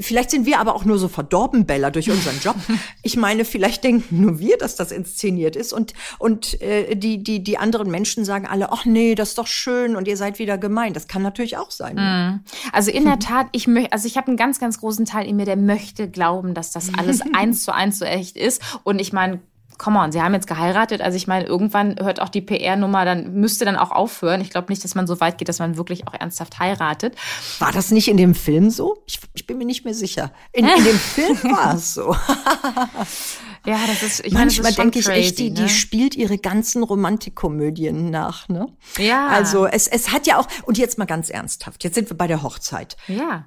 vielleicht 0.00 0.30
sind 0.30 0.46
wir 0.46 0.58
aber 0.58 0.74
auch 0.74 0.84
nur 0.84 0.98
so 0.98 1.08
verdorben, 1.08 1.66
Bella, 1.66 1.90
durch 1.90 2.10
unseren 2.10 2.38
Job. 2.40 2.56
Ich 3.02 3.16
meine, 3.16 3.44
vielleicht 3.44 3.84
denken 3.84 4.22
nur 4.22 4.38
wir, 4.38 4.56
dass 4.56 4.76
das 4.76 4.92
inszeniert 4.92 5.56
ist 5.56 5.72
und 5.72 5.92
und 6.18 6.60
äh, 6.62 6.94
die 6.94 7.22
die 7.22 7.42
die 7.42 7.58
anderen 7.58 7.90
Menschen 7.90 8.24
sagen 8.24 8.46
alle, 8.46 8.72
ach 8.72 8.84
nee, 8.84 9.14
das 9.14 9.30
ist 9.30 9.38
doch 9.38 9.46
schön 9.46 9.96
und 9.96 10.08
ihr 10.08 10.16
seid 10.16 10.38
wieder 10.38 10.58
gemein. 10.58 10.94
Das 10.94 11.08
kann 11.08 11.22
natürlich 11.22 11.56
auch 11.56 11.70
sein. 11.70 11.96
Ne? 11.96 12.42
Also 12.72 12.90
in 12.90 13.04
der 13.04 13.18
Tat, 13.18 13.48
ich 13.52 13.66
möchte, 13.66 13.92
also 13.92 14.06
ich 14.06 14.16
habe 14.16 14.28
einen 14.28 14.36
ganz 14.36 14.58
ganz 14.58 14.78
großen 14.78 15.04
Teil 15.04 15.26
in 15.26 15.36
mir, 15.36 15.44
der 15.44 15.56
möchte 15.56 16.08
glauben, 16.08 16.54
dass 16.54 16.70
das 16.70 16.94
alles 16.96 17.20
eins 17.34 17.64
zu 17.64 17.74
eins 17.74 17.98
so 17.98 18.04
echt 18.04 18.36
ist. 18.36 18.62
Und 18.84 19.00
ich 19.00 19.12
meine, 19.12 19.40
come 19.82 19.98
on, 19.98 20.12
sie 20.12 20.22
haben 20.22 20.32
jetzt 20.32 20.46
geheiratet. 20.46 21.00
Also 21.00 21.16
ich 21.16 21.26
meine, 21.26 21.44
irgendwann 21.44 21.96
hört 22.00 22.20
auch 22.20 22.28
die 22.28 22.40
PR-Nummer, 22.40 23.04
dann 23.04 23.34
müsste 23.34 23.64
dann 23.64 23.76
auch 23.76 23.90
aufhören. 23.90 24.40
Ich 24.40 24.50
glaube 24.50 24.70
nicht, 24.70 24.84
dass 24.84 24.94
man 24.94 25.08
so 25.08 25.20
weit 25.20 25.38
geht, 25.38 25.48
dass 25.48 25.58
man 25.58 25.76
wirklich 25.76 26.06
auch 26.06 26.14
ernsthaft 26.14 26.60
heiratet. 26.60 27.16
War 27.58 27.72
das 27.72 27.90
nicht 27.90 28.06
in 28.06 28.16
dem 28.16 28.36
Film 28.36 28.70
so? 28.70 29.02
Ich, 29.06 29.18
ich 29.34 29.46
bin 29.46 29.58
mir 29.58 29.64
nicht 29.64 29.84
mehr 29.84 29.92
sicher. 29.92 30.30
In, 30.52 30.68
in 30.68 30.84
dem 30.84 30.96
Film 30.96 31.36
war 31.42 31.74
es 31.74 31.94
so. 31.94 32.14
ja, 33.66 33.78
das 33.88 34.04
ist, 34.04 34.24
ich 34.24 34.32
Manchmal 34.32 34.72
denke 34.72 35.00
ich 35.00 35.08
echt, 35.08 35.40
die, 35.40 35.50
ne? 35.50 35.62
die 35.62 35.68
spielt 35.68 36.14
ihre 36.14 36.38
ganzen 36.38 36.84
Romantikkomödien 36.84 38.08
nach, 38.08 38.48
ne? 38.48 38.68
Ja. 38.98 39.26
Also 39.28 39.66
es, 39.66 39.88
es 39.88 40.12
hat 40.12 40.28
ja 40.28 40.38
auch, 40.38 40.46
und 40.64 40.78
jetzt 40.78 40.96
mal 40.96 41.06
ganz 41.06 41.28
ernsthaft, 41.28 41.82
jetzt 41.82 41.96
sind 41.96 42.08
wir 42.08 42.16
bei 42.16 42.28
der 42.28 42.44
Hochzeit. 42.44 42.96
Ja 43.08 43.46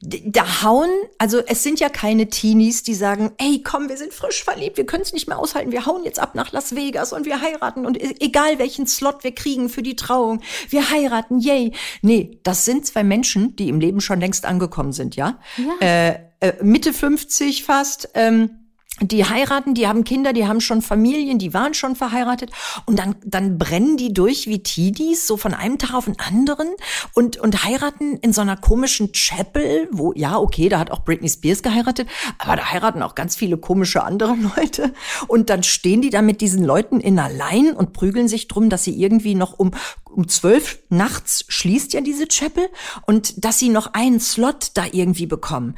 da 0.00 0.62
hauen, 0.62 0.90
also 1.18 1.40
es 1.46 1.64
sind 1.64 1.80
ja 1.80 1.88
keine 1.88 2.28
Teenies, 2.28 2.84
die 2.84 2.94
sagen, 2.94 3.32
ey, 3.38 3.62
komm, 3.64 3.88
wir 3.88 3.96
sind 3.96 4.12
frisch 4.14 4.44
verliebt, 4.44 4.76
wir 4.76 4.86
können 4.86 5.02
es 5.02 5.12
nicht 5.12 5.26
mehr 5.26 5.38
aushalten, 5.38 5.72
wir 5.72 5.86
hauen 5.86 6.04
jetzt 6.04 6.20
ab 6.20 6.36
nach 6.36 6.52
Las 6.52 6.76
Vegas 6.76 7.12
und 7.12 7.26
wir 7.26 7.40
heiraten 7.40 7.84
und 7.84 8.00
e-, 8.00 8.14
egal 8.20 8.60
welchen 8.60 8.86
Slot 8.86 9.24
wir 9.24 9.34
kriegen 9.34 9.68
für 9.68 9.82
die 9.82 9.96
Trauung, 9.96 10.40
wir 10.68 10.90
heiraten, 10.90 11.40
yay. 11.40 11.72
Nee, 12.00 12.38
das 12.44 12.64
sind 12.64 12.86
zwei 12.86 13.02
Menschen, 13.02 13.56
die 13.56 13.68
im 13.68 13.80
Leben 13.80 14.00
schon 14.00 14.20
längst 14.20 14.46
angekommen 14.46 14.92
sind, 14.92 15.16
ja? 15.16 15.40
ja. 15.56 15.86
Äh, 15.86 16.28
äh, 16.40 16.52
Mitte 16.62 16.92
50 16.92 17.64
fast, 17.64 18.10
ähm, 18.14 18.67
die 19.00 19.24
heiraten, 19.24 19.74
die 19.74 19.86
haben 19.86 20.04
Kinder, 20.04 20.32
die 20.32 20.46
haben 20.46 20.60
schon 20.60 20.82
Familien, 20.82 21.38
die 21.38 21.54
waren 21.54 21.74
schon 21.74 21.96
verheiratet. 21.96 22.50
Und 22.86 22.98
dann, 22.98 23.16
dann 23.24 23.58
brennen 23.58 23.96
die 23.96 24.12
durch 24.12 24.46
wie 24.46 24.62
Tidis, 24.62 25.26
so 25.26 25.36
von 25.36 25.54
einem 25.54 25.78
Tag 25.78 25.94
auf 25.94 26.06
den 26.06 26.18
anderen 26.18 26.68
und, 27.14 27.36
und 27.36 27.64
heiraten 27.64 28.16
in 28.16 28.32
so 28.32 28.40
einer 28.40 28.56
komischen 28.56 29.12
Chapel, 29.12 29.88
wo, 29.92 30.12
ja, 30.14 30.38
okay, 30.38 30.68
da 30.68 30.78
hat 30.78 30.90
auch 30.90 31.04
Britney 31.04 31.28
Spears 31.28 31.62
geheiratet, 31.62 32.08
aber 32.38 32.56
da 32.56 32.72
heiraten 32.72 33.02
auch 33.02 33.14
ganz 33.14 33.36
viele 33.36 33.56
komische 33.56 34.02
andere 34.02 34.36
Leute. 34.56 34.92
Und 35.26 35.50
dann 35.50 35.62
stehen 35.62 36.02
die 36.02 36.10
da 36.10 36.22
mit 36.22 36.40
diesen 36.40 36.64
Leuten 36.64 37.00
in 37.00 37.18
allein 37.18 37.72
und 37.72 37.92
prügeln 37.92 38.28
sich 38.28 38.48
drum, 38.48 38.68
dass 38.70 38.84
sie 38.84 39.00
irgendwie 39.00 39.34
noch 39.34 39.58
um, 39.58 39.72
um 40.14 40.28
zwölf 40.28 40.78
nachts 40.88 41.44
schließt 41.48 41.92
ja 41.92 42.00
diese 42.00 42.26
Chapel 42.26 42.68
und 43.06 43.44
dass 43.44 43.58
sie 43.58 43.68
noch 43.68 43.94
einen 43.94 44.20
Slot 44.20 44.70
da 44.74 44.84
irgendwie 44.90 45.26
bekommen. 45.26 45.74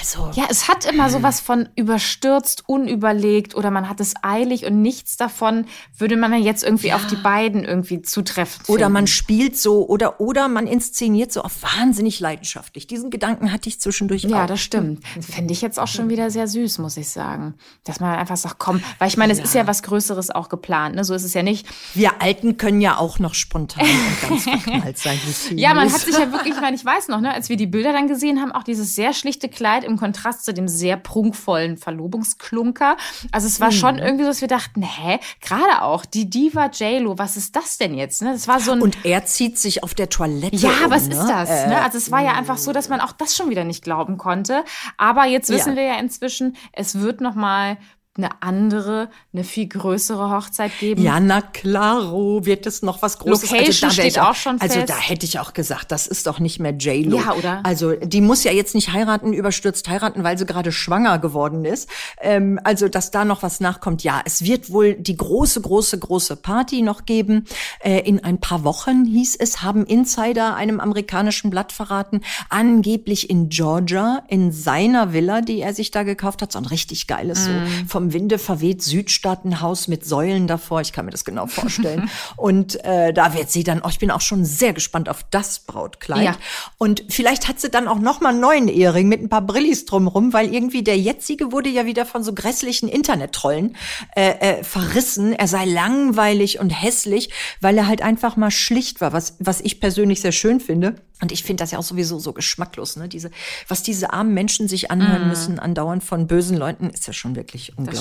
Also. 0.00 0.30
Ja, 0.34 0.46
es 0.50 0.68
hat 0.68 0.84
immer 0.84 1.08
so 1.08 1.22
was 1.22 1.40
von 1.40 1.70
überstürzt, 1.74 2.64
unüberlegt 2.66 3.54
oder 3.54 3.70
man 3.70 3.88
hat 3.88 4.00
es 4.00 4.12
eilig 4.20 4.66
und 4.66 4.82
nichts 4.82 5.16
davon 5.16 5.64
würde 5.96 6.18
man 6.18 6.32
ja 6.32 6.38
jetzt 6.38 6.62
irgendwie 6.62 6.88
ja. 6.88 6.96
auf 6.96 7.06
die 7.06 7.16
beiden 7.16 7.64
irgendwie 7.64 8.02
zutreffen. 8.02 8.66
Finden. 8.66 8.72
Oder 8.72 8.90
man 8.90 9.06
spielt 9.06 9.56
so 9.56 9.88
oder, 9.88 10.20
oder 10.20 10.48
man 10.48 10.66
inszeniert 10.66 11.32
so 11.32 11.40
auf 11.40 11.62
wahnsinnig 11.62 12.20
leidenschaftlich. 12.20 12.86
Diesen 12.86 13.08
Gedanken 13.08 13.50
hatte 13.50 13.70
ich 13.70 13.80
zwischendurch 13.80 14.24
ja, 14.24 14.28
auch. 14.28 14.34
Ja, 14.40 14.46
das 14.46 14.60
stimmt. 14.60 15.02
Fände 15.20 15.52
ich 15.54 15.62
jetzt 15.62 15.78
auch 15.78 15.88
schon 15.88 16.10
wieder 16.10 16.30
sehr 16.30 16.48
süß, 16.48 16.78
muss 16.78 16.98
ich 16.98 17.08
sagen. 17.08 17.54
Dass 17.84 18.00
man 18.00 18.18
einfach 18.18 18.36
sagt, 18.36 18.58
komm, 18.58 18.82
weil 18.98 19.08
ich 19.08 19.16
meine, 19.16 19.32
es 19.32 19.38
ja. 19.38 19.44
ist 19.44 19.54
ja 19.54 19.66
was 19.66 19.82
Größeres 19.82 20.30
auch 20.30 20.50
geplant, 20.50 20.96
ne? 20.96 21.04
So 21.04 21.14
ist 21.14 21.24
es 21.24 21.32
ja 21.32 21.42
nicht. 21.42 21.66
Wir 21.94 22.20
Alten 22.20 22.58
können 22.58 22.82
ja 22.82 22.98
auch 22.98 23.18
noch 23.18 23.32
spontan 23.32 23.67
und 23.76 24.28
ganz 24.28 24.44
verknallt 24.44 24.98
sein. 24.98 25.18
ja, 25.56 25.74
man 25.74 25.92
hat 25.92 26.00
sich 26.00 26.16
ja 26.16 26.30
wirklich, 26.32 26.54
ich 26.54 26.60
meine, 26.60 26.76
ich 26.76 26.84
weiß 26.84 27.08
noch, 27.08 27.20
ne, 27.20 27.32
als 27.32 27.48
wir 27.48 27.56
die 27.56 27.66
Bilder 27.66 27.92
dann 27.92 28.08
gesehen 28.08 28.40
haben, 28.40 28.52
auch 28.52 28.62
dieses 28.62 28.94
sehr 28.94 29.12
schlichte 29.12 29.48
Kleid 29.48 29.84
im 29.84 29.96
Kontrast 29.96 30.44
zu 30.44 30.54
dem 30.54 30.68
sehr 30.68 30.96
prunkvollen 30.96 31.76
Verlobungsklunker. 31.76 32.96
Also 33.32 33.46
es 33.46 33.60
war 33.60 33.68
mhm. 33.68 33.72
schon 33.72 33.98
irgendwie 33.98 34.24
so, 34.24 34.30
dass 34.30 34.40
wir 34.40 34.48
dachten, 34.48 34.82
hä, 34.82 35.18
gerade 35.40 35.82
auch 35.82 36.04
die 36.04 36.28
Diva 36.30 36.70
JLo, 36.72 37.18
was 37.18 37.36
ist 37.36 37.56
das 37.56 37.78
denn 37.78 37.94
jetzt? 37.94 38.22
Ne? 38.22 38.32
Das 38.32 38.48
war 38.48 38.60
so 38.60 38.72
ein 38.72 38.82
Und 38.82 39.04
er 39.04 39.24
zieht 39.24 39.58
sich 39.58 39.82
auf 39.82 39.94
der 39.94 40.08
Toilette. 40.08 40.56
Ja, 40.56 40.70
um, 40.84 40.90
was 40.90 41.08
ne? 41.08 41.14
ist 41.14 41.26
das? 41.26 41.50
Äh, 41.50 41.68
ne? 41.68 41.82
Also 41.82 41.98
es 41.98 42.10
war 42.10 42.22
ja 42.22 42.32
einfach 42.32 42.58
so, 42.58 42.72
dass 42.72 42.88
man 42.88 43.00
auch 43.00 43.12
das 43.12 43.36
schon 43.36 43.50
wieder 43.50 43.64
nicht 43.64 43.82
glauben 43.82 44.18
konnte. 44.18 44.64
Aber 44.96 45.26
jetzt 45.26 45.50
wissen 45.50 45.70
ja. 45.70 45.76
wir 45.76 45.82
ja 45.84 45.98
inzwischen, 45.98 46.56
es 46.72 47.00
wird 47.00 47.20
noch 47.20 47.34
mal 47.34 47.78
eine 48.18 48.42
andere, 48.42 49.08
eine 49.32 49.44
viel 49.44 49.68
größere 49.68 50.30
Hochzeit 50.30 50.72
geben? 50.78 51.02
Ja, 51.02 51.20
na 51.20 51.40
klaro, 51.40 52.44
wird 52.44 52.66
es 52.66 52.82
noch 52.82 53.00
was 53.00 53.18
Großes. 53.18 53.50
Location 53.50 53.88
also, 53.88 54.02
steht 54.02 54.18
auch, 54.18 54.30
auch, 54.30 54.34
schon 54.34 54.60
also 54.60 54.74
fest. 54.74 54.90
Also 54.90 54.92
da 54.92 54.98
hätte 54.98 55.24
ich 55.24 55.38
auch 55.38 55.54
gesagt, 55.54 55.92
das 55.92 56.06
ist 56.06 56.26
doch 56.26 56.40
nicht 56.40 56.60
mehr 56.60 56.72
J-Lo. 56.72 57.18
Ja, 57.18 57.32
oder? 57.32 57.60
Also 57.64 57.94
die 57.94 58.20
muss 58.20 58.44
ja 58.44 58.52
jetzt 58.52 58.74
nicht 58.74 58.92
heiraten, 58.92 59.32
überstürzt 59.32 59.88
heiraten, 59.88 60.24
weil 60.24 60.36
sie 60.36 60.46
gerade 60.46 60.72
schwanger 60.72 61.18
geworden 61.18 61.64
ist. 61.64 61.88
Ähm, 62.20 62.60
also 62.64 62.88
dass 62.88 63.10
da 63.10 63.24
noch 63.24 63.42
was 63.42 63.60
nachkommt, 63.60 64.02
ja, 64.02 64.20
es 64.24 64.42
wird 64.42 64.70
wohl 64.70 64.94
die 64.94 65.16
große, 65.16 65.60
große, 65.60 65.98
große 65.98 66.36
Party 66.36 66.82
noch 66.82 67.06
geben. 67.06 67.46
Äh, 67.80 68.00
in 68.00 68.22
ein 68.24 68.40
paar 68.40 68.64
Wochen 68.64 69.04
hieß 69.04 69.36
es, 69.36 69.62
haben 69.62 69.86
Insider 69.86 70.56
einem 70.56 70.80
amerikanischen 70.80 71.50
Blatt 71.50 71.72
verraten, 71.72 72.22
angeblich 72.48 73.30
in 73.30 73.48
Georgia, 73.48 74.22
in 74.28 74.52
seiner 74.52 75.12
Villa, 75.12 75.40
die 75.40 75.60
er 75.60 75.74
sich 75.74 75.90
da 75.90 76.02
gekauft 76.02 76.42
hat, 76.42 76.52
so 76.52 76.58
ein 76.58 76.64
richtig 76.64 77.06
geiles, 77.06 77.46
mm. 77.46 77.50
so 77.50 77.52
vom 77.86 78.07
Winde 78.12 78.38
verweht 78.38 78.82
Südstaatenhaus 78.82 79.88
mit 79.88 80.04
Säulen 80.04 80.46
davor. 80.46 80.80
Ich 80.80 80.92
kann 80.92 81.04
mir 81.04 81.10
das 81.10 81.24
genau 81.24 81.46
vorstellen. 81.46 82.10
und 82.36 82.82
äh, 82.84 83.12
da 83.12 83.34
wird 83.34 83.50
sie 83.50 83.64
dann, 83.64 83.82
oh, 83.84 83.88
ich 83.88 83.98
bin 83.98 84.10
auch 84.10 84.20
schon 84.20 84.44
sehr 84.44 84.72
gespannt 84.72 85.08
auf 85.08 85.24
das 85.30 85.60
Brautkleid. 85.60 86.24
Ja. 86.24 86.36
Und 86.78 87.04
vielleicht 87.08 87.48
hat 87.48 87.60
sie 87.60 87.70
dann 87.70 87.88
auch 87.88 87.98
noch 87.98 88.20
mal 88.20 88.30
einen 88.30 88.40
neuen 88.40 88.68
Ehering 88.68 89.08
mit 89.08 89.22
ein 89.22 89.28
paar 89.28 89.42
Brillis 89.42 89.84
drumrum, 89.84 90.32
weil 90.32 90.52
irgendwie 90.52 90.82
der 90.82 90.98
jetzige 90.98 91.52
wurde 91.52 91.68
ja 91.68 91.86
wieder 91.86 92.06
von 92.06 92.22
so 92.22 92.32
grässlichen 92.34 92.88
Internet-Trollen 92.88 93.76
äh, 94.14 94.30
äh, 94.30 94.64
verrissen. 94.64 95.32
Er 95.32 95.48
sei 95.48 95.64
langweilig 95.64 96.58
und 96.58 96.70
hässlich, 96.70 97.30
weil 97.60 97.76
er 97.78 97.86
halt 97.86 98.02
einfach 98.02 98.36
mal 98.36 98.50
schlicht 98.50 99.00
war, 99.00 99.12
was, 99.12 99.36
was 99.38 99.60
ich 99.60 99.80
persönlich 99.80 100.20
sehr 100.20 100.32
schön 100.32 100.60
finde. 100.60 100.96
Und 101.20 101.32
ich 101.32 101.42
finde 101.42 101.62
das 101.62 101.72
ja 101.72 101.78
auch 101.78 101.84
sowieso 101.84 102.20
so 102.20 102.32
geschmacklos, 102.32 102.96
ne? 102.96 103.08
Diese, 103.08 103.30
was 103.66 103.82
diese 103.82 104.12
armen 104.12 104.34
Menschen 104.34 104.68
sich 104.68 104.92
anhören 104.92 105.26
mm. 105.26 105.28
müssen, 105.28 105.58
andauernd 105.58 106.04
von 106.04 106.28
bösen 106.28 106.56
Leuten, 106.56 106.90
ist 106.90 107.08
ja 107.08 107.12
schon 107.12 107.34
wirklich 107.34 107.76
unglaublich. 107.76 107.97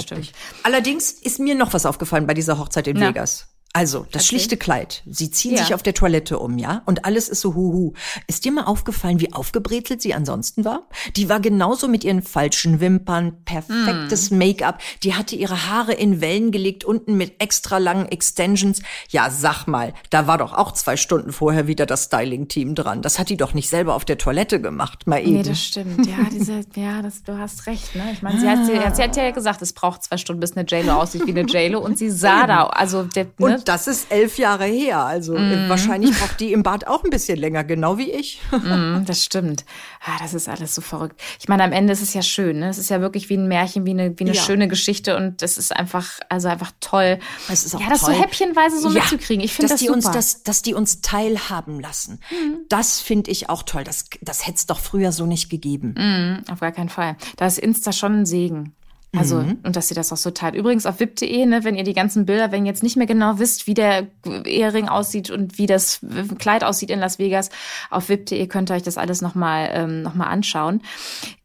Allerdings 0.63 1.11
ist 1.11 1.39
mir 1.39 1.55
noch 1.55 1.73
was 1.73 1.85
aufgefallen 1.85 2.27
bei 2.27 2.33
dieser 2.33 2.57
Hochzeit 2.57 2.87
in 2.87 2.97
ja. 2.97 3.09
Vegas. 3.09 3.47
Also, 3.77 4.07
das 4.11 4.23
okay. 4.23 4.29
schlichte 4.29 4.57
Kleid. 4.57 5.03
Sie 5.05 5.29
ziehen 5.29 5.51
ja. 5.51 5.59
sich 5.59 5.75
auf 5.75 5.83
der 5.83 5.93
Toilette 5.93 6.39
um, 6.39 6.57
ja? 6.57 6.81
Und 6.87 7.05
alles 7.05 7.29
ist 7.29 7.41
so 7.41 7.53
huhu. 7.53 7.93
Ist 8.25 8.43
dir 8.43 8.51
mal 8.51 8.63
aufgefallen, 8.63 9.19
wie 9.19 9.33
aufgebrezelt 9.33 10.01
sie 10.01 10.15
ansonsten 10.15 10.65
war? 10.65 10.87
Die 11.15 11.29
war 11.29 11.39
genauso 11.39 11.87
mit 11.87 12.03
ihren 12.03 12.23
falschen 12.23 12.79
Wimpern, 12.79 13.43
perfektes 13.45 14.31
mm. 14.31 14.37
Make-up. 14.39 14.81
Die 15.03 15.13
hatte 15.13 15.35
ihre 15.35 15.69
Haare 15.69 15.93
in 15.93 16.21
Wellen 16.21 16.49
gelegt, 16.49 16.85
unten 16.85 17.17
mit 17.17 17.39
extra 17.39 17.77
langen 17.77 18.07
Extensions. 18.07 18.81
Ja, 19.09 19.29
sag 19.29 19.67
mal, 19.67 19.93
da 20.09 20.25
war 20.25 20.39
doch 20.39 20.53
auch 20.53 20.71
zwei 20.71 20.97
Stunden 20.97 21.31
vorher 21.31 21.67
wieder 21.67 21.85
das 21.85 22.05
Styling-Team 22.05 22.73
dran. 22.73 23.03
Das 23.03 23.19
hat 23.19 23.29
die 23.29 23.37
doch 23.37 23.53
nicht 23.53 23.69
selber 23.69 23.93
auf 23.93 24.05
der 24.05 24.17
Toilette 24.17 24.59
gemacht, 24.59 25.05
mal 25.05 25.21
eben. 25.21 25.33
Nee, 25.33 25.43
das 25.43 25.63
stimmt. 25.63 26.03
Ja, 26.07 26.17
diese, 26.31 26.61
ja, 26.75 27.03
das, 27.03 27.21
du 27.21 27.37
hast 27.37 27.67
recht, 27.67 27.93
ne? 27.93 28.09
Ich 28.11 28.23
meine, 28.23 28.39
sie, 28.39 28.49
hat, 28.49 28.65
sie, 28.65 28.95
sie 28.95 29.03
hat 29.03 29.15
ja 29.15 29.29
gesagt, 29.29 29.61
es 29.61 29.73
braucht 29.73 30.01
zwei 30.01 30.17
Stunden, 30.17 30.39
bis 30.39 30.57
eine 30.57 30.65
JLo 30.67 30.93
aussieht 30.93 31.27
wie 31.27 31.37
eine 31.37 31.47
JLo. 31.47 31.79
Und 31.79 31.99
sie 31.99 32.09
sah 32.09 32.47
da, 32.47 32.63
also, 32.63 33.03
der, 33.03 33.27
ne? 33.37 33.61
Das 33.67 33.87
ist 33.87 34.11
elf 34.11 34.37
Jahre 34.37 34.65
her. 34.65 34.99
Also 34.99 35.37
mm. 35.37 35.69
wahrscheinlich 35.69 36.17
braucht 36.17 36.39
die 36.39 36.53
im 36.53 36.63
Bad 36.63 36.87
auch 36.87 37.03
ein 37.03 37.09
bisschen 37.09 37.37
länger, 37.37 37.63
genau 37.63 37.97
wie 37.97 38.11
ich. 38.11 38.41
Mm, 38.51 39.05
das 39.05 39.23
stimmt. 39.23 39.65
Ah, 40.05 40.17
das 40.19 40.33
ist 40.33 40.47
alles 40.47 40.73
so 40.73 40.81
verrückt. 40.81 41.19
Ich 41.39 41.47
meine, 41.47 41.63
am 41.63 41.71
Ende 41.71 41.93
ist 41.93 42.01
es 42.01 42.13
ja 42.13 42.21
schön. 42.21 42.59
Ne? 42.59 42.69
Es 42.69 42.77
ist 42.77 42.89
ja 42.89 43.01
wirklich 43.01 43.29
wie 43.29 43.37
ein 43.37 43.47
Märchen, 43.47 43.85
wie 43.85 43.91
eine, 43.91 44.17
wie 44.17 44.23
eine 44.23 44.33
ja. 44.33 44.41
schöne 44.41 44.67
Geschichte 44.67 45.15
und 45.17 45.41
das 45.41 45.57
ist 45.57 45.75
einfach, 45.75 46.19
also 46.29 46.47
einfach 46.47 46.71
toll. 46.79 47.19
Es 47.49 47.65
ist 47.65 47.75
auch 47.75 47.81
ja, 47.81 47.89
das 47.89 48.01
toll. 48.01 48.15
so 48.15 48.21
häppchenweise 48.21 48.79
so 48.79 48.89
ja, 48.89 49.01
mitzukriegen. 49.01 49.43
Ich 49.43 49.53
finde 49.53 49.73
das 49.73 49.79
die 49.79 49.87
super. 49.87 49.97
uns 49.97 50.11
das, 50.11 50.43
dass 50.43 50.61
die 50.61 50.73
uns 50.73 51.01
teilhaben 51.01 51.79
lassen. 51.79 52.19
Mhm. 52.31 52.59
Das 52.69 52.99
finde 52.99 53.31
ich 53.31 53.49
auch 53.49 53.63
toll. 53.63 53.83
Das, 53.83 54.05
das 54.21 54.47
hätte 54.47 54.57
es 54.57 54.65
doch 54.65 54.79
früher 54.79 55.11
so 55.11 55.25
nicht 55.25 55.49
gegeben. 55.49 55.95
Mhm, 55.97 56.43
auf 56.51 56.59
gar 56.59 56.71
keinen 56.71 56.89
Fall. 56.89 57.17
Da 57.37 57.47
ist 57.47 57.59
Insta 57.59 57.91
schon 57.91 58.21
ein 58.21 58.25
Segen. 58.25 58.75
Also, 59.17 59.37
mhm. 59.37 59.59
und 59.63 59.75
dass 59.75 59.87
sie 59.87 59.95
das 59.95 60.11
auch 60.11 60.17
so 60.17 60.31
teilt. 60.31 60.55
Übrigens 60.55 60.85
auf 60.85 60.99
wip.de, 60.99 61.45
ne, 61.45 61.63
wenn 61.63 61.75
ihr 61.75 61.83
die 61.83 61.93
ganzen 61.93 62.25
Bilder, 62.25 62.51
wenn 62.51 62.65
ihr 62.65 62.71
jetzt 62.71 62.83
nicht 62.83 62.97
mehr 62.97 63.07
genau 63.07 63.39
wisst, 63.39 63.67
wie 63.67 63.73
der 63.73 64.07
Ehering 64.45 64.87
aussieht 64.87 65.29
und 65.29 65.57
wie 65.57 65.65
das 65.65 66.01
Kleid 66.39 66.63
aussieht 66.63 66.89
in 66.89 66.99
Las 66.99 67.19
Vegas, 67.19 67.49
auf 67.89 68.09
wip.de 68.09 68.47
könnt 68.47 68.71
ihr 68.71 68.75
euch 68.75 68.83
das 68.83 68.97
alles 68.97 69.21
nochmal 69.21 69.69
ähm, 69.73 70.01
noch 70.01 70.15
anschauen. 70.17 70.81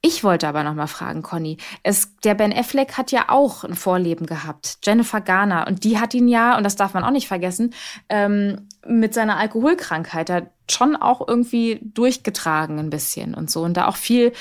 Ich 0.01 0.25
wollte 0.25 0.49
aber 0.49 0.65
nochmal 0.65 0.89
fragen, 0.89 1.23
Conny. 1.23 1.59
Es, 1.83 2.17
der 2.25 2.35
Ben 2.35 2.53
Affleck 2.53 2.99
hat 2.99 3.13
ja 3.13 3.27
auch 3.29 3.65
ein 3.65 3.75
Vorleben 3.75 4.27
gehabt. 4.27 4.79
Jennifer 4.83 5.21
Garner. 5.21 5.67
Und 5.69 5.85
die 5.85 6.01
hat 6.01 6.15
ihn 6.15 6.27
ja, 6.27 6.57
und 6.57 6.65
das 6.65 6.77
darf 6.77 6.95
man 6.95 7.05
auch 7.05 7.11
nicht 7.11 7.29
vergessen, 7.29 7.73
ähm, 8.09 8.69
mit 8.87 9.15
seiner 9.15 9.37
Alkoholkrankheit 9.37 10.29
da 10.29 10.43
schon 10.71 10.97
auch 10.97 11.27
irgendwie 11.27 11.81
durchgetragen 11.83 12.79
ein 12.79 12.91
bisschen 12.91 13.35
und 13.35 13.51
so. 13.51 13.63
Und 13.63 13.77
da 13.77 13.87
auch 13.87 13.97
viel 13.97 14.33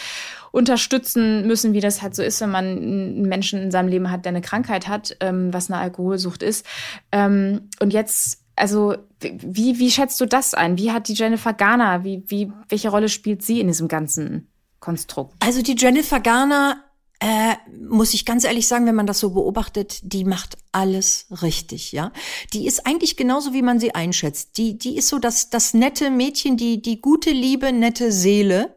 unterstützen 0.51 1.47
müssen, 1.47 1.73
wie 1.73 1.79
das 1.79 2.01
halt 2.01 2.15
so 2.15 2.23
ist, 2.23 2.41
wenn 2.41 2.51
man 2.51 2.65
einen 2.65 3.21
Menschen 3.23 3.61
in 3.61 3.71
seinem 3.71 3.87
Leben 3.87 4.11
hat, 4.11 4.25
der 4.25 4.31
eine 4.31 4.41
Krankheit 4.41 4.87
hat, 4.87 5.15
ähm, 5.21 5.53
was 5.53 5.71
eine 5.71 5.79
Alkoholsucht 5.79 6.43
ist. 6.43 6.65
Ähm, 7.11 7.69
und 7.79 7.93
jetzt, 7.93 8.43
also 8.55 8.95
wie, 9.19 9.79
wie 9.79 9.91
schätzt 9.91 10.19
du 10.19 10.25
das 10.25 10.53
ein? 10.53 10.77
Wie 10.77 10.91
hat 10.91 11.07
die 11.07 11.13
Jennifer 11.13 11.53
Garner, 11.53 12.03
wie, 12.03 12.23
wie, 12.27 12.51
welche 12.67 12.89
Rolle 12.89 13.09
spielt 13.09 13.43
sie 13.43 13.61
in 13.61 13.67
diesem 13.67 13.87
ganzen 13.87 14.49
Konstrukt? 14.79 15.35
Also 15.39 15.61
die 15.61 15.75
Jennifer 15.77 16.19
Garner 16.19 16.83
äh, 17.23 17.55
muss 17.87 18.15
ich 18.15 18.25
ganz 18.25 18.45
ehrlich 18.45 18.67
sagen, 18.67 18.87
wenn 18.87 18.95
man 18.95 19.05
das 19.05 19.19
so 19.19 19.29
beobachtet, 19.29 19.99
die 20.01 20.25
macht 20.25 20.57
alles 20.71 21.27
richtig, 21.43 21.91
ja. 21.91 22.11
Die 22.51 22.65
ist 22.65 22.87
eigentlich 22.87 23.15
genauso, 23.15 23.53
wie 23.53 23.61
man 23.61 23.79
sie 23.79 23.93
einschätzt. 23.93 24.57
Die, 24.57 24.75
die 24.75 24.97
ist 24.97 25.07
so 25.07 25.19
das, 25.19 25.51
das 25.51 25.75
nette 25.75 26.09
Mädchen, 26.09 26.57
die, 26.57 26.81
die 26.81 26.99
gute, 26.99 27.29
liebe, 27.29 27.71
nette 27.71 28.11
Seele. 28.11 28.75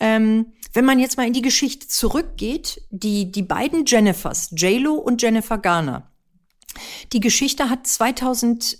Ähm, 0.00 0.46
wenn 0.72 0.84
man 0.84 0.98
jetzt 0.98 1.16
mal 1.16 1.28
in 1.28 1.32
die 1.32 1.42
Geschichte 1.42 1.86
zurückgeht, 1.86 2.82
die, 2.90 3.30
die 3.30 3.44
beiden 3.44 3.84
Jennifers, 3.86 4.50
JLo 4.56 4.94
und 4.94 5.22
Jennifer 5.22 5.56
Garner, 5.56 6.10
die 7.12 7.20
Geschichte 7.20 7.70
hat 7.70 7.86
2000, 7.86 8.78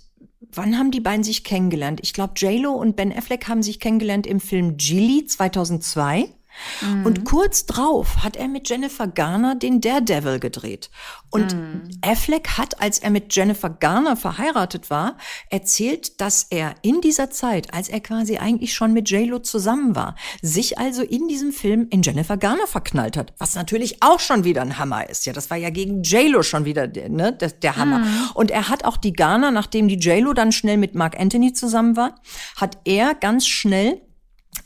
wann 0.52 0.78
haben 0.78 0.90
die 0.90 1.00
beiden 1.00 1.22
sich 1.22 1.44
kennengelernt? 1.44 2.00
Ich 2.02 2.12
glaube, 2.12 2.34
JLo 2.36 2.72
und 2.72 2.96
Ben 2.96 3.16
Affleck 3.16 3.46
haben 3.46 3.62
sich 3.62 3.78
kennengelernt 3.78 4.26
im 4.26 4.40
Film 4.40 4.76
Gilly 4.76 5.26
2002. 5.26 6.34
Mhm. 6.80 7.06
Und 7.06 7.24
kurz 7.24 7.66
drauf 7.66 8.24
hat 8.24 8.36
er 8.36 8.48
mit 8.48 8.68
Jennifer 8.68 9.06
Garner 9.06 9.54
den 9.54 9.80
Daredevil 9.80 10.40
gedreht. 10.40 10.90
Und 11.30 11.54
mhm. 11.54 11.90
Affleck 12.02 12.56
hat, 12.58 12.80
als 12.80 12.98
er 12.98 13.10
mit 13.10 13.34
Jennifer 13.34 13.70
Garner 13.70 14.16
verheiratet 14.16 14.90
war, 14.90 15.16
erzählt, 15.50 16.20
dass 16.20 16.44
er 16.44 16.74
in 16.82 17.00
dieser 17.00 17.30
Zeit, 17.30 17.74
als 17.74 17.88
er 17.88 18.00
quasi 18.00 18.38
eigentlich 18.38 18.74
schon 18.74 18.92
mit 18.92 19.10
JLo 19.10 19.40
zusammen 19.40 19.94
war, 19.94 20.16
sich 20.40 20.78
also 20.78 21.02
in 21.02 21.28
diesem 21.28 21.52
Film 21.52 21.88
in 21.90 22.02
Jennifer 22.02 22.36
Garner 22.36 22.66
verknallt 22.66 23.16
hat. 23.16 23.34
Was 23.38 23.54
natürlich 23.54 24.02
auch 24.02 24.20
schon 24.20 24.44
wieder 24.44 24.62
ein 24.62 24.78
Hammer 24.78 25.08
ist. 25.08 25.26
Ja, 25.26 25.32
das 25.32 25.50
war 25.50 25.56
ja 25.56 25.70
gegen 25.70 26.02
JLo 26.02 26.42
schon 26.42 26.64
wieder 26.64 26.86
ne, 26.86 27.32
der, 27.32 27.50
der 27.50 27.76
Hammer. 27.76 27.98
Mhm. 28.00 28.30
Und 28.34 28.50
er 28.50 28.68
hat 28.68 28.84
auch 28.84 28.96
die 28.96 29.12
Garner, 29.12 29.50
nachdem 29.50 29.88
die 29.88 29.98
JLo 29.98 30.32
dann 30.32 30.52
schnell 30.52 30.76
mit 30.76 30.94
Mark 30.94 31.18
Anthony 31.18 31.52
zusammen 31.52 31.96
war, 31.96 32.14
hat 32.56 32.78
er 32.84 33.14
ganz 33.14 33.46
schnell 33.46 34.00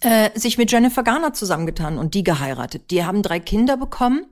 äh, 0.00 0.30
sich 0.38 0.58
mit 0.58 0.72
Jennifer 0.72 1.02
Garner 1.02 1.32
zusammengetan 1.32 1.98
und 1.98 2.14
die 2.14 2.24
geheiratet. 2.24 2.90
Die 2.90 3.04
haben 3.04 3.22
drei 3.22 3.40
Kinder 3.40 3.76
bekommen 3.76 4.26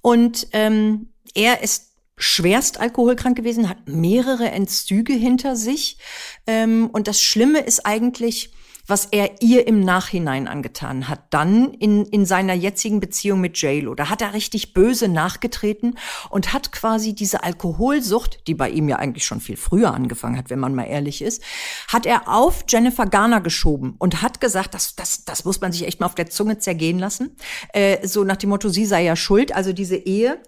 und 0.00 0.48
ähm, 0.52 1.08
er 1.34 1.62
ist 1.62 1.90
schwerst 2.20 2.78
alkoholkrank 2.78 3.36
gewesen, 3.36 3.68
hat 3.68 3.88
mehrere 3.88 4.50
Entzüge 4.50 5.14
hinter 5.14 5.56
sich. 5.56 5.98
Ähm, 6.46 6.90
und 6.92 7.08
das 7.08 7.20
Schlimme 7.20 7.60
ist 7.60 7.86
eigentlich, 7.86 8.52
was 8.90 9.06
er 9.06 9.40
ihr 9.40 9.66
im 9.66 9.80
Nachhinein 9.80 10.48
angetan 10.48 11.08
hat, 11.08 11.20
dann 11.30 11.72
in, 11.74 12.04
in 12.06 12.26
seiner 12.26 12.54
jetzigen 12.54 13.00
Beziehung 13.00 13.40
mit 13.40 13.56
JLo. 13.56 13.94
Da 13.94 14.10
hat 14.10 14.20
er 14.20 14.34
richtig 14.34 14.74
böse 14.74 15.08
nachgetreten 15.08 15.96
und 16.28 16.52
hat 16.52 16.72
quasi 16.72 17.14
diese 17.14 17.42
Alkoholsucht, 17.44 18.46
die 18.46 18.54
bei 18.54 18.68
ihm 18.68 18.88
ja 18.88 18.96
eigentlich 18.96 19.24
schon 19.24 19.40
viel 19.40 19.56
früher 19.56 19.94
angefangen 19.94 20.36
hat, 20.36 20.50
wenn 20.50 20.58
man 20.58 20.74
mal 20.74 20.84
ehrlich 20.84 21.22
ist, 21.22 21.42
hat 21.88 22.04
er 22.04 22.28
auf 22.28 22.64
Jennifer 22.68 23.06
Garner 23.06 23.40
geschoben 23.40 23.94
und 23.98 24.22
hat 24.22 24.40
gesagt, 24.40 24.74
das, 24.74 24.96
das, 24.96 25.24
das 25.24 25.44
muss 25.44 25.60
man 25.60 25.72
sich 25.72 25.86
echt 25.86 26.00
mal 26.00 26.06
auf 26.06 26.14
der 26.14 26.28
Zunge 26.28 26.58
zergehen 26.58 26.98
lassen. 26.98 27.36
Äh, 27.72 28.06
so 28.06 28.24
nach 28.24 28.36
dem 28.36 28.50
Motto, 28.50 28.68
sie 28.68 28.86
sei 28.86 29.04
ja 29.04 29.16
schuld. 29.16 29.54
Also 29.54 29.72
diese 29.72 29.96
Ehe 29.96 30.40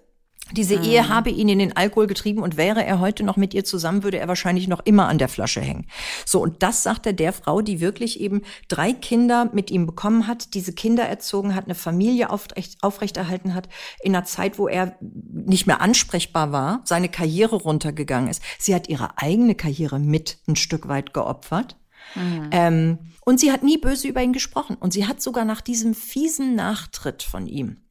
diese 0.51 0.77
mhm. 0.77 0.83
Ehe 0.83 1.09
habe 1.09 1.29
ihn 1.29 1.49
in 1.49 1.59
den 1.59 1.75
Alkohol 1.75 2.07
getrieben 2.07 2.43
und 2.43 2.57
wäre 2.57 2.83
er 2.83 2.99
heute 2.99 3.23
noch 3.23 3.37
mit 3.37 3.53
ihr 3.53 3.63
zusammen, 3.63 4.03
würde 4.03 4.19
er 4.19 4.27
wahrscheinlich 4.27 4.67
noch 4.67 4.81
immer 4.85 5.07
an 5.07 5.17
der 5.17 5.29
Flasche 5.29 5.61
hängen. 5.61 5.87
So, 6.25 6.41
und 6.41 6.61
das 6.61 6.83
sagt 6.83 7.05
er 7.05 7.13
der 7.13 7.33
Frau, 7.33 7.61
die 7.61 7.79
wirklich 7.79 8.19
eben 8.19 8.41
drei 8.67 8.93
Kinder 8.93 9.49
mit 9.53 9.71
ihm 9.71 9.85
bekommen 9.85 10.27
hat, 10.27 10.53
diese 10.53 10.73
Kinder 10.73 11.03
erzogen 11.03 11.55
hat, 11.55 11.65
eine 11.65 11.75
Familie 11.75 12.29
aufrecht, 12.29 12.83
aufrechterhalten 12.83 13.55
hat, 13.55 13.69
in 14.01 14.15
einer 14.15 14.25
Zeit, 14.25 14.59
wo 14.59 14.67
er 14.67 14.95
nicht 14.99 15.65
mehr 15.65 15.81
ansprechbar 15.81 16.51
war, 16.51 16.81
seine 16.83 17.09
Karriere 17.09 17.55
runtergegangen 17.55 18.29
ist. 18.29 18.43
Sie 18.59 18.75
hat 18.75 18.89
ihre 18.89 19.17
eigene 19.17 19.55
Karriere 19.55 19.99
mit 19.99 20.37
ein 20.47 20.55
Stück 20.55 20.87
weit 20.87 21.13
geopfert. 21.13 21.77
Mhm. 22.15 22.49
Ähm, 22.51 22.97
und 23.25 23.39
sie 23.39 23.51
hat 23.51 23.63
nie 23.63 23.77
böse 23.77 24.09
über 24.09 24.21
ihn 24.21 24.33
gesprochen. 24.33 24.75
Und 24.77 24.91
sie 24.91 25.07
hat 25.07 25.21
sogar 25.21 25.45
nach 25.45 25.61
diesem 25.61 25.95
fiesen 25.95 26.55
Nachtritt 26.55 27.23
von 27.23 27.47
ihm 27.47 27.82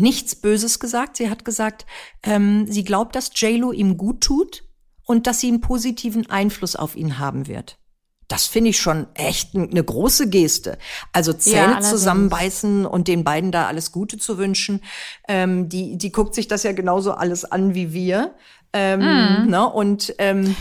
nichts 0.00 0.34
Böses 0.34 0.80
gesagt. 0.80 1.16
Sie 1.16 1.30
hat 1.30 1.44
gesagt, 1.44 1.86
ähm, 2.22 2.66
sie 2.70 2.84
glaubt, 2.84 3.14
dass 3.14 3.30
JLo 3.34 3.72
ihm 3.72 3.96
gut 3.96 4.20
tut 4.22 4.64
und 5.04 5.26
dass 5.26 5.40
sie 5.40 5.48
einen 5.48 5.60
positiven 5.60 6.28
Einfluss 6.30 6.76
auf 6.76 6.96
ihn 6.96 7.18
haben 7.18 7.46
wird. 7.46 7.78
Das 8.30 8.46
finde 8.46 8.70
ich 8.70 8.78
schon 8.78 9.08
echt 9.14 9.56
eine 9.56 9.82
große 9.82 10.30
Geste. 10.30 10.78
Also 11.12 11.32
Zähne 11.32 11.72
ja, 11.72 11.80
zusammenbeißen 11.80 12.86
und 12.86 13.08
den 13.08 13.24
beiden 13.24 13.50
da 13.50 13.66
alles 13.66 13.90
Gute 13.90 14.18
zu 14.18 14.38
wünschen. 14.38 14.82
Ähm, 15.26 15.68
die, 15.68 15.98
die 15.98 16.12
guckt 16.12 16.36
sich 16.36 16.46
das 16.46 16.62
ja 16.62 16.70
genauso 16.70 17.12
alles 17.12 17.44
an 17.44 17.74
wie 17.74 17.92
wir. 17.92 18.36
Ähm, 18.72 19.00
mm. 19.00 19.50
ne? 19.50 19.68
Und 19.68 20.14
ähm, 20.18 20.54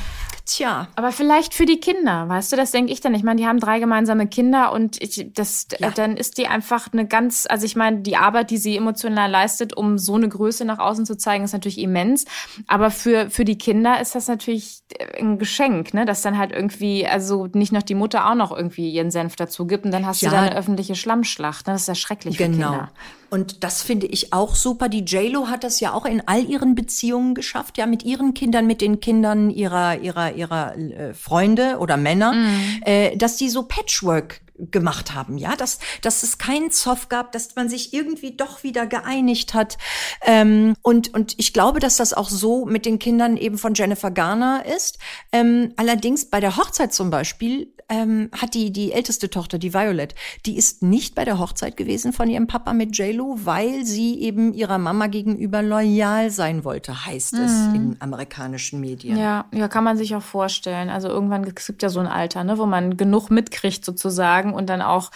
Tja. 0.50 0.88
Aber 0.96 1.12
vielleicht 1.12 1.54
für 1.54 1.68
die 1.68 1.80
Kinder, 1.80 2.28
weißt 2.28 2.52
du, 2.52 2.56
das 2.56 2.72
denke 2.72 2.92
ich 2.92 3.02
dann. 3.02 3.14
Ich 3.14 3.22
meine, 3.22 3.40
die 3.40 3.46
haben 3.46 3.60
drei 3.60 3.80
gemeinsame 3.80 4.26
Kinder 4.26 4.72
und 4.72 5.00
ich, 5.00 5.32
das, 5.32 5.68
ja. 5.78 5.92
dann 5.92 6.18
ist 6.18 6.40
die 6.40 6.48
einfach 6.48 6.92
eine 6.92 7.06
ganz, 7.06 7.46
also 7.48 7.68
ich 7.68 7.76
meine, 7.76 8.00
die 8.00 8.18
Arbeit, 8.18 8.50
die 8.50 8.58
sie 8.58 8.76
emotional 8.76 9.30
leistet, 9.30 9.78
um 9.78 10.00
so 10.00 10.16
eine 10.16 10.28
Größe 10.28 10.66
nach 10.66 10.80
außen 10.80 11.06
zu 11.06 11.18
zeigen, 11.18 11.44
ist 11.44 11.54
natürlich 11.54 11.78
immens. 11.78 12.26
Aber 12.66 12.90
für, 12.90 13.30
für 13.30 13.46
die 13.46 13.60
Kinder 13.60 14.02
ist 14.02 14.16
das 14.16 14.28
natürlich 14.28 14.82
ein 15.20 15.38
Geschenk, 15.38 15.94
ne, 15.94 16.06
dass 16.06 16.24
dann 16.24 16.40
halt 16.40 16.52
irgendwie, 16.52 17.06
also 17.06 17.48
nicht 17.54 17.72
noch 17.72 17.84
die 17.84 17.96
Mutter 17.96 18.28
auch 18.28 18.36
noch 18.36 18.52
irgendwie 18.52 18.90
ihren 18.90 19.12
Senf 19.12 19.36
dazu 19.36 19.68
gibt 19.68 19.86
und 19.86 19.92
dann 19.92 20.08
hast 20.08 20.22
ja. 20.22 20.32
du 20.32 20.36
da 20.36 20.42
eine 20.42 20.56
öffentliche 20.56 20.96
Schlammschlacht. 20.96 21.68
Ne? 21.68 21.74
Das 21.74 21.84
ist 21.84 21.88
ja 21.88 21.96
schrecklich 21.96 22.38
genau. 22.38 22.56
für 22.56 22.62
Kinder. 22.64 22.92
Und 23.30 23.64
das 23.64 23.82
finde 23.82 24.08
ich 24.08 24.34
auch 24.34 24.56
super. 24.56 24.90
Die 24.90 25.06
JLo 25.06 25.48
hat 25.48 25.64
das 25.64 25.80
ja 25.80 25.94
auch 25.94 26.06
in 26.06 26.22
all 26.26 26.44
ihren 26.44 26.76
Beziehungen 26.76 27.36
geschafft, 27.36 27.78
ja, 27.78 27.86
mit 27.86 28.04
ihren 28.04 28.34
Kindern, 28.34 28.68
mit 28.68 28.82
den 28.82 29.00
Kindern 29.00 29.50
ihrer, 29.50 30.00
ihrer, 30.00 30.34
ihrer 30.34 30.78
äh, 30.78 31.14
Freunde 31.14 31.78
oder 31.80 31.98
Männer, 31.98 32.34
mhm. 32.34 32.82
äh, 32.86 33.16
dass 33.18 33.38
die 33.38 33.50
so 33.50 33.64
Patchwork 33.64 34.42
gemacht 34.72 35.14
haben, 35.14 35.38
ja, 35.38 35.56
dass, 35.56 35.80
dass 36.02 36.24
es 36.24 36.38
keinen 36.38 36.72
Zoff 36.72 37.10
gab, 37.10 37.32
dass 37.32 37.56
man 37.56 37.70
sich 37.70 37.94
irgendwie 37.94 38.36
doch 38.36 38.64
wieder 38.64 38.86
geeinigt 38.88 39.54
hat. 39.54 39.78
Ähm, 40.22 40.76
und, 40.82 41.14
und 41.14 41.36
ich 41.38 41.54
glaube, 41.54 41.80
dass 41.80 41.98
das 41.98 42.14
auch 42.14 42.30
so 42.30 42.66
mit 42.66 42.86
den 42.86 43.00
Kindern 43.00 43.38
eben 43.38 43.58
von 43.58 43.74
Jennifer 43.74 44.12
Garner 44.12 44.66
ist. 44.66 45.00
Ähm, 45.32 45.74
allerdings 45.78 46.26
bei 46.26 46.40
der 46.40 46.58
Hochzeit 46.58 46.94
zum 46.94 47.10
Beispiel 47.10 47.74
ähm, 47.90 48.30
hat 48.32 48.54
die, 48.54 48.72
die 48.72 48.92
älteste 48.92 49.30
Tochter, 49.30 49.58
die 49.58 49.74
Violet, 49.74 50.16
die 50.46 50.58
ist 50.58 50.84
nicht 50.84 51.16
bei 51.16 51.26
der 51.26 51.40
Hochzeit 51.40 51.76
gewesen 51.76 52.14
von 52.14 52.30
ihrem 52.30 52.48
Papa 52.48 52.74
mit 52.74 52.98
JLo, 52.98 53.40
weil 53.44 53.86
sie 53.86 54.22
eben 54.22 54.54
ihrer 54.54 54.78
Mama 54.78 55.08
gegenüber 55.08 55.62
loyal 55.62 56.30
sein 56.30 56.64
wollte, 56.64 57.06
heißt 57.06 57.34
mhm. 57.34 57.40
es 57.40 57.52
in 57.74 57.96
amerikanischen 58.00 58.80
Medien. 58.80 59.18
Ja, 59.18 59.46
ja, 59.52 59.68
kann 59.68 59.84
man 59.84 59.98
sich 59.98 60.16
auch 60.16 60.22
vorstellen. 60.22 60.90
Also 60.90 61.08
irgendwann 61.08 61.44
es 61.44 61.66
gibt 61.66 61.82
ja 61.82 61.90
so 61.90 62.00
ein 62.00 62.08
Alter, 62.08 62.44
ne, 62.44 62.58
wo 62.58 62.66
man 62.66 62.96
genug 62.96 63.30
mitkriegt 63.30 63.84
sozusagen 63.84 64.54
und 64.54 64.70
dann 64.70 64.82
auch 64.82 65.12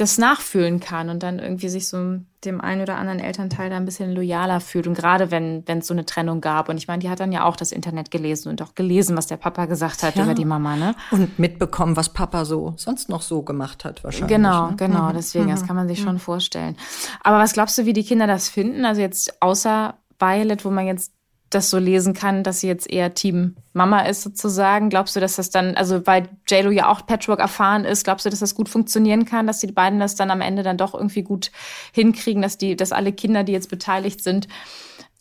das 0.00 0.18
nachfühlen 0.18 0.80
kann 0.80 1.10
und 1.10 1.22
dann 1.22 1.38
irgendwie 1.38 1.68
sich 1.68 1.88
so 1.88 2.16
dem 2.44 2.60
einen 2.60 2.80
oder 2.80 2.96
anderen 2.96 3.18
Elternteil 3.18 3.68
da 3.68 3.76
ein 3.76 3.84
bisschen 3.84 4.12
loyaler 4.12 4.60
fühlt. 4.60 4.86
Und 4.86 4.94
gerade 4.94 5.30
wenn 5.30 5.62
es 5.66 5.86
so 5.86 5.92
eine 5.92 6.06
Trennung 6.06 6.40
gab. 6.40 6.70
Und 6.70 6.78
ich 6.78 6.88
meine, 6.88 7.00
die 7.00 7.10
hat 7.10 7.20
dann 7.20 7.32
ja 7.32 7.44
auch 7.44 7.54
das 7.54 7.70
Internet 7.70 8.10
gelesen 8.10 8.48
und 8.48 8.62
auch 8.62 8.74
gelesen, 8.74 9.16
was 9.16 9.26
der 9.26 9.36
Papa 9.36 9.66
gesagt 9.66 10.02
hat 10.02 10.16
ja. 10.16 10.24
über 10.24 10.34
die 10.34 10.46
Mama, 10.46 10.76
ne? 10.76 10.94
Und 11.10 11.38
mitbekommen, 11.38 11.96
was 11.96 12.08
Papa 12.08 12.46
so 12.46 12.72
sonst 12.76 13.10
noch 13.10 13.20
so 13.20 13.42
gemacht 13.42 13.84
hat, 13.84 14.02
wahrscheinlich. 14.02 14.36
Genau, 14.36 14.70
ne? 14.70 14.76
genau. 14.76 15.10
Mhm. 15.10 15.14
Deswegen, 15.14 15.46
mhm. 15.46 15.50
das 15.50 15.66
kann 15.66 15.76
man 15.76 15.86
sich 15.86 16.00
mhm. 16.00 16.04
schon 16.04 16.18
vorstellen. 16.18 16.76
Aber 17.22 17.38
was 17.38 17.52
glaubst 17.52 17.76
du, 17.76 17.84
wie 17.84 17.92
die 17.92 18.04
Kinder 18.04 18.26
das 18.26 18.48
finden? 18.48 18.86
Also 18.86 19.02
jetzt 19.02 19.42
außer 19.42 19.94
Violet, 20.18 20.64
wo 20.64 20.70
man 20.70 20.86
jetzt 20.86 21.12
das 21.50 21.68
so 21.68 21.78
lesen 21.78 22.14
kann, 22.14 22.44
dass 22.44 22.60
sie 22.60 22.68
jetzt 22.68 22.88
eher 22.88 23.12
Team 23.12 23.56
Mama 23.72 24.02
ist 24.02 24.22
sozusagen. 24.22 24.88
Glaubst 24.88 25.16
du, 25.16 25.20
dass 25.20 25.36
das 25.36 25.50
dann, 25.50 25.74
also 25.74 26.06
weil 26.06 26.28
JLo 26.48 26.70
ja 26.70 26.88
auch 26.88 27.04
Patchwork 27.06 27.40
erfahren 27.40 27.84
ist, 27.84 28.04
glaubst 28.04 28.24
du, 28.24 28.30
dass 28.30 28.38
das 28.38 28.54
gut 28.54 28.68
funktionieren 28.68 29.24
kann, 29.24 29.48
dass 29.48 29.58
die 29.58 29.66
beiden 29.66 29.98
das 29.98 30.14
dann 30.14 30.30
am 30.30 30.40
Ende 30.40 30.62
dann 30.62 30.76
doch 30.76 30.94
irgendwie 30.94 31.22
gut 31.22 31.50
hinkriegen, 31.92 32.40
dass 32.40 32.56
die, 32.56 32.76
dass 32.76 32.92
alle 32.92 33.12
Kinder, 33.12 33.42
die 33.42 33.52
jetzt 33.52 33.68
beteiligt 33.68 34.22
sind, 34.22 34.46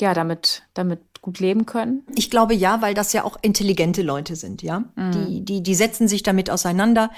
ja, 0.01 0.13
damit, 0.13 0.63
damit 0.73 0.99
gut 1.21 1.39
leben 1.39 1.65
können? 1.65 2.03
Ich 2.15 2.29
glaube 2.29 2.53
ja, 2.53 2.81
weil 2.81 2.93
das 2.93 3.12
ja 3.13 3.23
auch 3.23 3.38
intelligente 3.41 4.01
Leute 4.01 4.35
sind, 4.35 4.62
ja. 4.62 4.85
Mhm. 4.95 5.12
Die, 5.12 5.45
die, 5.45 5.63
die 5.63 5.75
setzen 5.75 6.07
sich 6.07 6.23
damit 6.23 6.49
auseinander. 6.49 7.12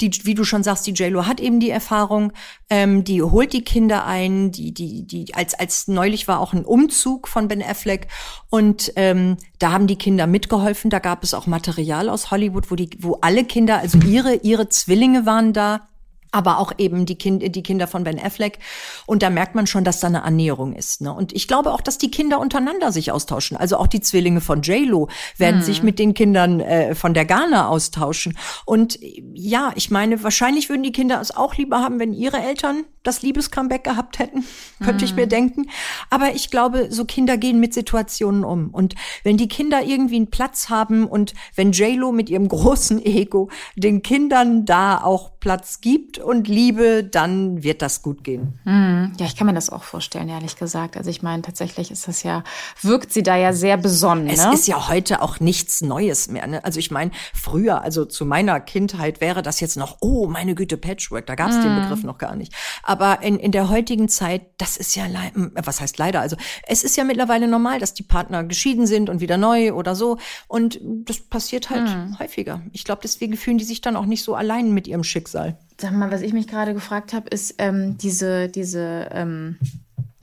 Die, 0.00 0.10
wie 0.24 0.34
du 0.34 0.44
schon 0.44 0.62
sagst, 0.62 0.86
die 0.86 0.92
JLo 0.92 1.26
hat 1.26 1.40
eben 1.40 1.60
die 1.60 1.70
Erfahrung, 1.70 2.32
ähm, 2.68 3.04
die 3.04 3.22
holt 3.22 3.52
die 3.52 3.64
Kinder 3.64 4.04
ein, 4.04 4.52
die, 4.52 4.72
die, 4.72 5.06
die, 5.06 5.34
als, 5.34 5.54
als 5.54 5.88
neulich 5.88 6.28
war 6.28 6.40
auch 6.40 6.52
ein 6.52 6.64
Umzug 6.64 7.28
von 7.28 7.48
Ben 7.48 7.62
Affleck 7.62 8.08
und 8.50 8.92
ähm, 8.96 9.36
da 9.58 9.72
haben 9.72 9.86
die 9.86 9.96
Kinder 9.96 10.26
mitgeholfen. 10.26 10.90
Da 10.90 10.98
gab 10.98 11.24
es 11.24 11.32
auch 11.32 11.46
Material 11.46 12.08
aus 12.10 12.30
Hollywood, 12.30 12.70
wo 12.70 12.74
die, 12.74 12.90
wo 12.98 13.18
alle 13.22 13.44
Kinder, 13.44 13.78
also 13.78 13.98
ihre, 13.98 14.34
ihre 14.36 14.68
Zwillinge 14.68 15.24
waren 15.24 15.52
da 15.52 15.88
aber 16.30 16.58
auch 16.58 16.72
eben 16.78 17.06
die, 17.06 17.16
kind, 17.16 17.54
die 17.54 17.62
Kinder 17.62 17.86
von 17.86 18.04
Ben 18.04 18.18
Affleck. 18.18 18.58
Und 19.06 19.22
da 19.22 19.30
merkt 19.30 19.54
man 19.54 19.66
schon, 19.66 19.84
dass 19.84 20.00
da 20.00 20.06
eine 20.08 20.22
Annäherung 20.22 20.74
ist. 20.74 21.00
Ne? 21.00 21.12
Und 21.12 21.32
ich 21.32 21.48
glaube 21.48 21.72
auch, 21.72 21.80
dass 21.80 21.98
die 21.98 22.10
Kinder 22.10 22.40
untereinander 22.40 22.92
sich 22.92 23.12
austauschen. 23.12 23.56
Also 23.56 23.76
auch 23.76 23.86
die 23.86 24.00
Zwillinge 24.00 24.40
von 24.40 24.62
J-Lo 24.62 25.08
werden 25.36 25.60
mhm. 25.60 25.64
sich 25.64 25.82
mit 25.82 25.98
den 25.98 26.14
Kindern 26.14 26.60
äh, 26.60 26.94
von 26.94 27.14
der 27.14 27.24
Ghana 27.24 27.68
austauschen. 27.68 28.36
Und 28.64 28.98
ja, 29.34 29.72
ich 29.74 29.90
meine, 29.90 30.22
wahrscheinlich 30.22 30.68
würden 30.68 30.82
die 30.82 30.92
Kinder 30.92 31.20
es 31.20 31.36
auch 31.36 31.56
lieber 31.56 31.80
haben, 31.80 31.98
wenn 31.98 32.12
ihre 32.12 32.38
Eltern 32.38 32.84
das 33.06 33.22
Liebescomeback 33.22 33.84
gehabt 33.84 34.18
hätten, 34.18 34.44
könnte 34.78 35.04
mhm. 35.04 35.10
ich 35.10 35.14
mir 35.14 35.26
denken. 35.26 35.66
Aber 36.10 36.34
ich 36.34 36.50
glaube, 36.50 36.88
so 36.90 37.04
Kinder 37.04 37.36
gehen 37.36 37.60
mit 37.60 37.74
Situationen 37.74 38.44
um. 38.44 38.70
Und 38.70 38.94
wenn 39.22 39.36
die 39.36 39.48
Kinder 39.48 39.82
irgendwie 39.82 40.16
einen 40.16 40.30
Platz 40.30 40.68
haben 40.68 41.06
und 41.06 41.34
wenn 41.54 41.72
J-Lo 41.72 42.12
mit 42.12 42.30
ihrem 42.30 42.48
großen 42.56 43.04
Ego 43.04 43.50
den 43.76 44.02
Kindern 44.02 44.64
da 44.64 45.02
auch 45.02 45.38
Platz 45.40 45.80
gibt 45.80 46.18
und 46.18 46.48
Liebe, 46.48 47.04
dann 47.04 47.62
wird 47.62 47.80
das 47.82 48.02
gut 48.02 48.24
gehen. 48.24 48.58
Mhm. 48.64 49.12
Ja, 49.18 49.26
ich 49.26 49.36
kann 49.36 49.46
mir 49.46 49.54
das 49.54 49.70
auch 49.70 49.84
vorstellen, 49.84 50.28
ehrlich 50.28 50.56
gesagt. 50.56 50.96
Also 50.96 51.08
ich 51.08 51.22
meine, 51.22 51.42
tatsächlich 51.42 51.90
ist 51.90 52.08
das 52.08 52.22
ja, 52.24 52.42
wirkt 52.82 53.12
sie 53.12 53.22
da 53.22 53.36
ja 53.36 53.52
sehr 53.52 53.76
besonnen. 53.76 54.26
Es 54.28 54.44
ne? 54.44 54.54
ist 54.54 54.66
ja 54.66 54.88
heute 54.88 55.22
auch 55.22 55.38
nichts 55.38 55.82
Neues 55.82 56.28
mehr. 56.28 56.46
Ne? 56.46 56.64
Also 56.64 56.80
ich 56.80 56.90
meine, 56.90 57.12
früher, 57.32 57.82
also 57.82 58.04
zu 58.04 58.26
meiner 58.26 58.58
Kindheit 58.58 59.20
wäre 59.20 59.42
das 59.42 59.60
jetzt 59.60 59.76
noch, 59.76 59.98
oh, 60.00 60.26
meine 60.26 60.54
Güte, 60.56 60.76
Patchwork, 60.76 61.26
da 61.26 61.36
gab 61.36 61.50
es 61.50 61.56
mhm. 61.58 61.62
den 61.62 61.82
Begriff 61.82 62.02
noch 62.02 62.18
gar 62.18 62.34
nicht. 62.34 62.52
Aber 62.82 62.95
in, 63.22 63.38
in 63.38 63.52
der 63.52 63.68
heutigen 63.68 64.08
Zeit, 64.08 64.42
das 64.58 64.76
ist 64.76 64.94
ja, 64.96 65.06
was 65.54 65.80
heißt 65.80 65.98
leider, 65.98 66.20
also 66.20 66.36
es 66.66 66.84
ist 66.84 66.96
ja 66.96 67.04
mittlerweile 67.04 67.48
normal, 67.48 67.78
dass 67.78 67.94
die 67.94 68.02
Partner 68.02 68.44
geschieden 68.44 68.86
sind 68.86 69.10
und 69.10 69.20
wieder 69.20 69.36
neu 69.36 69.72
oder 69.72 69.94
so. 69.94 70.18
Und 70.48 70.80
das 70.82 71.20
passiert 71.20 71.70
halt 71.70 71.88
mhm. 71.88 72.18
häufiger. 72.18 72.62
Ich 72.72 72.84
glaube, 72.84 73.00
deswegen 73.02 73.36
fühlen 73.36 73.58
die 73.58 73.64
sich 73.64 73.80
dann 73.80 73.96
auch 73.96 74.06
nicht 74.06 74.22
so 74.22 74.34
allein 74.34 74.72
mit 74.72 74.86
ihrem 74.86 75.04
Schicksal. 75.04 75.58
Sag 75.80 75.92
mal, 75.92 76.10
was 76.10 76.22
ich 76.22 76.32
mich 76.32 76.48
gerade 76.48 76.74
gefragt 76.74 77.12
habe, 77.12 77.28
ist 77.28 77.56
ähm, 77.58 77.98
diese, 77.98 78.48
diese, 78.48 79.08
ähm, 79.12 79.58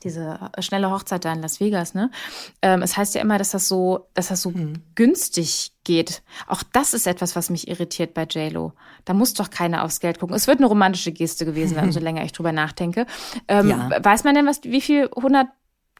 diese 0.04 0.40
schnelle 0.60 0.92
Hochzeit 0.92 1.26
da 1.26 1.34
in 1.34 1.42
Las 1.42 1.60
Vegas, 1.60 1.94
ne? 1.94 2.12
Ähm, 2.62 2.82
es 2.82 2.98
heißt 2.98 3.16
ja 3.16 3.22
immer, 3.22 3.38
dass 3.38 3.52
das 3.52 3.68
so, 3.68 4.08
dass 4.14 4.28
das 4.28 4.42
so 4.42 4.52
hm. 4.52 4.82
günstig 4.96 5.72
geht. 5.84 6.24
Auch 6.48 6.64
das 6.72 6.94
ist 6.94 7.08
etwas, 7.08 7.36
was 7.36 7.50
mich 7.50 7.68
irritiert 7.68 8.14
bei 8.14 8.24
JLo. 8.24 8.74
Da 9.06 9.14
muss 9.14 9.34
doch 9.34 9.50
keiner 9.50 9.84
aufs 9.84 10.00
Geld 10.00 10.20
gucken. 10.20 10.36
Es 10.36 10.48
wird 10.48 10.60
eine 10.60 10.68
romantische 10.68 11.12
Geste 11.12 11.46
gewesen 11.46 11.76
sein, 11.76 11.84
umso 11.86 12.00
länger 12.00 12.24
ich 12.24 12.32
drüber 12.32 12.52
nachdenke. 12.52 13.06
Ähm, 13.48 13.70
ja. 13.70 13.90
Weiß 14.04 14.24
man 14.24 14.36
denn, 14.36 14.46
was, 14.46 14.64
wie 14.64 14.82
viel 14.82 15.10
100 15.16 15.48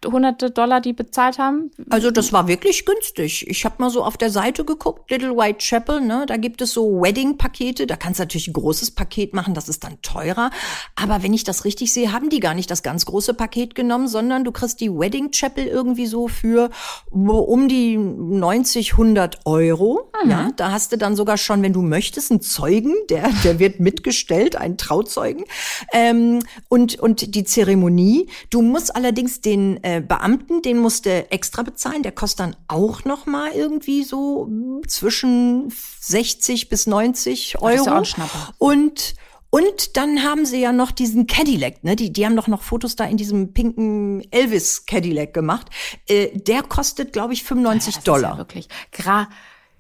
hunderte 0.06 0.52
Dollar 0.52 0.82
die 0.82 0.94
bezahlt 0.94 1.38
haben? 1.38 1.72
Also 1.90 2.12
das 2.12 2.34
war 2.34 2.48
wirklich 2.48 2.86
günstig. 2.86 3.48
Ich 3.48 3.66
habe 3.66 3.76
mal 3.80 3.90
so 3.90 4.04
auf 4.04 4.18
der 4.18 4.30
Seite 4.30 4.66
geguckt, 4.66 5.10
Little 5.12 5.36
White 5.38 5.60
Chapel, 5.60 6.02
ne, 6.02 6.26
da 6.28 6.38
gibt 6.38 6.62
es 6.62 6.72
so 6.72 7.02
Wedding-Pakete. 7.02 7.88
Da 7.88 7.96
kannst 7.96 8.20
du 8.20 8.24
natürlich 8.24 8.48
ein 8.48 8.54
großes 8.54 8.92
Paket 8.92 9.34
machen, 9.34 9.54
das 9.54 9.70
ist 9.70 9.84
dann 9.84 10.02
teurer. 10.02 10.52
Aber 10.96 11.24
wenn 11.24 11.34
ich 11.34 11.44
das 11.44 11.66
richtig 11.66 11.94
sehe, 11.94 12.12
haben 12.12 12.30
die 12.30 12.40
gar 12.40 12.54
nicht 12.54 12.70
das 12.70 12.84
ganz 12.84 13.06
große 13.06 13.34
Paket 13.34 13.76
genommen, 13.76 14.08
sondern 14.08 14.44
du 14.44 14.52
kriegst 14.52 14.82
die 14.82 14.92
Wedding 14.92 15.32
Chapel 15.32 15.66
irgendwie 15.66 16.08
so 16.08 16.28
für 16.28 16.70
um 17.10 17.68
die 17.68 17.98
90, 17.98 18.94
100 18.94 19.46
Euro. 19.46 20.12
Mhm. 20.24 20.30
Ja, 20.30 20.50
da 20.56 20.72
hast 20.72 20.92
du 20.92 20.98
dann 20.98 21.16
sogar 21.16 21.38
schon, 21.38 21.62
wenn 21.62 21.74
du 21.74 21.82
möchtest, 21.82 22.32
einen 22.32 22.42
Zeugen, 22.42 22.94
der, 23.10 23.30
der 23.44 23.60
wird 23.60 23.80
mitgestellt, 23.80 24.56
einen 24.56 24.78
Trauzeugen. 24.78 25.46
Ähm, 25.92 26.40
und, 26.70 27.00
und 27.00 27.36
die 27.36 27.44
Zeremonie. 27.44 28.28
Du 28.50 28.62
musst 28.62 28.96
allerdings 28.96 29.42
den 29.42 29.84
äh, 29.84 29.93
Beamten, 30.02 30.62
den 30.62 30.78
musst 30.80 31.06
du 31.06 31.32
extra 31.32 31.64
bezahlen. 31.64 32.04
Der 32.04 32.12
kostet 32.12 32.40
dann 32.40 32.56
auch 32.68 33.06
noch 33.06 33.26
mal 33.26 33.52
irgendwie 33.52 34.04
so 34.04 34.50
zwischen 34.88 35.74
60 36.00 36.70
bis 36.70 36.88
90 36.88 37.62
Euro. 37.62 37.86
Das 37.86 38.10
ist 38.10 38.18
ja. 38.18 38.30
Und 38.58 39.16
und 39.54 39.98
dann 39.98 40.24
haben 40.24 40.48
sie 40.48 40.60
ja 40.62 40.72
noch 40.72 40.90
diesen 40.90 41.28
Cadillac, 41.28 41.84
ne? 41.84 41.96
Die, 41.96 42.12
die 42.12 42.26
haben 42.26 42.36
doch 42.36 42.48
noch 42.48 42.64
Fotos 42.64 42.96
da 42.96 43.06
in 43.06 43.18
diesem 43.18 43.54
pinken 43.54 44.24
Elvis 44.32 44.88
Cadillac 44.88 45.32
gemacht. 45.32 45.68
Äh, 46.08 46.30
der 46.36 46.64
kostet, 46.64 47.14
glaube 47.14 47.34
ich, 47.34 47.44
95 47.44 47.98
ja, 47.98 48.02
Dollar. 48.02 48.32
Ist 48.32 48.34
ja 48.34 48.38
wirklich. 48.40 48.68
Gra 48.92 49.30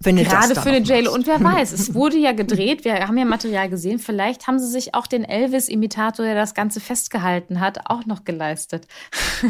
Gerade 0.03 0.55
für 0.55 0.71
den 0.71 0.83
JLo. 0.83 1.13
Und 1.13 1.27
wer 1.27 1.43
weiß, 1.43 1.71
es 1.71 1.93
wurde 1.93 2.17
ja 2.17 2.31
gedreht, 2.31 2.85
wir 2.85 3.07
haben 3.07 3.17
ja 3.17 3.25
Material 3.25 3.69
gesehen. 3.69 3.99
Vielleicht 3.99 4.47
haben 4.47 4.59
sie 4.59 4.67
sich 4.67 4.93
auch 4.93 5.07
den 5.07 5.23
Elvis-Imitator, 5.23 6.25
der 6.25 6.35
das 6.35 6.53
Ganze 6.53 6.79
festgehalten 6.79 7.59
hat, 7.59 7.89
auch 7.89 8.05
noch 8.05 8.23
geleistet. 8.23 8.87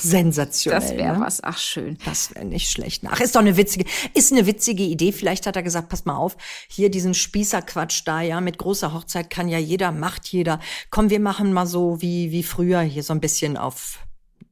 Sensationell. 0.00 0.80
Das 0.80 0.96
wäre 0.96 1.18
ne? 1.18 1.20
was. 1.20 1.42
Ach, 1.42 1.58
schön. 1.58 1.98
Das 2.04 2.34
wäre 2.34 2.44
nicht 2.44 2.70
schlecht. 2.70 3.02
Ach, 3.08 3.20
ist 3.20 3.34
doch 3.34 3.40
eine 3.40 3.56
witzige, 3.56 3.84
ist 4.14 4.32
eine 4.32 4.46
witzige 4.46 4.82
Idee. 4.82 5.12
Vielleicht 5.12 5.46
hat 5.46 5.56
er 5.56 5.62
gesagt, 5.62 5.88
pass 5.88 6.04
mal 6.04 6.16
auf, 6.16 6.36
hier 6.68 6.90
diesen 6.90 7.14
Spießerquatsch 7.14 8.02
da, 8.04 8.20
ja, 8.20 8.40
mit 8.40 8.58
großer 8.58 8.92
Hochzeit 8.92 9.30
kann 9.30 9.48
ja 9.48 9.58
jeder, 9.58 9.92
macht 9.92 10.28
jeder. 10.28 10.60
Komm, 10.90 11.10
wir 11.10 11.20
machen 11.20 11.52
mal 11.52 11.66
so 11.66 12.00
wie, 12.00 12.30
wie 12.30 12.42
früher 12.42 12.80
hier 12.80 13.02
so 13.02 13.12
ein 13.12 13.20
bisschen 13.20 13.56
auf 13.56 13.98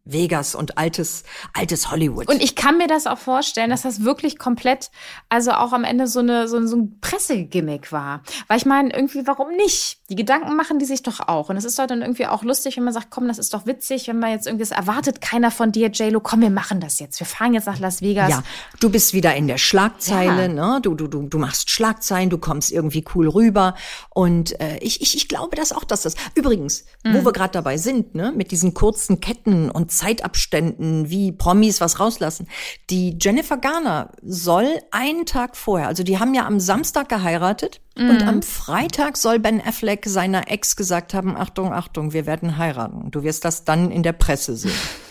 Vegas 0.07 0.55
und 0.55 0.79
altes, 0.79 1.25
altes 1.53 1.91
Hollywood. 1.91 2.29
Und 2.29 2.43
ich 2.43 2.55
kann 2.55 2.79
mir 2.79 2.87
das 2.87 3.07
auch 3.07 3.19
vorstellen, 3.19 3.71
dass 3.71 3.83
das 3.83 4.05
wirklich 4.05 4.39
komplett, 4.39 4.91
also 5.29 5.51
auch 5.51 5.73
am 5.73 5.85
Ende 5.85 6.07
so 6.07 6.21
eine, 6.21 6.49
so, 6.49 6.65
so 6.67 6.77
ein 6.77 6.99
Pressegimmick 7.01 7.93
war. 7.93 8.23
Weil 8.47 8.59
ich 8.59 8.67
meine, 8.67 8.95
irgendwie, 8.95 9.27
warum 9.27 9.55
nicht? 9.57 9.99
Die 10.09 10.15
Gedanken 10.15 10.57
machen 10.57 10.79
die 10.79 10.85
sich 10.85 11.03
doch 11.03 11.21
auch. 11.21 11.51
Und 11.51 11.57
es 11.57 11.65
ist 11.65 11.79
doch 11.79 11.87
dann 11.87 12.03
irgendwie 12.03 12.27
auch 12.27 12.45
lustig, 12.45 12.77
wenn 12.77 12.85
man 12.85 12.95
sagt, 12.95 13.11
komm, 13.11 13.27
das 13.27 13.39
ist 13.39 13.53
doch 13.53 13.67
witzig, 13.67 14.07
wenn 14.07 14.21
man 14.21 14.31
jetzt 14.31 14.47
irgendwie, 14.47 14.63
es 14.63 14.71
erwartet 14.71 15.21
keiner 15.21 15.51
von 15.51 15.73
dir, 15.73 15.91
JLo, 15.91 16.21
komm, 16.21 16.41
wir 16.41 16.51
machen 16.51 16.81
das 16.81 17.01
jetzt. 17.01 17.19
Wir 17.19 17.27
fahren 17.27 17.53
jetzt 17.53 17.67
nach 17.67 17.81
Las 17.81 18.01
Vegas. 18.01 18.31
Ja, 18.31 18.43
du 18.79 18.91
bist 18.91 19.13
wieder 19.13 19.35
in 19.35 19.49
der 19.49 19.59
Schlagzeile, 19.59 20.43
ja. 20.43 20.49
ne? 20.49 20.81
Du, 20.81 20.95
du, 20.95 21.09
du, 21.09 21.23
du 21.23 21.39
machst 21.39 21.71
Schlagzeilen, 21.71 22.31
du 22.31 22.39
kommst 22.39 22.71
irgendwie 22.71 23.05
cool 23.15 23.29
rüber. 23.29 23.75
Und 24.11 24.59
äh, 24.61 24.79
ich, 24.79 25.01
ich, 25.01 25.17
ich 25.17 25.29
glaube 25.29 25.57
das 25.57 25.73
auch, 25.73 25.85
dass 25.85 26.03
das. 26.03 26.15
Übrigens, 26.37 26.85
mhm. 27.03 27.15
wo 27.15 27.25
wir 27.25 27.33
gerade 27.33 27.53
dabei 27.53 27.77
sind, 27.77 28.15
ne, 28.15 28.33
mit 28.35 28.53
diesen 28.53 28.73
kurzen 28.73 29.21
Ketten 29.21 29.71
und 29.71 29.96
Zeitabständen, 29.97 31.11
wie 31.11 31.33
Promis 31.33 31.81
was 31.81 31.99
rauslassen. 32.01 32.49
Die 32.91 33.17
Jennifer 33.21 33.57
Garner 33.57 34.13
soll 34.23 34.79
einen 34.91 35.27
Tag 35.27 35.57
vorher, 35.57 35.89
also 35.89 36.03
die 36.03 36.19
haben 36.19 36.35
ja 36.35 36.47
am 36.47 36.61
Samstag 36.61 37.09
geheiratet 37.09 37.81
mhm. 37.97 38.11
und 38.11 38.27
am 38.27 38.43
Freitag 38.43 39.17
soll 39.17 39.39
Ben 39.39 39.61
Affleck 39.61 40.05
seiner 40.07 40.51
Ex 40.51 40.77
gesagt 40.77 41.15
haben, 41.15 41.37
Achtung, 41.37 41.73
Achtung, 41.73 42.13
wir 42.13 42.27
werden 42.27 42.59
heiraten. 42.59 43.11
Du 43.11 43.23
wirst 43.23 43.45
das 43.45 43.65
dann 43.65 43.91
in 43.91 44.03
der 44.03 44.13
Presse 44.13 44.57
sehen. 44.57 44.73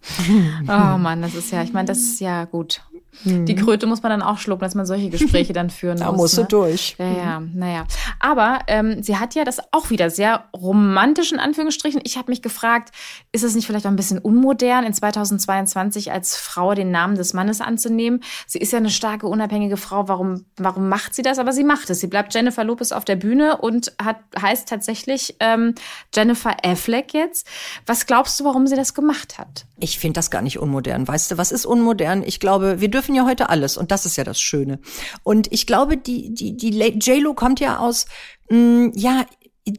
oh 0.62 0.98
Mann, 0.98 1.22
das 1.22 1.34
ist 1.34 1.52
ja, 1.52 1.62
ich 1.62 1.72
meine, 1.72 1.86
das 1.86 1.98
ist 1.98 2.20
ja 2.20 2.44
gut. 2.44 2.82
Die 3.24 3.54
mhm. 3.54 3.58
Kröte 3.58 3.86
muss 3.86 4.02
man 4.02 4.10
dann 4.10 4.22
auch 4.22 4.38
schlucken, 4.38 4.60
dass 4.60 4.76
man 4.76 4.86
solche 4.86 5.10
Gespräche 5.10 5.52
dann 5.52 5.70
führen 5.70 5.96
da 5.98 6.06
muss. 6.06 6.14
Da 6.14 6.16
musst 6.16 6.36
ne? 6.36 6.42
du 6.44 6.48
durch. 6.48 6.96
Ja, 6.98 7.10
ja, 7.10 7.40
naja. 7.40 7.86
Aber 8.20 8.60
ähm, 8.68 9.02
sie 9.02 9.16
hat 9.16 9.34
ja 9.34 9.44
das 9.44 9.60
auch 9.72 9.90
wieder 9.90 10.10
sehr 10.10 10.44
romantisch 10.56 11.32
in 11.32 11.40
Anführungsstrichen. 11.40 12.00
Ich 12.04 12.16
habe 12.16 12.30
mich 12.30 12.42
gefragt, 12.42 12.90
ist 13.32 13.42
es 13.42 13.54
nicht 13.56 13.66
vielleicht 13.66 13.86
auch 13.86 13.90
ein 13.90 13.96
bisschen 13.96 14.18
unmodern, 14.18 14.84
in 14.84 14.92
2022 14.92 16.12
als 16.12 16.36
Frau 16.36 16.74
den 16.74 16.90
Namen 16.90 17.16
des 17.16 17.34
Mannes 17.34 17.60
anzunehmen? 17.60 18.22
Sie 18.46 18.58
ist 18.58 18.72
ja 18.72 18.78
eine 18.78 18.90
starke, 18.90 19.26
unabhängige 19.26 19.76
Frau. 19.76 20.06
Warum, 20.06 20.44
warum 20.56 20.88
macht 20.88 21.14
sie 21.14 21.22
das? 21.22 21.38
Aber 21.38 21.52
sie 21.52 21.64
macht 21.64 21.90
es. 21.90 22.00
Sie 22.00 22.06
bleibt 22.06 22.32
Jennifer 22.34 22.62
Lopez 22.62 22.92
auf 22.92 23.04
der 23.04 23.16
Bühne 23.16 23.56
und 23.56 23.92
hat, 24.02 24.18
heißt 24.40 24.68
tatsächlich 24.68 25.36
ähm, 25.40 25.74
Jennifer 26.14 26.56
Affleck 26.64 27.14
jetzt. 27.14 27.48
Was 27.84 28.06
glaubst 28.06 28.38
du, 28.38 28.44
warum 28.44 28.68
sie 28.68 28.76
das 28.76 28.94
gemacht 28.94 29.38
hat? 29.38 29.66
Ich 29.80 29.98
finde 29.98 30.14
das 30.18 30.30
gar 30.30 30.42
nicht 30.42 30.58
unmodern. 30.58 31.06
Weißt 31.06 31.30
du, 31.30 31.38
was 31.38 31.52
ist 31.52 31.66
unmodern? 31.66 32.22
Ich 32.24 32.40
glaube, 32.40 32.80
wir 32.80 32.88
dürfen 32.88 33.14
ja 33.14 33.24
heute 33.24 33.48
alles 33.48 33.76
und 33.76 33.90
das 33.90 34.06
ist 34.06 34.16
ja 34.16 34.24
das 34.24 34.40
Schöne. 34.40 34.80
Und 35.22 35.52
ich 35.52 35.66
glaube, 35.66 35.96
die, 35.96 36.34
die, 36.34 36.56
die 36.56 36.70
JLo 36.70 37.34
kommt 37.34 37.60
ja 37.60 37.78
aus, 37.78 38.06
mh, 38.50 38.58
mm, 38.58 38.92
ja, 38.96 39.24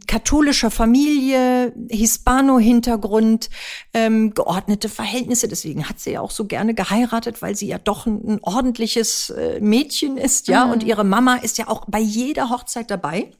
katholischer 0.08 0.72
Familie, 0.72 1.74
Hispano-Hintergrund, 1.90 3.50
ähm, 3.94 4.34
geordnete 4.34 4.90
Verhältnisse. 4.90 5.48
Deswegen 5.48 5.90
hat 5.90 6.00
sie 6.00 6.12
ja 6.12 6.22
auch 6.22 6.32
so 6.32 6.46
gerne 6.46 6.74
geheiratet, 6.74 7.42
weil 7.42 7.56
sie 7.56 7.68
ja 7.68 7.78
doch 7.78 8.06
ein, 8.06 8.22
ein 8.28 8.40
ordentliches 8.42 9.32
äh, 9.32 9.60
Mädchen 9.60 10.18
ist, 10.18 10.48
ja. 10.48 10.66
Mhm. 10.66 10.72
Und 10.72 10.84
ihre 10.84 11.04
Mama 11.04 11.36
ist 11.36 11.58
ja 11.58 11.68
auch 11.68 11.86
bei 11.88 12.00
jeder 12.00 12.50
Hochzeit 12.50 12.92
dabei. 12.92 13.32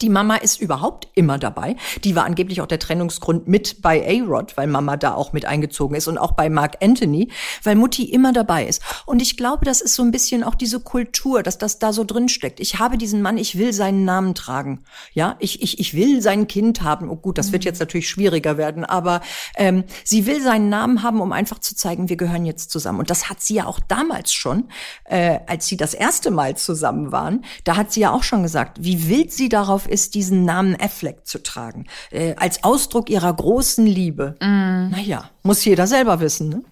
Die 0.00 0.08
Mama 0.08 0.36
ist 0.36 0.60
überhaupt 0.60 1.08
immer 1.14 1.38
dabei. 1.38 1.76
Die 2.04 2.16
war 2.16 2.24
angeblich 2.24 2.60
auch 2.60 2.66
der 2.66 2.78
Trennungsgrund 2.78 3.48
mit 3.48 3.82
bei 3.82 4.06
A-Rod, 4.06 4.56
weil 4.56 4.66
Mama 4.66 4.96
da 4.96 5.14
auch 5.14 5.32
mit 5.32 5.44
eingezogen 5.44 5.96
ist 5.96 6.08
und 6.08 6.18
auch 6.18 6.32
bei 6.32 6.48
Mark 6.48 6.76
Anthony, 6.82 7.28
weil 7.62 7.74
Mutti 7.74 8.04
immer 8.04 8.32
dabei 8.32 8.66
ist. 8.66 8.82
Und 9.06 9.20
ich 9.20 9.36
glaube, 9.36 9.64
das 9.64 9.80
ist 9.80 9.94
so 9.94 10.02
ein 10.02 10.10
bisschen 10.10 10.44
auch 10.44 10.54
diese 10.54 10.80
Kultur, 10.80 11.42
dass 11.42 11.58
das 11.58 11.78
da 11.78 11.92
so 11.92 12.04
drin 12.04 12.28
steckt. 12.28 12.60
Ich 12.60 12.78
habe 12.78 12.98
diesen 12.98 13.22
Mann, 13.22 13.36
ich 13.36 13.58
will 13.58 13.72
seinen 13.72 14.04
Namen 14.04 14.34
tragen. 14.34 14.84
Ja, 15.12 15.36
ich, 15.38 15.62
ich, 15.62 15.78
ich 15.78 15.94
will 15.94 16.22
sein 16.22 16.46
Kind 16.46 16.82
haben. 16.82 17.10
Oh 17.10 17.16
gut, 17.16 17.38
das 17.38 17.52
wird 17.52 17.64
jetzt 17.64 17.80
natürlich 17.80 18.08
schwieriger 18.08 18.56
werden, 18.56 18.84
aber 18.84 19.20
ähm, 19.56 19.84
sie 20.04 20.26
will 20.26 20.42
seinen 20.42 20.68
Namen 20.68 21.02
haben, 21.02 21.20
um 21.20 21.32
einfach 21.32 21.58
zu 21.58 21.74
zeigen, 21.74 22.08
wir 22.08 22.16
gehören 22.16 22.44
jetzt 22.46 22.70
zusammen. 22.70 23.00
Und 23.00 23.10
das 23.10 23.28
hat 23.28 23.40
sie 23.40 23.54
ja 23.54 23.66
auch 23.66 23.80
damals 23.80 24.32
schon, 24.32 24.68
äh, 25.04 25.40
als 25.46 25.66
sie 25.66 25.76
das 25.76 25.94
erste 25.94 26.30
Mal 26.30 26.56
zusammen 26.56 27.12
waren, 27.12 27.44
da 27.64 27.76
hat 27.76 27.92
sie 27.92 28.00
ja 28.00 28.12
auch 28.12 28.22
schon 28.22 28.42
gesagt, 28.42 28.78
wie 28.80 29.08
wild 29.08 29.32
sie 29.32 29.48
darauf 29.48 29.81
ist, 29.86 30.14
diesen 30.14 30.44
Namen 30.44 30.76
Affleck 30.80 31.26
zu 31.26 31.42
tragen. 31.42 31.86
Äh, 32.10 32.34
als 32.36 32.64
Ausdruck 32.64 33.10
ihrer 33.10 33.32
großen 33.32 33.86
Liebe. 33.86 34.36
Mm. 34.40 34.90
Naja, 34.90 35.30
muss 35.42 35.64
jeder 35.64 35.86
selber 35.86 36.20
wissen, 36.20 36.48
ne? 36.48 36.62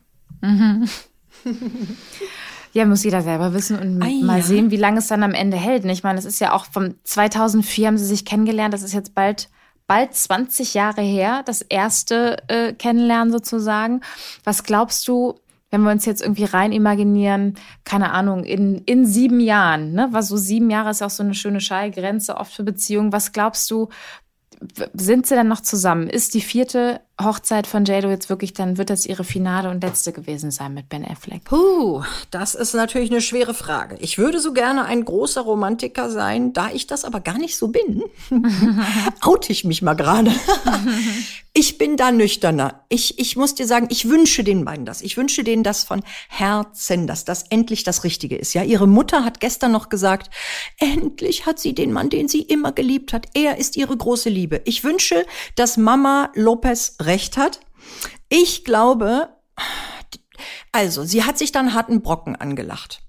Mhm. 0.42 0.88
Ja, 2.72 2.84
muss 2.84 3.02
jeder 3.02 3.22
selber 3.22 3.52
wissen 3.52 3.76
und 3.76 4.00
ah, 4.00 4.24
mal 4.24 4.38
ja. 4.38 4.44
sehen, 4.44 4.70
wie 4.70 4.76
lange 4.76 5.00
es 5.00 5.08
dann 5.08 5.24
am 5.24 5.32
Ende 5.32 5.56
hält. 5.56 5.84
Ich 5.86 6.04
meine, 6.04 6.20
es 6.20 6.24
ist 6.24 6.38
ja 6.38 6.52
auch 6.52 6.66
vom 6.66 6.94
2004 7.02 7.88
haben 7.88 7.98
sie 7.98 8.06
sich 8.06 8.24
kennengelernt. 8.24 8.72
Das 8.72 8.82
ist 8.82 8.94
jetzt 8.94 9.12
bald 9.12 9.48
bald 9.88 10.14
20 10.14 10.74
Jahre 10.74 11.02
her, 11.02 11.42
das 11.44 11.62
erste 11.62 12.36
äh, 12.46 12.72
Kennenlernen 12.72 13.32
sozusagen. 13.32 14.02
Was 14.44 14.62
glaubst 14.62 15.08
du, 15.08 15.40
wenn 15.70 15.82
wir 15.82 15.90
uns 15.90 16.04
jetzt 16.04 16.20
irgendwie 16.20 16.44
rein 16.44 16.72
imaginieren, 16.72 17.54
keine 17.84 18.12
Ahnung, 18.12 18.44
in, 18.44 18.78
in 18.86 19.06
sieben 19.06 19.40
Jahren, 19.40 19.92
ne, 19.92 20.08
was 20.10 20.28
so 20.28 20.36
sieben 20.36 20.70
Jahre 20.70 20.90
ist 20.90 21.02
auch 21.02 21.10
so 21.10 21.22
eine 21.22 21.34
schöne 21.34 21.60
Schallgrenze 21.60 22.36
oft 22.36 22.52
für 22.52 22.64
Beziehungen. 22.64 23.12
Was 23.12 23.32
glaubst 23.32 23.70
du, 23.70 23.88
sind 24.94 25.26
sie 25.26 25.34
dann 25.34 25.48
noch 25.48 25.60
zusammen? 25.60 26.08
Ist 26.08 26.34
die 26.34 26.40
vierte 26.40 27.00
Hochzeit 27.24 27.66
von 27.66 27.84
JLo 27.84 28.10
jetzt 28.10 28.28
wirklich, 28.28 28.52
dann 28.52 28.78
wird 28.78 28.90
das 28.90 29.06
ihre 29.06 29.24
Finale 29.24 29.70
und 29.70 29.82
letzte 29.82 30.12
gewesen 30.12 30.50
sein 30.50 30.74
mit 30.74 30.88
Ben 30.88 31.04
Affleck? 31.04 31.44
Puh, 31.44 32.02
das 32.30 32.54
ist 32.54 32.74
natürlich 32.74 33.10
eine 33.10 33.20
schwere 33.20 33.54
Frage. 33.54 33.96
Ich 34.00 34.18
würde 34.18 34.40
so 34.40 34.52
gerne 34.52 34.84
ein 34.84 35.04
großer 35.04 35.40
Romantiker 35.40 36.10
sein, 36.10 36.52
da 36.52 36.70
ich 36.72 36.86
das 36.86 37.04
aber 37.04 37.20
gar 37.20 37.38
nicht 37.38 37.56
so 37.56 37.68
bin. 37.68 38.02
oute 39.22 39.52
ich 39.52 39.64
mich 39.64 39.82
mal 39.82 39.94
gerade. 39.94 40.32
ich 41.52 41.78
bin 41.78 41.96
da 41.96 42.12
nüchterner. 42.12 42.84
Ich, 42.88 43.18
ich 43.18 43.36
muss 43.36 43.54
dir 43.54 43.66
sagen, 43.66 43.88
ich 43.90 44.08
wünsche 44.08 44.44
den 44.44 44.64
beiden 44.64 44.86
das. 44.86 45.02
Ich 45.02 45.16
wünsche 45.16 45.42
denen 45.42 45.64
das 45.64 45.82
von 45.82 46.02
Herzen, 46.28 47.06
dass 47.06 47.24
das 47.24 47.44
endlich 47.50 47.82
das 47.82 48.04
Richtige 48.04 48.36
ist. 48.36 48.54
Ja, 48.54 48.62
ihre 48.62 48.86
Mutter 48.86 49.24
hat 49.24 49.40
gestern 49.40 49.72
noch 49.72 49.88
gesagt, 49.88 50.30
endlich 50.78 51.46
hat 51.46 51.58
sie 51.58 51.74
den 51.74 51.92
Mann, 51.92 52.08
den 52.08 52.28
sie 52.28 52.42
immer 52.42 52.72
geliebt 52.72 53.12
hat. 53.12 53.26
Er 53.34 53.58
ist 53.58 53.76
ihre 53.76 53.96
große 53.96 54.28
Liebe. 54.28 54.60
Ich 54.64 54.84
wünsche, 54.84 55.26
dass 55.56 55.76
Mama 55.76 56.30
Lopez 56.34 56.94
recht 57.10 57.36
hat. 57.36 57.60
Ich 58.28 58.64
glaube, 58.64 59.28
also, 60.70 61.02
sie 61.02 61.24
hat 61.24 61.38
sich 61.38 61.50
dann 61.50 61.74
harten 61.74 62.02
Brocken 62.02 62.36
angelacht. 62.36 63.02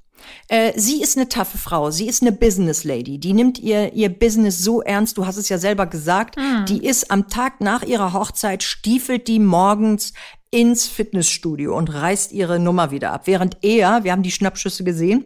Äh, 0.47 0.73
sie 0.75 1.01
ist 1.01 1.17
eine 1.17 1.29
taffe 1.29 1.57
Frau, 1.57 1.91
sie 1.91 2.07
ist 2.07 2.21
eine 2.21 2.31
Business 2.31 2.83
Lady, 2.83 3.19
die 3.19 3.33
nimmt 3.33 3.59
ihr, 3.59 3.93
ihr 3.93 4.09
Business 4.09 4.59
so 4.59 4.81
ernst, 4.81 5.17
du 5.17 5.25
hast 5.25 5.37
es 5.37 5.49
ja 5.49 5.57
selber 5.57 5.85
gesagt, 5.85 6.37
mhm. 6.37 6.65
die 6.65 6.85
ist 6.85 7.11
am 7.11 7.27
Tag 7.27 7.61
nach 7.61 7.83
ihrer 7.83 8.13
Hochzeit, 8.13 8.63
stiefelt 8.63 9.27
die 9.27 9.39
morgens 9.39 10.13
ins 10.49 10.87
Fitnessstudio 10.87 11.77
und 11.77 11.93
reißt 11.93 12.31
ihre 12.33 12.59
Nummer 12.59 12.91
wieder 12.91 13.11
ab. 13.13 13.27
Während 13.27 13.57
er, 13.61 14.03
wir 14.03 14.11
haben 14.11 14.23
die 14.23 14.31
Schnappschüsse 14.31 14.83
gesehen, 14.83 15.25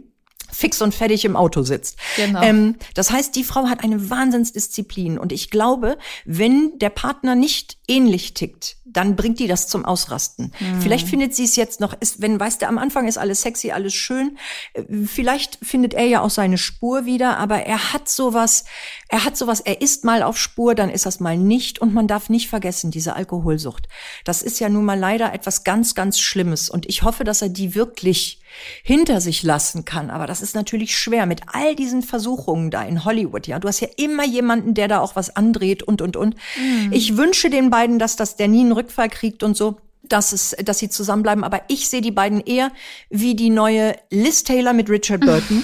fix 0.52 0.82
und 0.82 0.94
fertig 0.94 1.26
im 1.26 1.36
Auto 1.36 1.64
sitzt. 1.64 1.98
Genau. 2.16 2.42
Ähm, 2.42 2.76
das 2.94 3.12
heißt, 3.12 3.36
die 3.36 3.44
Frau 3.44 3.68
hat 3.68 3.84
eine 3.84 4.10
Wahnsinnsdisziplin. 4.10 5.18
Und 5.18 5.32
ich 5.32 5.50
glaube, 5.50 5.98
wenn 6.26 6.78
der 6.80 6.90
Partner 6.90 7.36
nicht 7.36 7.75
ähnlich 7.88 8.34
tickt, 8.34 8.78
dann 8.86 9.16
bringt 9.16 9.40
die 9.40 9.48
das 9.48 9.68
zum 9.68 9.84
Ausrasten. 9.86 10.52
Mhm. 10.60 10.82
Vielleicht 10.82 11.08
findet 11.08 11.36
sie 11.36 11.44
es 11.44 11.56
jetzt 11.56 11.80
noch, 11.80 11.94
ist, 12.00 12.22
wenn, 12.22 12.40
weißt 12.40 12.62
du, 12.62 12.68
am 12.68 12.78
Anfang 12.78 13.08
ist 13.08 13.18
alles 13.18 13.42
sexy, 13.42 13.72
alles 13.72 13.94
schön. 13.94 14.38
Äh, 14.74 14.84
vielleicht 15.06 15.58
findet 15.62 15.94
er 15.94 16.06
ja 16.06 16.22
auch 16.22 16.30
seine 16.30 16.58
Spur 16.58 17.06
wieder, 17.06 17.38
aber 17.38 17.64
er 17.64 17.94
hat 17.94 18.08
sowas, 18.08 18.66
er 19.10 19.26
hat 19.26 19.38
sowas, 19.38 19.60
er 19.60 19.82
ist 19.82 20.06
mal 20.06 20.24
auf 20.24 20.38
Spur, 20.38 20.76
dann 20.76 20.90
ist 20.90 21.06
das 21.06 21.20
mal 21.20 21.38
nicht. 21.38 21.80
Und 21.80 21.94
man 21.94 22.08
darf 22.08 22.30
nicht 22.30 22.50
vergessen, 22.50 22.92
diese 22.92 23.16
Alkoholsucht. 23.16 23.88
Das 24.24 24.42
ist 24.42 24.60
ja 24.60 24.70
nun 24.70 24.86
mal 24.86 25.00
leider 25.00 25.34
etwas 25.34 25.64
ganz, 25.64 25.96
ganz 25.96 26.20
Schlimmes. 26.20 26.70
Und 26.70 26.88
ich 26.88 27.04
hoffe, 27.04 27.24
dass 27.24 27.42
er 27.42 27.50
die 27.50 27.76
wirklich 27.76 28.40
hinter 28.84 29.22
sich 29.22 29.44
lassen 29.44 29.86
kann. 29.86 30.10
Aber 30.10 30.28
das 30.28 30.42
ist 30.42 30.56
natürlich 30.56 30.98
schwer 30.98 31.26
mit 31.26 31.42
all 31.48 31.76
diesen 31.76 32.04
Versuchungen 32.04 32.72
da 32.72 32.84
in 32.84 33.06
Hollywood. 33.06 33.48
Ja, 33.48 33.60
du 33.60 33.68
hast 33.68 33.80
ja 33.80 33.88
immer 33.98 34.26
jemanden, 34.26 34.74
der 34.74 34.88
da 34.88 35.00
auch 35.00 35.16
was 35.16 35.36
andreht 35.36 35.84
und, 35.84 36.02
und, 36.02 36.16
und. 36.16 36.36
Mhm. 36.58 36.92
Ich 36.92 37.18
wünsche 37.18 37.50
den 37.50 37.70
beiden, 37.76 38.00
dass 38.00 38.16
das 38.16 38.38
der 38.38 38.48
nie 38.48 38.62
einen 38.62 38.72
Rückfall 38.72 39.10
kriegt 39.10 39.44
und 39.44 39.58
so 39.58 39.78
dass 40.08 40.34
es, 40.34 40.56
dass 40.64 40.80
sie 40.80 40.90
zusammenbleiben. 40.90 41.44
Aber 41.44 41.62
ich 41.68 41.90
sehe 41.90 42.02
die 42.02 42.12
beiden 42.12 42.40
eher 42.40 42.72
wie 43.10 43.36
die 43.36 43.50
neue 43.50 43.96
Liz 44.12 44.44
Taylor 44.44 44.72
mit 44.72 44.90
Richard 44.90 45.22
Burton. 45.26 45.64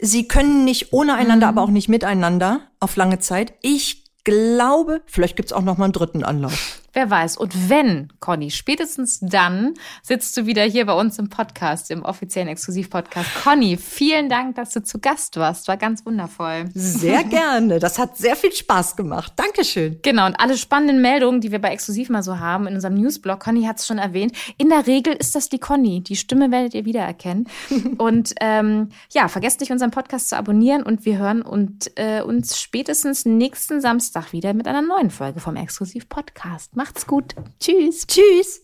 sie 0.00 0.28
können 0.28 0.64
nicht 0.64 0.92
ohne 0.92 1.14
einander, 1.14 1.50
mhm. 1.50 1.58
aber 1.58 1.62
auch 1.62 1.72
nicht 1.72 1.88
miteinander 1.88 2.60
auf 2.78 2.94
lange 2.96 3.18
Zeit. 3.18 3.54
Ich 3.62 4.04
glaube, 4.22 5.02
vielleicht 5.06 5.34
gibt's 5.36 5.52
auch 5.52 5.62
noch 5.62 5.78
mal 5.78 5.84
einen 5.84 5.92
dritten 5.94 6.24
Anlauf. 6.24 6.83
Wer 6.94 7.10
weiß. 7.10 7.36
Und 7.36 7.68
wenn, 7.68 8.12
Conny, 8.20 8.50
spätestens 8.50 9.18
dann 9.20 9.74
sitzt 10.02 10.36
du 10.36 10.46
wieder 10.46 10.62
hier 10.62 10.86
bei 10.86 10.94
uns 10.94 11.18
im 11.18 11.28
Podcast, 11.28 11.90
im 11.90 12.04
offiziellen 12.04 12.48
Exklusiv-Podcast. 12.48 13.28
Conny, 13.42 13.76
vielen 13.76 14.28
Dank, 14.28 14.54
dass 14.54 14.70
du 14.70 14.82
zu 14.82 15.00
Gast 15.00 15.36
warst. 15.36 15.66
War 15.66 15.76
ganz 15.76 16.06
wundervoll. 16.06 16.66
Sehr 16.72 17.24
gerne. 17.24 17.80
Das 17.80 17.98
hat 17.98 18.16
sehr 18.16 18.36
viel 18.36 18.52
Spaß 18.52 18.94
gemacht. 18.94 19.32
Dankeschön. 19.36 19.98
Genau. 20.02 20.26
Und 20.26 20.38
alle 20.38 20.56
spannenden 20.56 21.02
Meldungen, 21.02 21.40
die 21.40 21.50
wir 21.50 21.60
bei 21.60 21.70
Exklusiv 21.70 22.10
mal 22.10 22.22
so 22.22 22.38
haben 22.38 22.68
in 22.68 22.76
unserem 22.76 22.94
Newsblog, 22.94 23.40
Conny 23.40 23.64
hat 23.64 23.80
es 23.80 23.86
schon 23.86 23.98
erwähnt. 23.98 24.32
In 24.56 24.68
der 24.68 24.86
Regel 24.86 25.14
ist 25.14 25.34
das 25.34 25.48
die 25.48 25.58
Conny. 25.58 26.00
Die 26.00 26.16
Stimme 26.16 26.52
werdet 26.52 26.74
ihr 26.74 26.84
wiedererkennen. 26.84 27.48
und 27.98 28.34
ähm, 28.40 28.90
ja, 29.12 29.26
vergesst 29.26 29.60
nicht, 29.60 29.72
unseren 29.72 29.90
Podcast 29.90 30.28
zu 30.28 30.36
abonnieren 30.36 30.84
und 30.84 31.04
wir 31.04 31.18
hören 31.18 31.42
und, 31.42 31.90
äh, 31.96 32.22
uns 32.22 32.60
spätestens 32.60 33.24
nächsten 33.24 33.80
Samstag 33.80 34.32
wieder 34.32 34.54
mit 34.54 34.68
einer 34.68 34.82
neuen 34.82 35.10
Folge 35.10 35.40
vom 35.40 35.56
Exklusiv-Podcast. 35.56 36.76
Macht's 36.84 37.06
gut. 37.06 37.34
Tschüss. 37.60 38.06
Tschüss. 38.06 38.60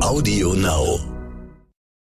Audio 0.00 0.52
Now. 0.54 1.15